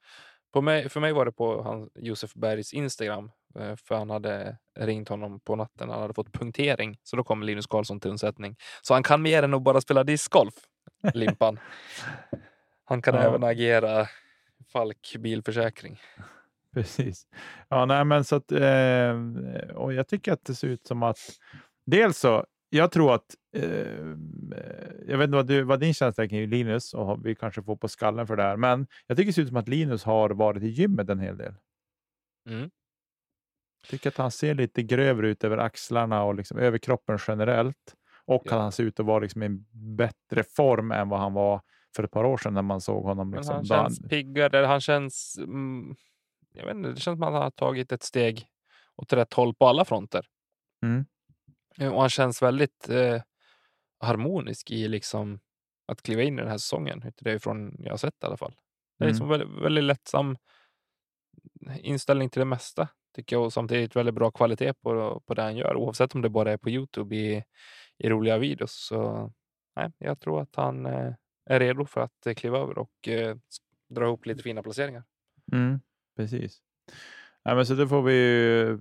På 0.56 0.62
mig, 0.62 0.88
för 0.88 1.00
mig 1.00 1.12
var 1.12 1.24
det 1.24 1.32
på 1.32 1.62
han, 1.62 1.90
Josef 1.94 2.34
Bergs 2.34 2.72
Instagram. 2.74 3.30
eh, 3.58 3.76
För 3.76 3.94
han 3.94 4.10
hade 4.10 4.56
ringt 4.78 5.08
honom 5.08 5.40
på 5.40 5.56
natten. 5.56 5.90
Han 5.90 6.00
hade 6.00 6.14
fått 6.14 6.32
punktering. 6.32 6.98
Så 7.02 7.16
då 7.16 7.24
kom 7.24 7.42
Linus 7.42 7.66
Karlsson 7.66 8.00
till 8.00 8.10
undsättning. 8.10 8.56
Så 8.82 8.94
han 8.94 9.02
kan 9.02 9.22
mer 9.22 9.42
än 9.42 9.54
att 9.54 9.62
bara 9.62 9.80
spela 9.80 10.04
discgolf, 10.04 10.54
Limpan. 11.14 11.58
Han 12.84 13.02
kan 13.02 13.14
Ja. 13.14 13.20
även 13.22 13.44
agera 13.44 14.06
Falk 14.72 15.16
bilförsäkring. 15.18 16.00
Precis. 16.74 17.26
Ja, 17.68 17.84
nej, 17.84 18.04
men 18.04 18.24
så 18.24 18.36
att, 18.36 18.52
eh, 18.52 19.16
och 19.74 19.92
jag 19.92 20.08
tycker 20.08 20.32
att 20.32 20.44
det 20.44 20.54
ser 20.54 20.68
ut 20.68 20.86
som 20.86 21.02
att 21.02 21.18
dels 21.86 22.18
så, 22.18 22.46
jag 22.76 22.92
tror 22.92 23.14
att, 23.14 23.34
eh, 23.56 23.62
jag 25.08 25.18
vet 25.18 25.24
inte 25.24 25.36
vad, 25.36 25.46
du, 25.46 25.62
vad 25.62 25.80
din 25.80 25.94
känsla 25.94 26.24
är 26.24 26.46
Linus 26.46 26.94
och 26.94 27.26
vi 27.26 27.34
kanske 27.34 27.62
får 27.62 27.76
på 27.76 27.88
skallen 27.88 28.26
för 28.26 28.36
det 28.36 28.42
här, 28.42 28.56
men 28.56 28.86
jag 29.06 29.16
tycker 29.16 29.26
det 29.26 29.32
ser 29.32 29.42
ut 29.42 29.48
som 29.48 29.56
att 29.56 29.68
Linus 29.68 30.04
har 30.04 30.30
varit 30.30 30.62
i 30.62 30.66
gymmet 30.68 31.10
en 31.10 31.18
hel 31.20 31.36
del. 31.36 31.54
Mm. 32.48 32.70
Jag 33.82 33.90
tycker 33.90 34.08
att 34.10 34.16
han 34.16 34.30
ser 34.30 34.54
lite 34.54 34.82
grövre 34.82 35.28
ut 35.28 35.44
över 35.44 35.58
axlarna 35.58 36.22
och 36.22 36.34
liksom 36.34 36.58
över 36.58 36.78
kroppen 36.78 37.18
generellt. 37.28 37.94
Och 38.24 38.42
Ja. 38.44 38.54
att 38.56 38.60
han 38.62 38.72
ser 38.72 38.84
ut 38.84 39.00
att 39.00 39.06
vara 39.06 39.18
liksom 39.18 39.42
i 39.42 39.48
bättre 39.96 40.42
form 40.56 40.92
än 40.92 41.08
vad 41.08 41.20
han 41.20 41.32
var 41.32 41.60
för 41.96 42.04
ett 42.04 42.10
par 42.10 42.24
år 42.24 42.36
sedan 42.36 42.54
när 42.54 42.62
man 42.62 42.80
såg 42.80 43.04
honom. 43.04 43.34
Liksom, 43.34 43.54
han- 43.54 43.64
känns 43.64 44.00
piggare. 44.08 44.66
Han 44.66 44.80
känns... 44.80 45.38
Mm, 45.38 45.96
jag 46.52 46.66
vet 46.66 46.74
inte, 46.74 46.88
det 46.88 46.96
känns 47.00 47.18
som 47.18 47.22
att 47.22 47.32
han 47.32 47.42
har 47.42 47.50
tagit 47.50 47.92
ett 47.92 48.02
steg 48.02 48.46
åt 48.96 49.12
rätt 49.12 49.32
håll 49.32 49.54
på 49.54 49.66
alla 49.66 49.84
fronter. 49.84 50.26
Mm. 50.82 51.04
Eh, 51.80 51.92
Och 51.94 52.00
han 52.00 52.08
känns 52.10 52.42
väldigt 52.42 52.88
eh, 52.88 53.22
harmonisk 53.98 54.70
i 54.70 54.88
liksom 54.88 55.40
att 55.86 56.02
kliva 56.02 56.22
in 56.22 56.34
i 56.38 56.42
den 56.42 56.50
här 56.50 56.58
säsongen. 56.58 57.12
Det 57.20 57.30
är 57.30 57.38
från 57.38 57.76
jag 57.78 57.90
har 57.92 57.96
sett 57.96 58.22
i 58.22 58.26
alla 58.26 58.36
fall. 58.36 58.54
Det 58.98 59.04
är 59.04 59.06
Mm. 59.08 59.12
liksom 59.12 59.28
väldigt, 59.28 59.62
väldigt 59.64 59.84
lättsam 59.84 60.36
inställning 61.80 62.30
till 62.30 62.38
det 62.40 62.44
mesta. 62.44 62.88
Tycker 63.14 63.36
jag 63.36 63.44
och 63.44 63.52
samtidigt 63.52 63.96
väldigt 63.96 64.14
bra 64.14 64.30
kvalitet 64.30 64.74
på, 64.74 65.20
på 65.26 65.34
det 65.34 65.42
han 65.42 65.56
gör. 65.56 65.76
Oavsett 65.76 66.14
om 66.14 66.22
det 66.22 66.28
bara 66.28 66.52
är 66.52 66.56
på 66.56 66.70
Youtube 66.70 67.16
i, 67.16 67.44
i 67.98 68.08
roliga 68.08 68.38
videos. 68.38 68.86
Så 68.88 69.32
nej, 69.76 69.92
jag 69.98 70.20
tror 70.20 70.40
att 70.40 70.56
han 70.56 70.86
eh, 70.86 71.12
är 71.46 71.60
redo 71.60 71.84
för 71.86 72.00
att 72.00 72.26
eh, 72.26 72.34
kliva 72.34 72.58
över 72.58 72.78
och 72.78 73.08
eh, 73.08 73.36
dra 73.88 74.04
ihop 74.04 74.26
lite 74.26 74.42
fina 74.42 74.62
placeringar. 74.62 75.04
Mm, 75.52 75.80
precis. 76.16 76.58
Ja, 77.42 77.54
men 77.54 77.66
så 77.66 77.74
det 77.74 77.88
får 77.88 78.02
vi 78.02 78.14
ju- 78.14 78.78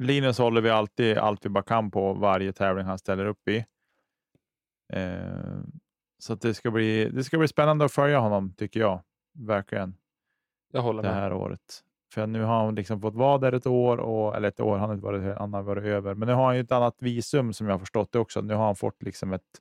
Linus 0.00 0.38
håller 0.38 0.60
vi 0.60 0.70
alltid 0.70 1.18
allt 1.18 1.44
vi 1.44 1.48
bara 1.48 1.64
kan 1.64 1.90
på 1.90 2.12
varje 2.12 2.52
tävling 2.52 2.86
han 2.86 2.98
ställer 2.98 3.26
upp 3.26 3.48
i. 3.48 3.64
Eh, 4.92 5.60
så 6.18 6.34
det, 6.34 6.54
ska 6.54 6.70
bli, 6.70 7.10
det 7.10 7.24
ska 7.24 7.38
bli 7.38 7.48
spännande 7.48 7.84
att 7.84 7.92
följa 7.92 8.18
honom 8.18 8.54
tycker 8.56 8.80
jag. 8.80 9.00
Verkligen. 9.38 9.94
Jag 10.72 10.82
håller 10.82 11.02
det 11.02 11.08
med. 11.08 11.16
här 11.16 11.32
året. 11.32 11.84
För 12.14 12.26
nu 12.26 12.42
har 12.42 12.64
han 12.64 12.74
liksom 12.74 13.00
fått 13.00 13.14
vara 13.14 13.38
där 13.38 13.52
ett 13.52 13.66
år, 13.66 13.96
och, 14.00 14.36
eller 14.36 14.48
ett 14.48 14.60
år, 14.60 14.78
han 14.78 14.88
har 14.88 14.94
inte 14.94 15.06
varit, 15.06 15.38
han 15.38 15.54
har 15.54 15.62
varit 15.62 15.84
över. 15.84 16.14
Men 16.14 16.28
nu 16.28 16.34
har 16.34 16.46
han 16.46 16.54
ju 16.54 16.60
ett 16.60 16.72
annat 16.72 16.96
visum 17.02 17.52
som 17.52 17.66
jag 17.66 17.74
har 17.74 17.78
förstått 17.78 18.12
det 18.12 18.18
också. 18.18 18.40
Nu 18.40 18.54
har 18.54 18.66
han 18.66 18.76
fått 18.76 19.02
liksom 19.02 19.32
ett 19.32 19.60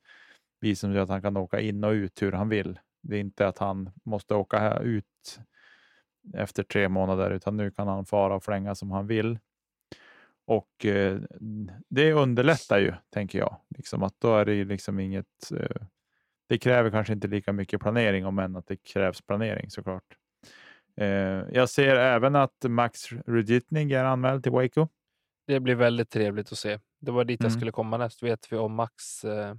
visum 0.60 0.88
som 0.88 0.96
gör 0.96 1.04
att 1.04 1.10
han 1.10 1.22
kan 1.22 1.38
åka 1.38 1.60
in 1.60 1.84
och 1.84 1.92
ut 1.92 2.22
hur 2.22 2.32
han 2.32 2.50
vill. 2.50 2.80
Det 3.02 3.16
är 3.16 3.20
inte 3.20 3.48
att 3.48 3.58
han 3.58 3.92
måste 4.04 4.36
åka 4.36 4.60
här 4.60 4.82
ut 4.82 5.40
efter 6.34 6.64
tre 6.64 6.90
månader, 6.90 7.32
utan 7.32 7.58
nu 7.58 7.72
kan 7.72 7.88
han 7.88 8.06
fara 8.06 8.36
och 8.36 8.44
flänga 8.44 8.76
som 8.76 8.92
han 8.92 9.08
vill. 9.08 9.40
Och 10.50 10.86
eh, 10.86 11.20
det 11.90 12.14
underlättar 12.14 12.80
ju, 12.80 12.94
tänker 13.10 13.40
jag. 13.40 13.56
Liksom 13.78 14.04
att 14.04 14.16
då 14.20 14.36
är 14.36 14.46
det 14.46 14.64
liksom 14.64 15.00
inget... 15.00 15.52
Eh, 15.52 15.86
det 16.48 16.58
kräver 16.58 16.92
kanske 16.92 17.14
inte 17.14 17.28
lika 17.28 17.54
mycket 17.54 17.82
planering, 17.82 18.26
om 18.26 18.40
än 18.40 18.56
att 18.56 18.68
det 18.68 18.76
krävs 18.78 19.22
planering 19.22 19.70
såklart. 19.70 20.04
Eh, 20.98 21.08
jag 21.52 21.70
ser 21.70 21.96
även 21.96 22.36
att 22.36 22.66
Max 22.68 23.12
Ruditnig 23.12 23.92
är 23.92 24.04
anmäld 24.04 24.44
till 24.44 24.52
Waco. 24.52 24.88
Det 25.48 25.60
blir 25.60 25.76
väldigt 25.76 26.10
trevligt 26.10 26.52
att 26.52 26.58
se. 26.58 26.80
Det 27.00 27.12
var 27.12 27.26
dit 27.26 27.42
jag 27.42 27.50
Mm. 27.50 27.60
skulle 27.60 27.72
komma 27.72 27.98
näst. 27.98 28.24
Vet 28.24 28.52
vi 28.52 28.58
om 28.58 28.76
Max 28.76 29.24
eh, 29.24 29.56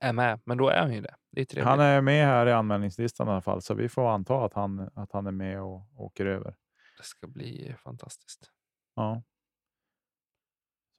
är 0.00 0.12
med. 0.12 0.40
Men 0.44 0.58
då 0.58 0.68
är 0.68 0.80
han 0.80 0.94
ju 0.94 1.00
det. 1.00 1.14
Det 1.32 1.40
är 1.40 1.44
trevligt. 1.44 1.68
Han 1.68 1.80
är 1.80 2.00
med 2.00 2.26
här 2.26 2.46
i 2.46 2.52
anmälningslistan 2.52 3.28
i 3.28 3.30
alla 3.30 3.40
fall, 3.42 3.62
så 3.62 3.74
vi 3.74 3.88
får 3.88 4.10
anta 4.10 4.44
att 4.44 4.54
han, 4.54 4.90
att 4.94 5.12
han 5.12 5.26
är 5.26 5.32
med 5.32 5.62
och 5.62 5.82
åker 5.96 6.26
över. 6.26 6.54
Det 6.98 7.04
ska 7.04 7.26
bli 7.26 7.74
fantastiskt. 7.78 8.50
Ja. 8.94 9.22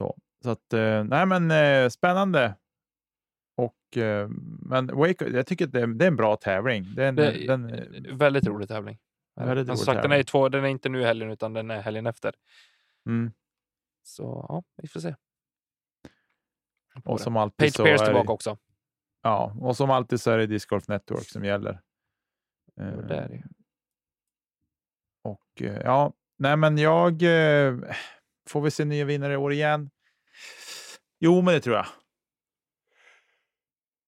Så, 0.02 0.18
så 0.44 0.50
att, 0.50 0.74
eh, 0.74 1.04
nej 1.04 1.26
men 1.26 1.52
eh, 1.52 1.90
spännande. 1.90 2.56
Och, 3.58 3.98
eh, 3.98 4.30
men 4.62 4.88
Wake, 4.88 5.30
jag 5.30 5.48
tycker 5.48 5.66
att 5.66 5.72
det 5.72 5.82
är, 5.82 5.88
det 5.88 6.06
är 6.06 6.08
en 6.08 6.16
bra 6.16 6.36
tävling. 6.36 6.96
Det 6.96 7.04
är 7.04 7.10
en, 7.10 7.16
Det 7.16 7.48
den, 7.48 7.70
en 7.70 8.18
väldigt 8.18 8.48
rolig 8.48 8.68
tävling. 8.68 9.00
Väldigt 9.36 9.68
rolig 9.68 9.80
sagt, 9.80 10.02
den 10.02 10.12
är, 10.12 10.16
tävling. 10.16 10.26
två, 10.26 10.50
den 10.50 10.64
är 10.64 10.68
inte 10.68 10.90
nu 10.90 11.04
helgen 11.04 11.32
utan 11.32 11.54
den 11.54 11.72
är 11.72 11.82
helgen 11.82 12.08
efter. 12.08 12.34
mm. 13.06 13.32
Så 14.04 14.46
ja, 14.50 14.64
vi 14.82 14.88
får 14.88 15.00
se. 15.00 15.16
Och 17.04 17.20
som 17.20 17.38
alltid 17.38 17.58
Page 17.58 17.74
så 17.74 17.84
Pierce 17.84 18.02
är 18.02 18.06
tillbaka 18.06 18.28
det, 18.28 18.34
också. 18.34 18.58
ja, 19.22 19.56
och 19.60 19.78
som 19.78 19.90
alltid 19.92 20.22
så 20.22 20.32
är 20.32 20.38
det 20.38 20.48
Disc 20.48 20.66
Golf 20.66 20.88
Network 20.88 21.30
som 21.30 21.46
gäller. 21.46 21.82
Ja, 22.76 22.84
det 22.84 23.16
är 23.16 23.30
det. 23.30 23.44
Och 25.24 25.62
ja, 25.62 26.14
nej 26.38 26.58
men 26.58 26.78
jag 26.78 27.24
får 28.50 28.62
vi 28.62 28.72
se 28.72 28.86
nya 28.86 29.06
vinnare 29.06 29.34
i 29.34 29.38
år 29.38 29.54
igen. 29.54 29.90
Jo, 31.20 31.42
men 31.42 31.54
det 31.54 31.62
tror 31.62 31.76
jag. 31.76 31.88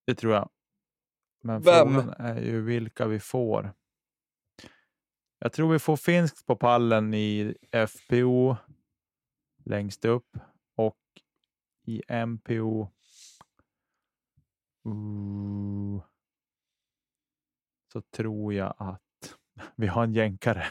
Det 0.06 0.16
tror 0.16 0.34
jag. 0.34 0.50
Men 1.44 1.62
Vem? 1.62 1.94
frågan 1.94 2.10
är 2.10 2.42
ju 2.42 2.62
vilka 2.62 3.08
vi 3.08 3.20
får. 3.20 3.74
Jag 5.40 5.54
tror 5.54 5.72
vi 5.72 5.80
får 5.80 5.98
finskt 5.98 6.46
på 6.46 6.56
pallen 6.56 7.14
i 7.14 7.56
FPO 7.88 8.56
längst 9.66 10.06
upp 10.06 10.38
och 10.76 11.00
i 11.86 12.02
MPO. 12.26 12.92
Uh, 14.88 16.04
så 17.94 18.02
tror 18.02 18.54
jag 18.54 18.76
att 18.78 19.38
vi 19.76 19.88
har 19.88 20.04
en 20.04 20.14
jänkare. 20.14 20.66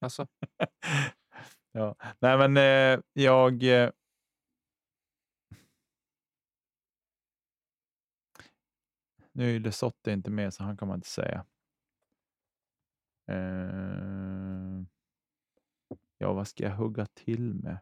Alltså, 0.00 0.26
ja. 1.76 1.96
Nej, 2.18 2.38
men 2.38 2.56
eh, 2.56 3.00
jag. 3.12 3.62
Eh, 3.62 3.90
nu 9.32 9.44
är 9.44 9.52
ju 9.52 9.58
Lesotte 9.58 10.12
inte 10.12 10.30
med, 10.30 10.54
så 10.54 10.62
han 10.64 10.76
kan 10.76 10.88
man 10.88 10.98
inte 10.98 11.08
säga. 11.08 11.46
Eh, 13.28 14.82
ja, 16.18 16.32
vad 16.32 16.48
ska 16.48 16.64
jag 16.64 16.76
hugga 16.76 17.06
till 17.06 17.54
med? 17.54 17.78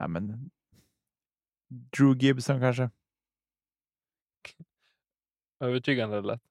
Nej, 0.00 0.08
men. 0.08 0.50
Drew 1.68 2.16
Gibson 2.18 2.60
kanske? 2.60 2.90
övertygande 5.60 6.20
lätt. 6.20 6.42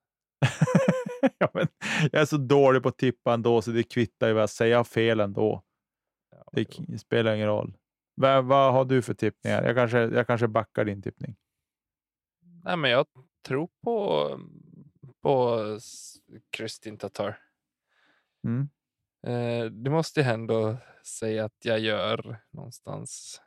ja, 1.37 1.49
men 1.53 1.67
jag 2.11 2.21
är 2.21 2.25
så 2.25 2.37
dålig 2.37 2.83
på 2.83 2.89
att 2.89 2.97
tippa 2.97 3.33
ändå, 3.33 3.61
så 3.61 3.71
det 3.71 3.83
kvittar 3.83 4.27
ju 4.27 4.33
vad 4.33 4.41
jag 4.41 4.49
säger. 4.49 4.71
Jag 4.71 4.79
har 4.79 4.83
fel 4.83 5.19
ändå. 5.19 5.63
Det 6.51 6.99
spelar 6.99 7.35
ingen 7.35 7.47
roll. 7.47 7.77
Vad, 8.15 8.45
vad 8.45 8.73
har 8.73 8.85
du 8.85 9.01
för 9.01 9.13
tippningar? 9.13 9.63
Jag 9.63 9.75
kanske, 9.75 9.99
jag 9.99 10.27
kanske 10.27 10.47
backar 10.47 10.85
din 10.85 11.01
tippning. 11.01 11.35
Nej, 12.63 12.77
men 12.77 12.91
jag 12.91 13.05
tror 13.45 13.69
på, 13.83 14.29
på 15.21 15.59
Kristin 16.49 16.97
Tatar. 16.97 17.39
Mm. 18.43 18.69
Eh, 19.27 19.65
det 19.71 19.89
måste 19.89 20.21
jag 20.21 20.33
ändå 20.33 20.77
säga 21.05 21.45
att 21.45 21.65
jag 21.65 21.79
gör 21.79 22.37
någonstans. 22.51 23.41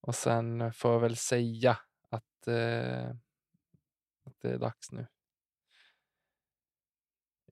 Och 0.00 0.14
sen 0.14 0.72
får 0.72 0.92
jag 0.92 1.00
väl 1.00 1.16
säga 1.16 1.78
att, 2.10 2.48
eh, 2.48 3.08
att 4.24 4.40
det 4.40 4.50
är 4.50 4.58
dags 4.58 4.92
nu. 4.92 5.06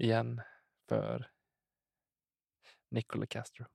Igen 0.01 0.41
för 0.89 1.31
Nicola 2.91 3.27
Castro. 3.27 3.67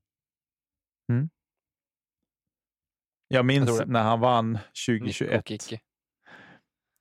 Jag 3.27 3.45
minns 3.45 3.77
det. 3.79 3.85
när 3.85 4.03
han 4.03 4.19
vann 4.19 4.51
Nico 4.53 4.63
2021. 4.87 5.47
Kiki. 5.47 5.79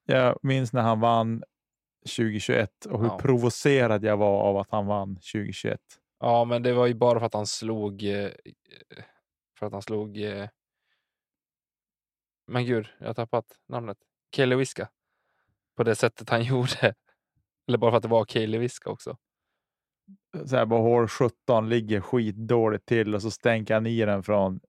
Jag 0.05 0.39
minns 0.43 0.73
när 0.73 0.83
han 0.83 1.01
vann 1.01 1.43
2021 2.17 2.87
och 2.87 3.01
hur 3.01 3.09
Ja. 3.09 3.19
provocerad 3.19 4.05
jag 4.05 4.17
var 4.17 4.41
av 4.43 4.57
att 4.57 4.71
han 4.71 4.87
vann 4.87 5.15
2021. 5.17 5.81
Ja, 6.19 6.45
men 6.45 6.63
det 6.63 6.73
var 6.73 6.87
ju 6.87 6.95
bara 6.95 7.19
för 7.19 7.27
att 7.27 7.35
han 7.35 7.47
slog. 7.47 8.03
eh, 8.05 8.31
För 9.59 9.67
att 9.67 9.73
han 9.73 9.83
slog. 9.83 10.21
eh, 10.23 10.49
Men 12.47 12.65
gud, 12.67 12.87
jag 12.99 13.07
har 13.07 13.15
tappat 13.15 13.61
namnet. 13.69 13.99
Kaeli 14.31 14.57
Wiska. 14.57 14.91
På 15.77 15.85
det 15.85 15.95
sättet 15.95 16.29
han 16.31 16.43
gjorde. 16.45 16.95
Eller 17.69 17.79
bara 17.79 17.91
för 17.91 17.97
att 17.97 18.03
det 18.03 18.09
var 18.09 18.25
Kaeli 18.25 18.59
Wiska 18.59 18.91
också. 18.91 19.17
Så 20.47 20.57
här 20.57 20.67
på 20.67 20.77
hål 20.77 21.09
17 21.09 21.69
ligger 21.69 22.01
skitdåligt 22.01 22.87
till 22.87 23.15
och 23.15 23.23
så 23.23 23.31
stänker 23.31 23.75
han 23.75 23.87
i 23.87 24.05
den 24.05 24.23
från 24.23 24.61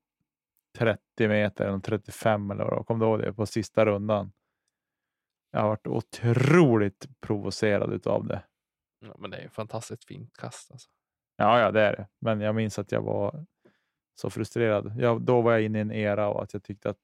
30 0.77 1.01
meter 1.27 1.65
eller 1.65 1.79
35 1.79 2.51
eller 2.51 2.63
vad 2.63 2.73
det 2.73 2.75
var. 2.75 2.83
Kom 2.83 2.99
du 2.99 3.05
ihåg 3.05 3.19
det 3.19 3.33
på 3.33 3.45
sista 3.45 3.85
rundan? 3.85 4.31
Jag 5.51 5.61
har 5.61 5.67
varit 5.69 5.87
otroligt 5.87 7.07
provocerad 7.19 7.93
utav 7.93 8.27
det. 8.27 8.43
Ja, 8.99 9.15
men 9.19 9.31
det 9.31 9.37
är 9.37 9.41
ju 9.41 9.49
fantastiskt 9.49 10.05
fint 10.05 10.37
kast. 10.37 10.71
Alltså. 10.71 10.89
Ja, 11.35 11.59
ja, 11.59 11.71
det 11.71 11.81
är 11.81 11.95
det. 11.95 12.07
Men 12.19 12.41
jag 12.41 12.55
minns 12.55 12.79
att 12.79 12.91
jag 12.91 13.01
var 13.01 13.45
så 14.15 14.29
frustrerad. 14.29 14.93
Jag, 14.97 15.21
då 15.21 15.41
var 15.41 15.51
jag 15.51 15.61
inne 15.61 15.77
i 15.77 15.81
en 15.81 15.91
era 15.91 16.27
och 16.27 16.43
att 16.43 16.53
jag 16.53 16.63
tyckte 16.63 16.89
att 16.89 16.97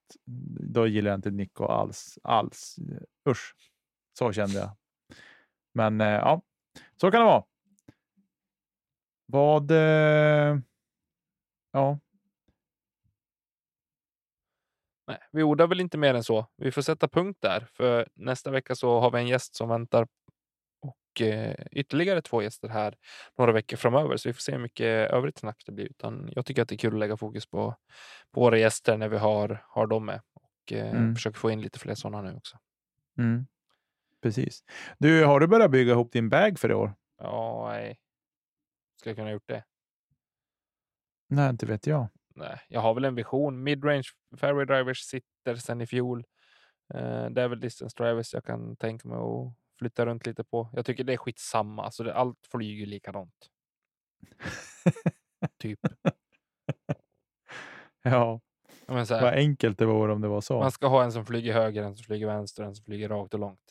då 0.74 0.88
gillade 0.88 1.12
jag 1.14 1.18
inte 1.18 1.32
Nico 1.32 1.66
alls. 1.66 2.20
alls. 2.24 2.76
Usch, 3.30 3.56
så 4.18 4.32
kände 4.32 4.60
jag. 4.60 4.81
Men 5.74 6.02
eh, 6.02 6.08
ja, 6.08 6.42
så 7.02 7.12
kan 7.12 7.20
det 7.22 7.26
vara. 7.26 7.44
Vad? 9.26 9.72
Eh, 9.72 10.58
ja, 11.72 12.00
Nej, 15.08 15.18
vi 15.32 15.44
ordar 15.44 15.68
väl 15.68 15.80
inte 15.82 15.98
mer 15.98 16.14
än 16.14 16.24
så. 16.24 16.48
Vi 16.58 16.72
får 16.72 16.82
sätta 16.82 17.08
punkt 17.08 17.38
där. 17.42 17.68
För 17.74 18.08
nästa 18.16 18.52
vecka 18.52 18.76
så 18.76 19.00
har 19.00 19.12
vi 19.12 19.18
en 19.20 19.28
gäst 19.28 19.56
som 19.56 19.70
väntar. 19.70 20.08
Och 20.82 21.22
eh, 21.22 21.56
ytterligare 21.72 22.22
två 22.22 22.42
gäster 22.42 22.68
här 22.68 22.96
några 23.38 23.52
veckor 23.52 23.78
framöver. 23.78 24.18
Så 24.18 24.30
vi 24.30 24.34
får 24.34 24.42
se 24.42 24.52
hur 24.52 24.60
mycket 24.60 25.12
övrigt 25.12 25.38
snack 25.38 25.64
det 25.66 25.72
blir. 25.72 25.86
Utan 25.86 26.30
jag 26.36 26.46
tycker 26.46 26.62
att 26.62 26.68
det 26.70 26.76
är 26.76 26.78
kul 26.78 26.94
att 26.94 27.00
lägga 27.00 27.18
fokus 27.18 27.48
på, 27.48 27.76
på 28.32 28.42
våra 28.42 28.58
gäster 28.58 28.98
när 28.98 29.10
vi 29.10 29.18
har, 29.18 29.66
har 29.68 29.88
dem 29.88 30.06
med. 30.06 30.22
Och 30.34 30.48
Mm. 30.72 31.16
försöker 31.16 31.40
få 31.40 31.52
in 31.52 31.62
lite 31.62 31.80
fler 31.80 31.96
sådana 31.96 32.22
nu 32.32 32.38
också. 32.38 32.58
mm, 33.18 33.48
precis. 34.22 34.64
Du, 34.98 35.26
har 35.26 35.40
du 35.40 35.48
börjat 35.48 35.72
bygga 35.72 35.92
ihop 35.92 36.12
din 36.12 36.30
bag 36.30 36.60
för 36.60 36.72
i 36.72 36.74
år? 36.74 36.94
Ja, 37.18 37.68
nej. 37.72 38.00
Ska 39.00 39.10
jag 39.10 39.18
kunna 39.18 39.32
gjort 39.32 39.48
det? 39.48 39.64
Nej, 41.30 41.50
inte 41.50 41.66
vet 41.66 41.88
jag. 41.88 42.08
Nej, 42.36 42.60
jag 42.68 42.82
har 42.82 42.94
väl 42.94 43.06
en 43.06 43.16
vision. 43.16 43.64
Midrange 43.64 44.04
fairway 44.38 44.66
drivers 44.66 44.98
sitter 45.00 45.56
sedan 45.56 45.82
i 45.82 45.88
fjol. 45.88 46.26
Eh, 46.94 47.26
det 47.26 47.42
är 47.42 47.48
väl 47.48 47.60
distance 47.60 47.96
drivers 48.04 48.34
jag 48.34 48.46
kan 48.46 48.76
tänka 48.76 49.08
mig 49.08 49.18
att 49.18 49.54
flytta 49.80 50.06
runt 50.06 50.26
lite 50.26 50.44
på. 50.44 50.70
Jag 50.74 50.86
tycker 50.86 51.04
det 51.04 51.14
är 51.14 51.18
skitsamma. 51.18 51.92
Så 51.92 52.04
det, 52.04 52.14
allt 52.16 52.48
flyger 52.52 52.86
likadant. 52.86 53.48
typ. 55.58 55.80
Ja, 58.04 58.42
Men 58.88 59.08
så 59.08 59.14
vad 59.14 59.24
här, 59.24 59.38
enkelt 59.38 59.78
det 59.78 59.86
vore 59.86 60.14
om 60.14 60.22
det 60.22 60.28
var 60.28 60.42
så. 60.42 60.60
man 60.60 60.72
ska 60.72 60.88
ha 60.88 61.04
en 61.04 61.12
som 61.12 61.26
flyger 61.26 61.54
höger, 61.54 61.84
en 61.84 61.96
som 61.96 62.04
flyger 62.04 62.28
vänster, 62.28 62.64
en 62.64 62.76
som 62.76 62.86
flyger 62.86 63.10
rakt 63.10 63.34
och 63.34 63.40
långt. 63.40 63.71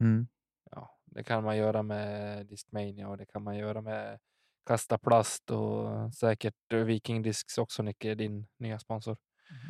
Mm. 0.00 0.28
Ja, 0.70 0.98
det 1.04 1.24
kan 1.24 1.44
man 1.44 1.56
göra 1.56 1.82
med 1.82 2.46
Discmania 2.46 3.08
och 3.08 3.16
det 3.16 3.26
kan 3.26 3.42
man 3.42 3.56
göra 3.58 3.80
med 3.80 4.18
Kasta 4.66 4.98
Plast 4.98 5.50
och 5.50 6.14
säkert 6.14 6.72
Viking 6.72 7.22
Discs 7.22 7.58
också, 7.58 7.82
Nicke, 7.82 8.14
din 8.14 8.46
nya 8.58 8.78
sponsor. 8.78 9.16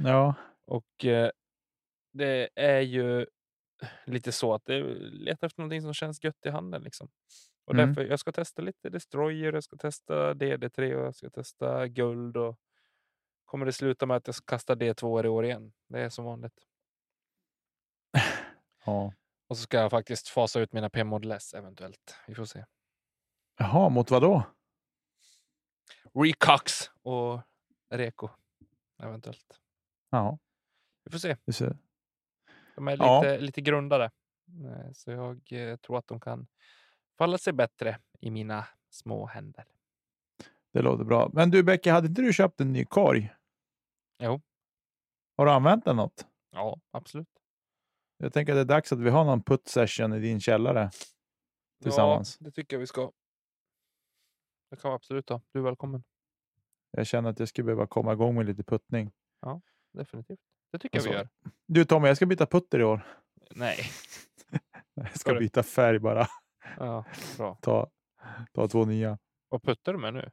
Ja, 0.05 0.35
Och 0.67 1.05
eh, 1.05 1.31
det 2.13 2.49
är 2.55 2.81
ju 2.81 3.27
lite 4.07 4.33
så 4.33 4.55
att 4.55 4.63
det 4.67 4.85
letar 4.99 5.47
efter 5.47 5.61
någonting 5.63 5.83
som 5.83 5.95
känns 5.95 6.25
gött 6.25 6.47
i 6.47 6.51
handen. 6.51 6.83
Liksom. 6.83 7.11
Och 7.67 7.75
Mm. 7.75 7.87
därför 7.89 8.05
jag 8.11 8.21
ska 8.21 8.33
testa 8.33 8.63
lite 8.63 8.91
Destroyer, 8.91 9.53
jag 9.53 9.65
ska 9.65 9.77
testa 9.77 10.35
DD3 10.35 10.95
och 10.95 11.07
jag 11.07 11.15
ska 11.17 11.31
testa 11.31 11.89
guld. 11.89 12.37
Och 12.37 12.57
kommer 13.45 13.67
det 13.67 13.73
sluta 13.73 14.07
med 14.07 14.17
att 14.17 14.29
jag 14.29 14.35
ska 14.37 14.45
kasta 14.47 14.75
D2 14.75 15.25
i 15.27 15.29
år 15.29 15.45
igen? 15.45 15.73
Det 15.89 16.01
är 16.01 16.09
som 16.11 16.25
vanligt. 16.25 16.61
ja. 18.87 19.13
Och 19.49 19.57
så 19.57 19.63
ska 19.63 19.77
jag 19.77 19.91
faktiskt 19.91 20.29
fasa 20.29 20.61
ut 20.61 20.73
mina 20.73 20.91
P-Model 20.91 21.31
S 21.33 21.55
eventuellt. 21.55 22.15
Vi 22.27 22.35
får 22.35 22.45
se. 22.45 22.65
Jaha, 23.59 23.89
mot 23.89 24.11
vad 24.11 24.23
då? 24.23 24.43
Recox 26.15 26.91
och 27.03 27.41
Reko 27.91 28.29
eventuellt. 29.03 29.61
Ja, 30.11 30.39
Vi 31.05 31.11
får 31.11 31.19
se. 31.19 31.37
du 31.45 31.53
ser. 31.53 31.77
De 32.75 32.89
är 32.89 32.97
Ja. 32.97 33.21
lite, 33.23 33.39
lite 33.39 33.61
grundare. 33.61 34.05
Eh, 34.05 34.93
Så 34.93 35.11
jag 35.11 35.53
eh, 35.53 35.77
tror 35.77 35.99
att 35.99 36.07
de 36.07 36.21
kan 36.21 36.47
falla 37.19 37.39
sig 37.39 37.53
bättre 37.53 37.99
i 38.21 38.31
mina 38.31 38.67
små 38.91 39.27
händer. 39.27 39.65
Det 40.73 40.83
låter 40.83 41.05
bra. 41.05 41.31
Men 41.33 41.51
du 41.51 41.63
Becky, 41.63 41.91
hade 41.91 42.07
inte 42.09 42.23
du 42.23 42.33
köpt 42.33 42.61
en 42.61 42.73
ny 42.73 42.85
korg? 42.85 43.35
Jo. 44.19 44.41
Har 45.37 45.47
du 45.47 45.53
använt 45.53 45.85
den 45.85 45.97
något? 45.97 46.27
Ja, 46.51 46.81
absolut. 46.91 47.29
Jag 48.19 48.33
tänker 48.33 48.53
att 48.53 48.57
det 48.57 48.61
är 48.61 48.77
dags 48.77 48.93
att 48.93 49.01
vi 49.01 49.11
har 49.11 49.25
någon 49.25 49.43
putt 49.43 49.69
session 49.69 50.13
i 50.13 50.21
din 50.21 50.41
källare. 50.41 50.91
Tillsammans. 51.83 52.37
Ja, 52.41 52.45
det 52.45 52.51
tycker 52.51 52.77
jag 52.77 52.81
vi 52.81 52.87
ska. 52.87 53.13
Det 54.71 54.77
kan 54.77 54.91
vi 54.91 54.95
absolut 54.95 55.29
ha. 55.29 55.41
Du 55.53 55.59
är 55.59 55.63
välkommen. 55.63 56.05
Jag 56.91 57.07
känner 57.07 57.31
att 57.31 57.39
jag 57.39 57.49
skulle 57.49 57.65
behöva 57.65 57.87
komma 57.87 58.13
igång 58.13 58.35
med 58.35 58.47
lite 58.47 58.65
puttning. 58.65 59.11
Ja. 59.41 59.61
definitivt. 59.93 60.41
Det 60.73 60.79
tycker 60.79 60.99
jag 60.99 61.03
vi 61.05 61.09
Alltså, 61.17 61.39
gör. 61.45 61.53
Du 61.67 61.85
Tommy, 61.85 62.09
jag 62.09 62.17
ska 62.17 62.27
byta 62.27 62.47
putter 62.47 62.79
i 62.79 62.85
år. 62.85 63.07
Nej. 63.51 63.79
Jag 64.95 65.19
Ska 65.19 65.35
byta 65.35 65.63
färg 65.63 65.99
bara. 65.99 66.27
Ja, 66.77 67.05
bra. 67.37 67.59
Ta, 67.63 67.91
ta 68.53 68.69
två 68.69 68.85
nya. 68.85 69.19
Vad 69.49 69.63
puttar 69.63 69.93
du 69.93 69.99
med 69.99 70.15
nu? 70.15 70.31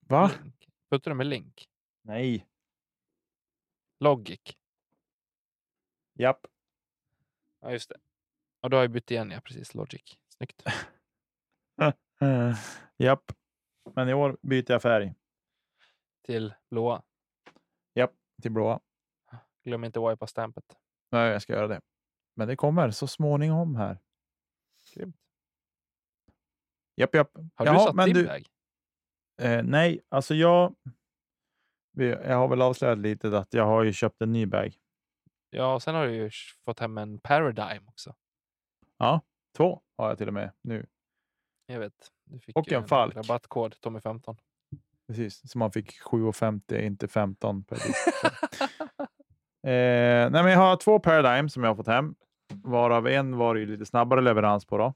Va? 0.00 0.30
Link. 0.42 0.68
Puttar 0.90 1.10
du 1.10 1.14
med 1.14 1.26
Link? 1.26 1.68
Nej. 2.02 2.46
Logic? 4.00 4.40
Japp. 6.18 6.46
Ja, 7.60 7.72
just 7.72 7.88
det. 7.88 7.96
Ja, 8.60 8.68
du 8.68 8.76
har 8.76 8.82
ju 8.82 8.88
bytt 8.88 9.10
igen, 9.10 9.30
ja. 9.30 9.40
Precis. 9.40 9.74
Logic. 9.74 10.18
Snyggt. 10.36 10.62
Japp. 12.96 13.32
Men 13.94 14.08
i 14.08 14.14
år 14.14 14.38
byter 14.42 14.72
jag 14.72 14.82
färg. 14.82 15.14
Till 16.24 16.54
blåa. 16.70 17.02
Japp, 17.94 18.12
till 18.42 18.50
blåa. 18.52 18.80
Glöm 19.64 19.84
inte 19.84 20.00
wipa 20.00 20.26
stampet. 20.26 20.64
Nej, 21.10 21.32
jag 21.32 21.42
ska 21.42 21.52
göra 21.52 21.66
det. 21.68 21.80
Men 22.36 22.48
det 22.48 22.56
kommer 22.56 22.90
så 22.90 23.06
småningom 23.06 23.76
här. 23.76 23.98
Grymt. 24.94 25.16
Japp, 26.96 27.14
japp. 27.14 27.30
Har 27.54 27.66
du 27.66 27.72
Jaha, 27.72 27.86
satt 27.86 27.94
men 27.94 28.06
din 28.06 28.14
du- 28.14 28.24
väg? 28.26 28.46
Eh, 29.40 29.62
nej, 29.62 30.00
alltså 30.08 30.34
jag. 30.34 30.74
Jag 31.96 32.36
har 32.36 32.48
väl 32.48 32.62
avslöjat 32.62 32.98
lite 32.98 33.38
att 33.38 33.54
jag 33.54 33.64
har 33.66 33.84
ju 33.84 33.92
köpt 33.92 34.22
en 34.22 34.32
ny 34.32 34.46
bag. 34.46 34.78
Ja, 35.50 35.74
och 35.74 35.82
sen 35.82 35.94
har 35.94 36.06
du 36.06 36.14
ju 36.14 36.30
fått 36.64 36.80
hem 36.80 36.98
en 36.98 37.18
Paradigm 37.18 37.88
också. 37.88 38.14
Två 39.56 39.82
har 39.96 40.08
jag 40.08 40.18
till 40.18 40.28
och 40.28 40.34
med 40.34 40.50
nu. 40.62 40.86
Jag 41.66 41.78
vet. 41.78 42.12
Du 42.24 42.38
fick 42.38 42.56
Och 42.56 42.68
ju 42.68 42.76
en 42.76 42.86
Falk. 42.88 43.16
rabattkod 43.16 43.74
Tommy15. 43.74 44.36
Precis, 45.06 45.50
så 45.50 45.58
man 45.58 45.72
fick 45.72 46.02
7,50 46.02 46.80
inte 46.80 47.08
15 47.08 47.64
per 47.64 47.76
eh, 49.70 50.30
nej, 50.30 50.30
men 50.30 50.50
jag 50.52 50.58
har 50.58 50.76
två 50.76 50.98
Paradigm 50.98 51.48
som 51.48 51.62
jag 51.62 51.70
har 51.70 51.76
fått 51.76 51.86
hem. 51.86 52.14
Varav 52.54 53.06
en 53.06 53.36
var 53.36 53.54
ju 53.54 53.66
lite 53.66 53.86
snabbare 53.86 54.20
leverans 54.20 54.64
på. 54.66 54.78
Då. 54.78 54.94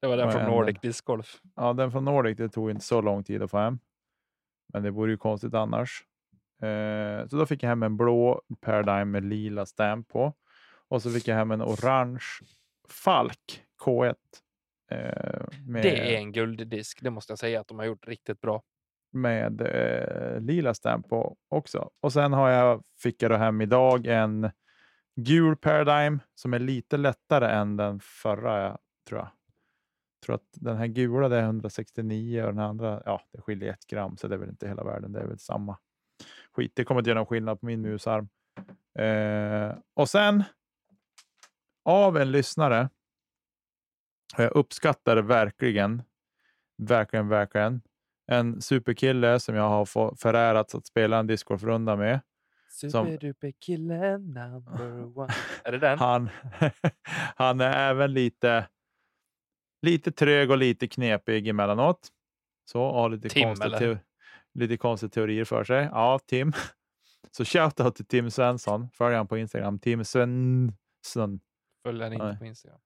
Det 0.00 0.06
var 0.06 0.16
den 0.16 0.32
från? 0.32 0.44
Nordic 0.44 0.80
Disc 0.80 1.00
Golf. 1.00 1.40
Ja, 1.56 1.72
den 1.72 1.92
från 1.92 2.04
Nordic 2.04 2.36
det 2.36 2.48
tog 2.48 2.70
inte 2.70 2.84
så 2.84 3.00
lång 3.00 3.24
tid 3.24 3.42
att 3.42 3.50
få 3.50 3.58
hem. 3.58 3.78
Men 4.72 4.82
det 4.82 4.90
vore 4.90 5.10
ju 5.10 5.16
konstigt 5.16 5.54
annars. 5.54 6.04
Eh, 6.62 7.28
så 7.28 7.36
då 7.36 7.46
fick 7.46 7.62
jag 7.62 7.68
hem 7.68 7.82
en 7.82 7.96
blå 7.96 8.42
Paradigm 8.60 9.10
med 9.10 9.24
lila 9.24 9.66
stamp 9.66 10.08
på. 10.08 10.34
Och 10.88 11.02
så 11.02 11.10
fick 11.10 11.28
jag 11.28 11.36
hem 11.36 11.50
en 11.50 11.62
orange 11.62 12.24
Falk 12.88 13.62
K1. 13.84 14.14
Eh, 14.90 15.46
med, 15.66 15.82
Det 15.82 16.14
är 16.14 16.18
en 16.18 16.32
gulddisk. 16.32 17.02
Det 17.02 17.10
måste 17.10 17.30
jag 17.32 17.38
säga 17.38 17.60
att 17.60 17.68
de 17.68 17.78
har 17.78 17.86
gjort 17.86 18.06
riktigt 18.06 18.40
bra. 18.40 18.62
med 19.12 19.60
eh, 19.60 20.40
lila 20.40 20.74
stamp 20.74 21.08
på 21.08 21.36
också. 21.48 21.90
Och 22.00 22.12
sen 22.12 22.32
har 22.32 22.50
jag, 22.50 22.82
fick 23.02 23.22
jag 23.22 23.30
då 23.30 23.36
hem 23.36 23.60
idag 23.60 24.06
en 24.06 24.50
gul 25.16 25.56
Paradigm 25.56 26.20
som 26.34 26.54
är 26.54 26.58
lite 26.58 26.96
lättare 26.96 27.52
än 27.52 27.76
den 27.76 28.00
förra, 28.00 28.62
jag 28.62 28.78
tror 29.08 29.20
jag. 29.20 29.28
tror 30.26 30.34
att 30.34 30.48
den 30.52 30.76
här 30.76 30.86
gula 30.86 31.28
det 31.28 31.36
är 31.36 31.42
169 31.42 32.42
och 32.42 32.54
den 32.54 32.64
andra, 32.64 33.02
ja, 33.04 33.22
det 33.32 33.40
skiljer 33.40 33.72
ett 33.72 33.86
gram 33.86 34.16
så 34.16 34.28
det 34.28 34.34
är 34.34 34.38
väl 34.38 34.48
inte 34.48 34.68
hela 34.68 34.84
världen. 34.84 35.12
Det 35.12 35.20
är 35.20 35.26
väl 35.26 35.38
samma 35.38 35.78
skit. 36.56 36.72
Det 36.74 36.84
kommer 36.84 37.00
inte 37.00 37.10
göra 37.10 37.18
någon 37.18 37.26
skillnad 37.26 37.60
på 37.60 37.66
min 37.66 37.80
musarm. 37.80 38.28
Eh, 38.98 39.76
och 39.94 40.08
sen 40.08 40.44
av 41.84 42.16
en 42.16 42.32
lyssnare. 42.32 42.88
och 44.36 44.44
Jag 44.44 44.56
uppskattar 44.56 45.16
det 45.16 45.22
verkligen. 45.22 46.02
Verkligen, 46.82 47.28
verkligen. 47.28 47.82
En 48.26 48.62
superkille 48.62 49.40
som 49.40 49.54
jag 49.54 49.68
har 49.68 50.16
förärats 50.16 50.74
att 50.74 50.86
spela 50.86 51.18
en 51.18 51.26
discgolfrunda 51.26 51.96
med. 51.96 52.20
Superduper 52.70 53.52
kille 53.60 54.18
number 54.18 55.18
one. 55.18 55.32
Är 55.64 55.72
det 55.72 55.78
den? 55.78 55.98
Han, 55.98 56.28
han 57.36 57.60
är 57.60 57.90
även 57.90 58.12
lite, 58.12 58.68
lite 59.82 60.12
trög 60.12 60.50
och 60.50 60.58
lite 60.58 60.88
knepig 60.88 61.48
emellanåt. 61.48 62.08
Så, 62.64 62.92
har 62.92 63.08
lite, 63.08 63.28
Tim, 63.28 63.44
konstiga 63.44 63.76
eller? 63.76 63.98
Lite 64.56 64.76
konstiga 64.76 65.10
teorier 65.10 65.44
för 65.44 65.64
sig. 65.64 65.88
Ja, 65.92 66.18
Tim. 66.26 66.52
Så 67.30 67.44
shoutout 67.44 67.96
till 67.96 68.06
Tim 68.06 68.30
Svensson. 68.30 68.90
Följ 68.90 69.14
han 69.14 69.26
på 69.26 69.38
Instagram. 69.38 69.78
Tim 69.78 70.04
Svensson. 70.04 71.40
Följer 71.82 72.10
den 72.10 72.12
inte 72.12 72.36
på 72.38 72.46
Instagram. 72.46 72.78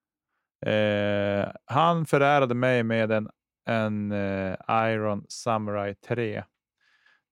Eh, 0.66 1.52
han 1.64 2.06
förärade 2.06 2.54
mig 2.54 2.82
med 2.82 3.12
en, 3.12 3.30
en 3.68 4.12
eh, 4.12 4.56
Iron 4.68 5.26
Samurai 5.28 5.94
3. 5.94 6.44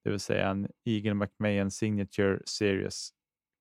Det 0.05 0.11
vill 0.11 0.21
säga 0.21 0.49
en 0.49 0.69
Eagle 0.85 1.15
McMahon 1.15 1.71
Signature 1.71 2.41
Series 2.47 3.11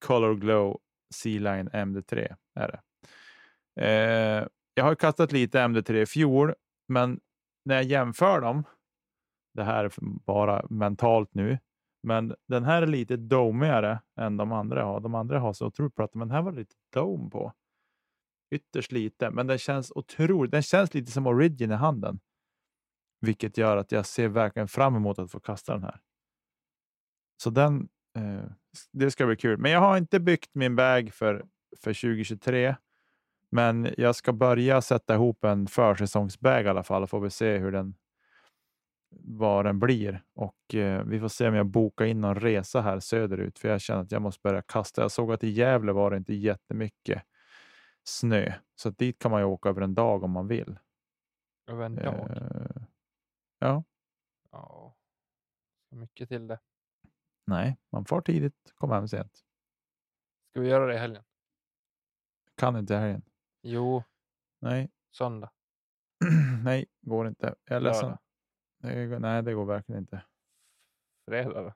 Color 0.05 0.35
Glow 0.35 0.79
C-Line 1.15 1.69
MD3 1.69 2.35
är 2.55 2.67
det. 2.67 2.81
Eh, 3.85 4.47
jag 4.73 4.83
har 4.83 4.95
kastat 4.95 5.31
lite 5.31 5.59
MD3 5.59 5.93
i 5.93 6.05
fjol, 6.05 6.53
men 6.87 7.19
när 7.65 7.75
jag 7.75 7.83
jämför 7.83 8.41
dem, 8.41 8.63
det 9.57 9.63
här 9.63 9.85
är 9.85 9.91
bara 10.01 10.65
mentalt 10.69 11.33
nu, 11.33 11.59
men 12.03 12.35
den 12.47 12.63
här 12.63 12.81
är 12.81 12.87
lite 12.87 13.17
domigare 13.17 14.01
än 14.19 14.37
de 14.37 14.51
andra 14.51 14.83
har. 14.83 14.99
De 14.99 15.15
andra 15.15 15.39
har 15.39 15.53
så 15.53 15.65
otroligt 15.65 15.95
platta, 15.95 16.17
men 16.17 16.27
den 16.27 16.35
här 16.35 16.41
var 16.41 16.51
lite 16.51 16.75
dom 16.93 17.29
på. 17.29 17.53
Ytterst 18.55 18.91
lite, 18.91 19.31
men 19.31 19.47
den 19.47 19.57
känns 19.57 19.91
otroligt. 19.95 20.51
Den 20.51 20.61
känns 20.61 20.93
lite 20.93 21.11
som 21.11 21.27
origin 21.27 21.71
i 21.71 21.73
handen, 21.73 22.19
vilket 23.21 23.57
gör 23.57 23.77
att 23.77 23.91
jag 23.91 24.05
ser 24.05 24.27
verkligen 24.27 24.67
fram 24.67 24.95
emot 24.95 25.19
att 25.19 25.31
få 25.31 25.39
kasta 25.39 25.73
den 25.73 25.83
här. 25.83 25.99
Så 27.43 27.49
den, 27.49 27.89
eh, 28.17 28.51
det 28.91 29.11
ska 29.11 29.25
bli 29.25 29.35
kul. 29.35 29.57
Men 29.57 29.71
jag 29.71 29.79
har 29.79 29.97
inte 29.97 30.19
byggt 30.19 30.55
min 30.55 30.75
bag 30.75 31.13
för, 31.13 31.45
för 31.77 31.93
2023. 31.93 32.75
Men 33.51 33.93
jag 33.97 34.15
ska 34.15 34.33
börja 34.33 34.81
sätta 34.81 35.13
ihop 35.13 35.43
en 35.43 35.67
försäsongsbag 35.67 36.65
i 36.65 36.67
alla 36.67 36.83
fall 36.83 37.03
och 37.03 37.09
får 37.09 37.19
vi 37.19 37.29
se 37.29 37.57
hur 37.57 37.71
den 37.71 37.95
vad 39.23 39.65
den 39.65 39.79
blir. 39.79 40.23
Och 40.33 40.75
eh, 40.75 41.03
vi 41.03 41.19
får 41.19 41.27
se 41.27 41.47
om 41.47 41.55
jag 41.55 41.65
bokar 41.65 42.05
in 42.05 42.21
någon 42.21 42.35
resa 42.35 42.81
här 42.81 42.99
söderut 42.99 43.59
för 43.59 43.69
jag 43.69 43.81
känner 43.81 44.01
att 44.01 44.11
jag 44.11 44.21
måste 44.21 44.41
börja 44.43 44.61
kasta. 44.61 45.01
Jag 45.01 45.11
såg 45.11 45.31
att 45.33 45.43
i 45.43 45.49
Gävle 45.49 45.91
var 45.91 46.11
det 46.11 46.17
inte 46.17 46.33
jättemycket 46.33 47.23
snö 48.03 48.53
så 48.75 48.89
dit 48.89 49.19
kan 49.19 49.31
man 49.31 49.41
ju 49.41 49.45
åka 49.45 49.69
över 49.69 49.81
en 49.81 49.95
dag 49.95 50.23
om 50.23 50.31
man 50.31 50.47
vill. 50.47 50.79
Över 51.67 51.85
en 51.85 51.95
dag. 51.95 52.31
Eh, 52.37 52.83
ja, 53.59 53.83
Ja. 54.51 54.95
Så 55.89 55.95
mycket 55.95 56.29
till 56.29 56.47
det. 56.47 56.59
nej, 57.47 57.77
man 57.91 58.05
får 58.05 58.21
tidigt, 58.21 58.73
kommer 58.75 58.95
hem 58.95 59.07
sent. 59.07 59.43
Ska 60.49 60.61
vi 60.61 60.69
göra 60.69 60.85
det 60.85 60.93
i 60.93 60.97
helgen? 60.97 61.23
Kan 62.55 62.77
inte 62.77 62.93
i 62.93 62.97
helgen. 62.97 63.21
Jo, 63.61 64.03
Nej, 64.61 64.91
söndag. 65.17 65.51
nej, 66.63 66.85
går 67.01 67.27
inte. 67.27 67.55
Jag 67.65 67.75
är 67.75 67.79
ledsen. 67.79 68.17
Det 68.87 69.19
nej, 69.19 69.43
det 69.43 69.53
går 69.53 69.65
verkligen 69.65 70.01
inte. 70.01 70.21
Fredag 71.27 71.61
då? 71.63 71.73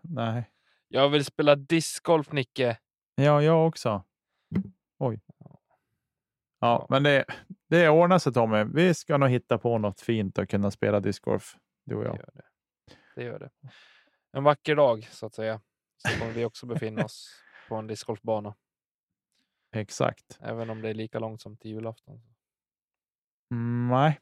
Nej, 0.00 0.50
Jag 0.88 1.08
vill 1.08 1.24
spela 1.24 1.56
discgolf, 1.56 2.32
Nicke. 2.32 2.78
ja, 3.14 3.42
jag 3.42 3.66
också. 3.66 4.04
Oj. 4.98 5.20
Ja, 6.60 6.86
men 6.90 7.02
det, 7.02 7.24
det 7.68 7.88
ordnar 7.88 8.18
sig 8.18 8.32
Tommy. 8.32 8.64
Vi 8.64 8.94
ska 8.94 9.16
nog 9.18 9.28
hitta 9.28 9.58
på 9.58 9.78
något 9.78 10.00
fint 10.00 10.38
och 10.38 10.48
kunna 10.48 10.70
spela 10.70 11.00
discgolf, 11.00 11.56
du 11.84 11.94
och 11.94 12.02
Det 12.02 12.08
jag. 12.08 12.16
gör 12.18 12.30
det. 12.34 12.42
Det 13.14 13.22
gör 13.24 13.38
det. 13.38 13.50
En 14.32 14.44
vacker 14.44 14.76
dag, 14.76 15.08
så 15.12 15.26
att 15.26 15.34
säga, 15.34 15.60
så 15.96 16.18
kommer 16.18 16.32
vi 16.32 16.44
också 16.44 16.66
befinna 16.66 17.04
oss 17.04 17.42
på 17.68 17.74
en 17.76 17.86
discgolfbana. 17.86 18.54
Exakt. 19.74 20.38
Även 20.40 20.70
om 20.70 20.82
det 20.82 20.88
är 20.90 20.94
lika 20.94 21.18
långt 21.18 21.40
som 21.40 21.56
till 21.56 21.70
julafton. 21.70 22.22
Mm, 23.50 23.88
nej. 23.88 24.20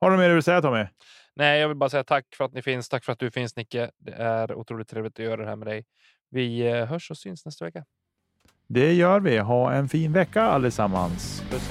Har 0.00 0.10
du 0.10 0.16
mer 0.16 0.28
du 0.28 0.34
vill 0.34 0.42
säga 0.42 0.62
Tommy? 0.62 0.86
Nej, 1.34 1.60
jag 1.60 1.68
vill 1.68 1.76
bara 1.76 1.90
säga 1.90 2.04
tack 2.04 2.34
för 2.34 2.44
att 2.44 2.52
ni 2.52 2.62
finns. 2.62 2.88
Tack 2.88 3.04
för 3.04 3.12
att 3.12 3.18
du 3.18 3.30
finns 3.30 3.56
Nicke. 3.56 3.90
Det 3.96 4.12
är 4.12 4.54
otroligt 4.54 4.88
trevligt 4.88 5.18
att 5.18 5.24
göra 5.24 5.42
det 5.42 5.48
här 5.48 5.56
med 5.56 5.68
dig. 5.68 5.86
Vi 6.30 6.66
eh, 6.66 6.86
hörs 6.86 7.10
och 7.10 7.18
syns 7.18 7.46
nästa 7.46 7.64
vecka. 7.64 7.84
Det 8.68 8.92
gör 8.92 9.20
vi. 9.20 9.38
Ha 9.38 9.72
en 9.72 9.88
fin 9.88 10.12
vecka 10.12 10.42
allesammans. 10.42 11.42
Puss 11.50 11.70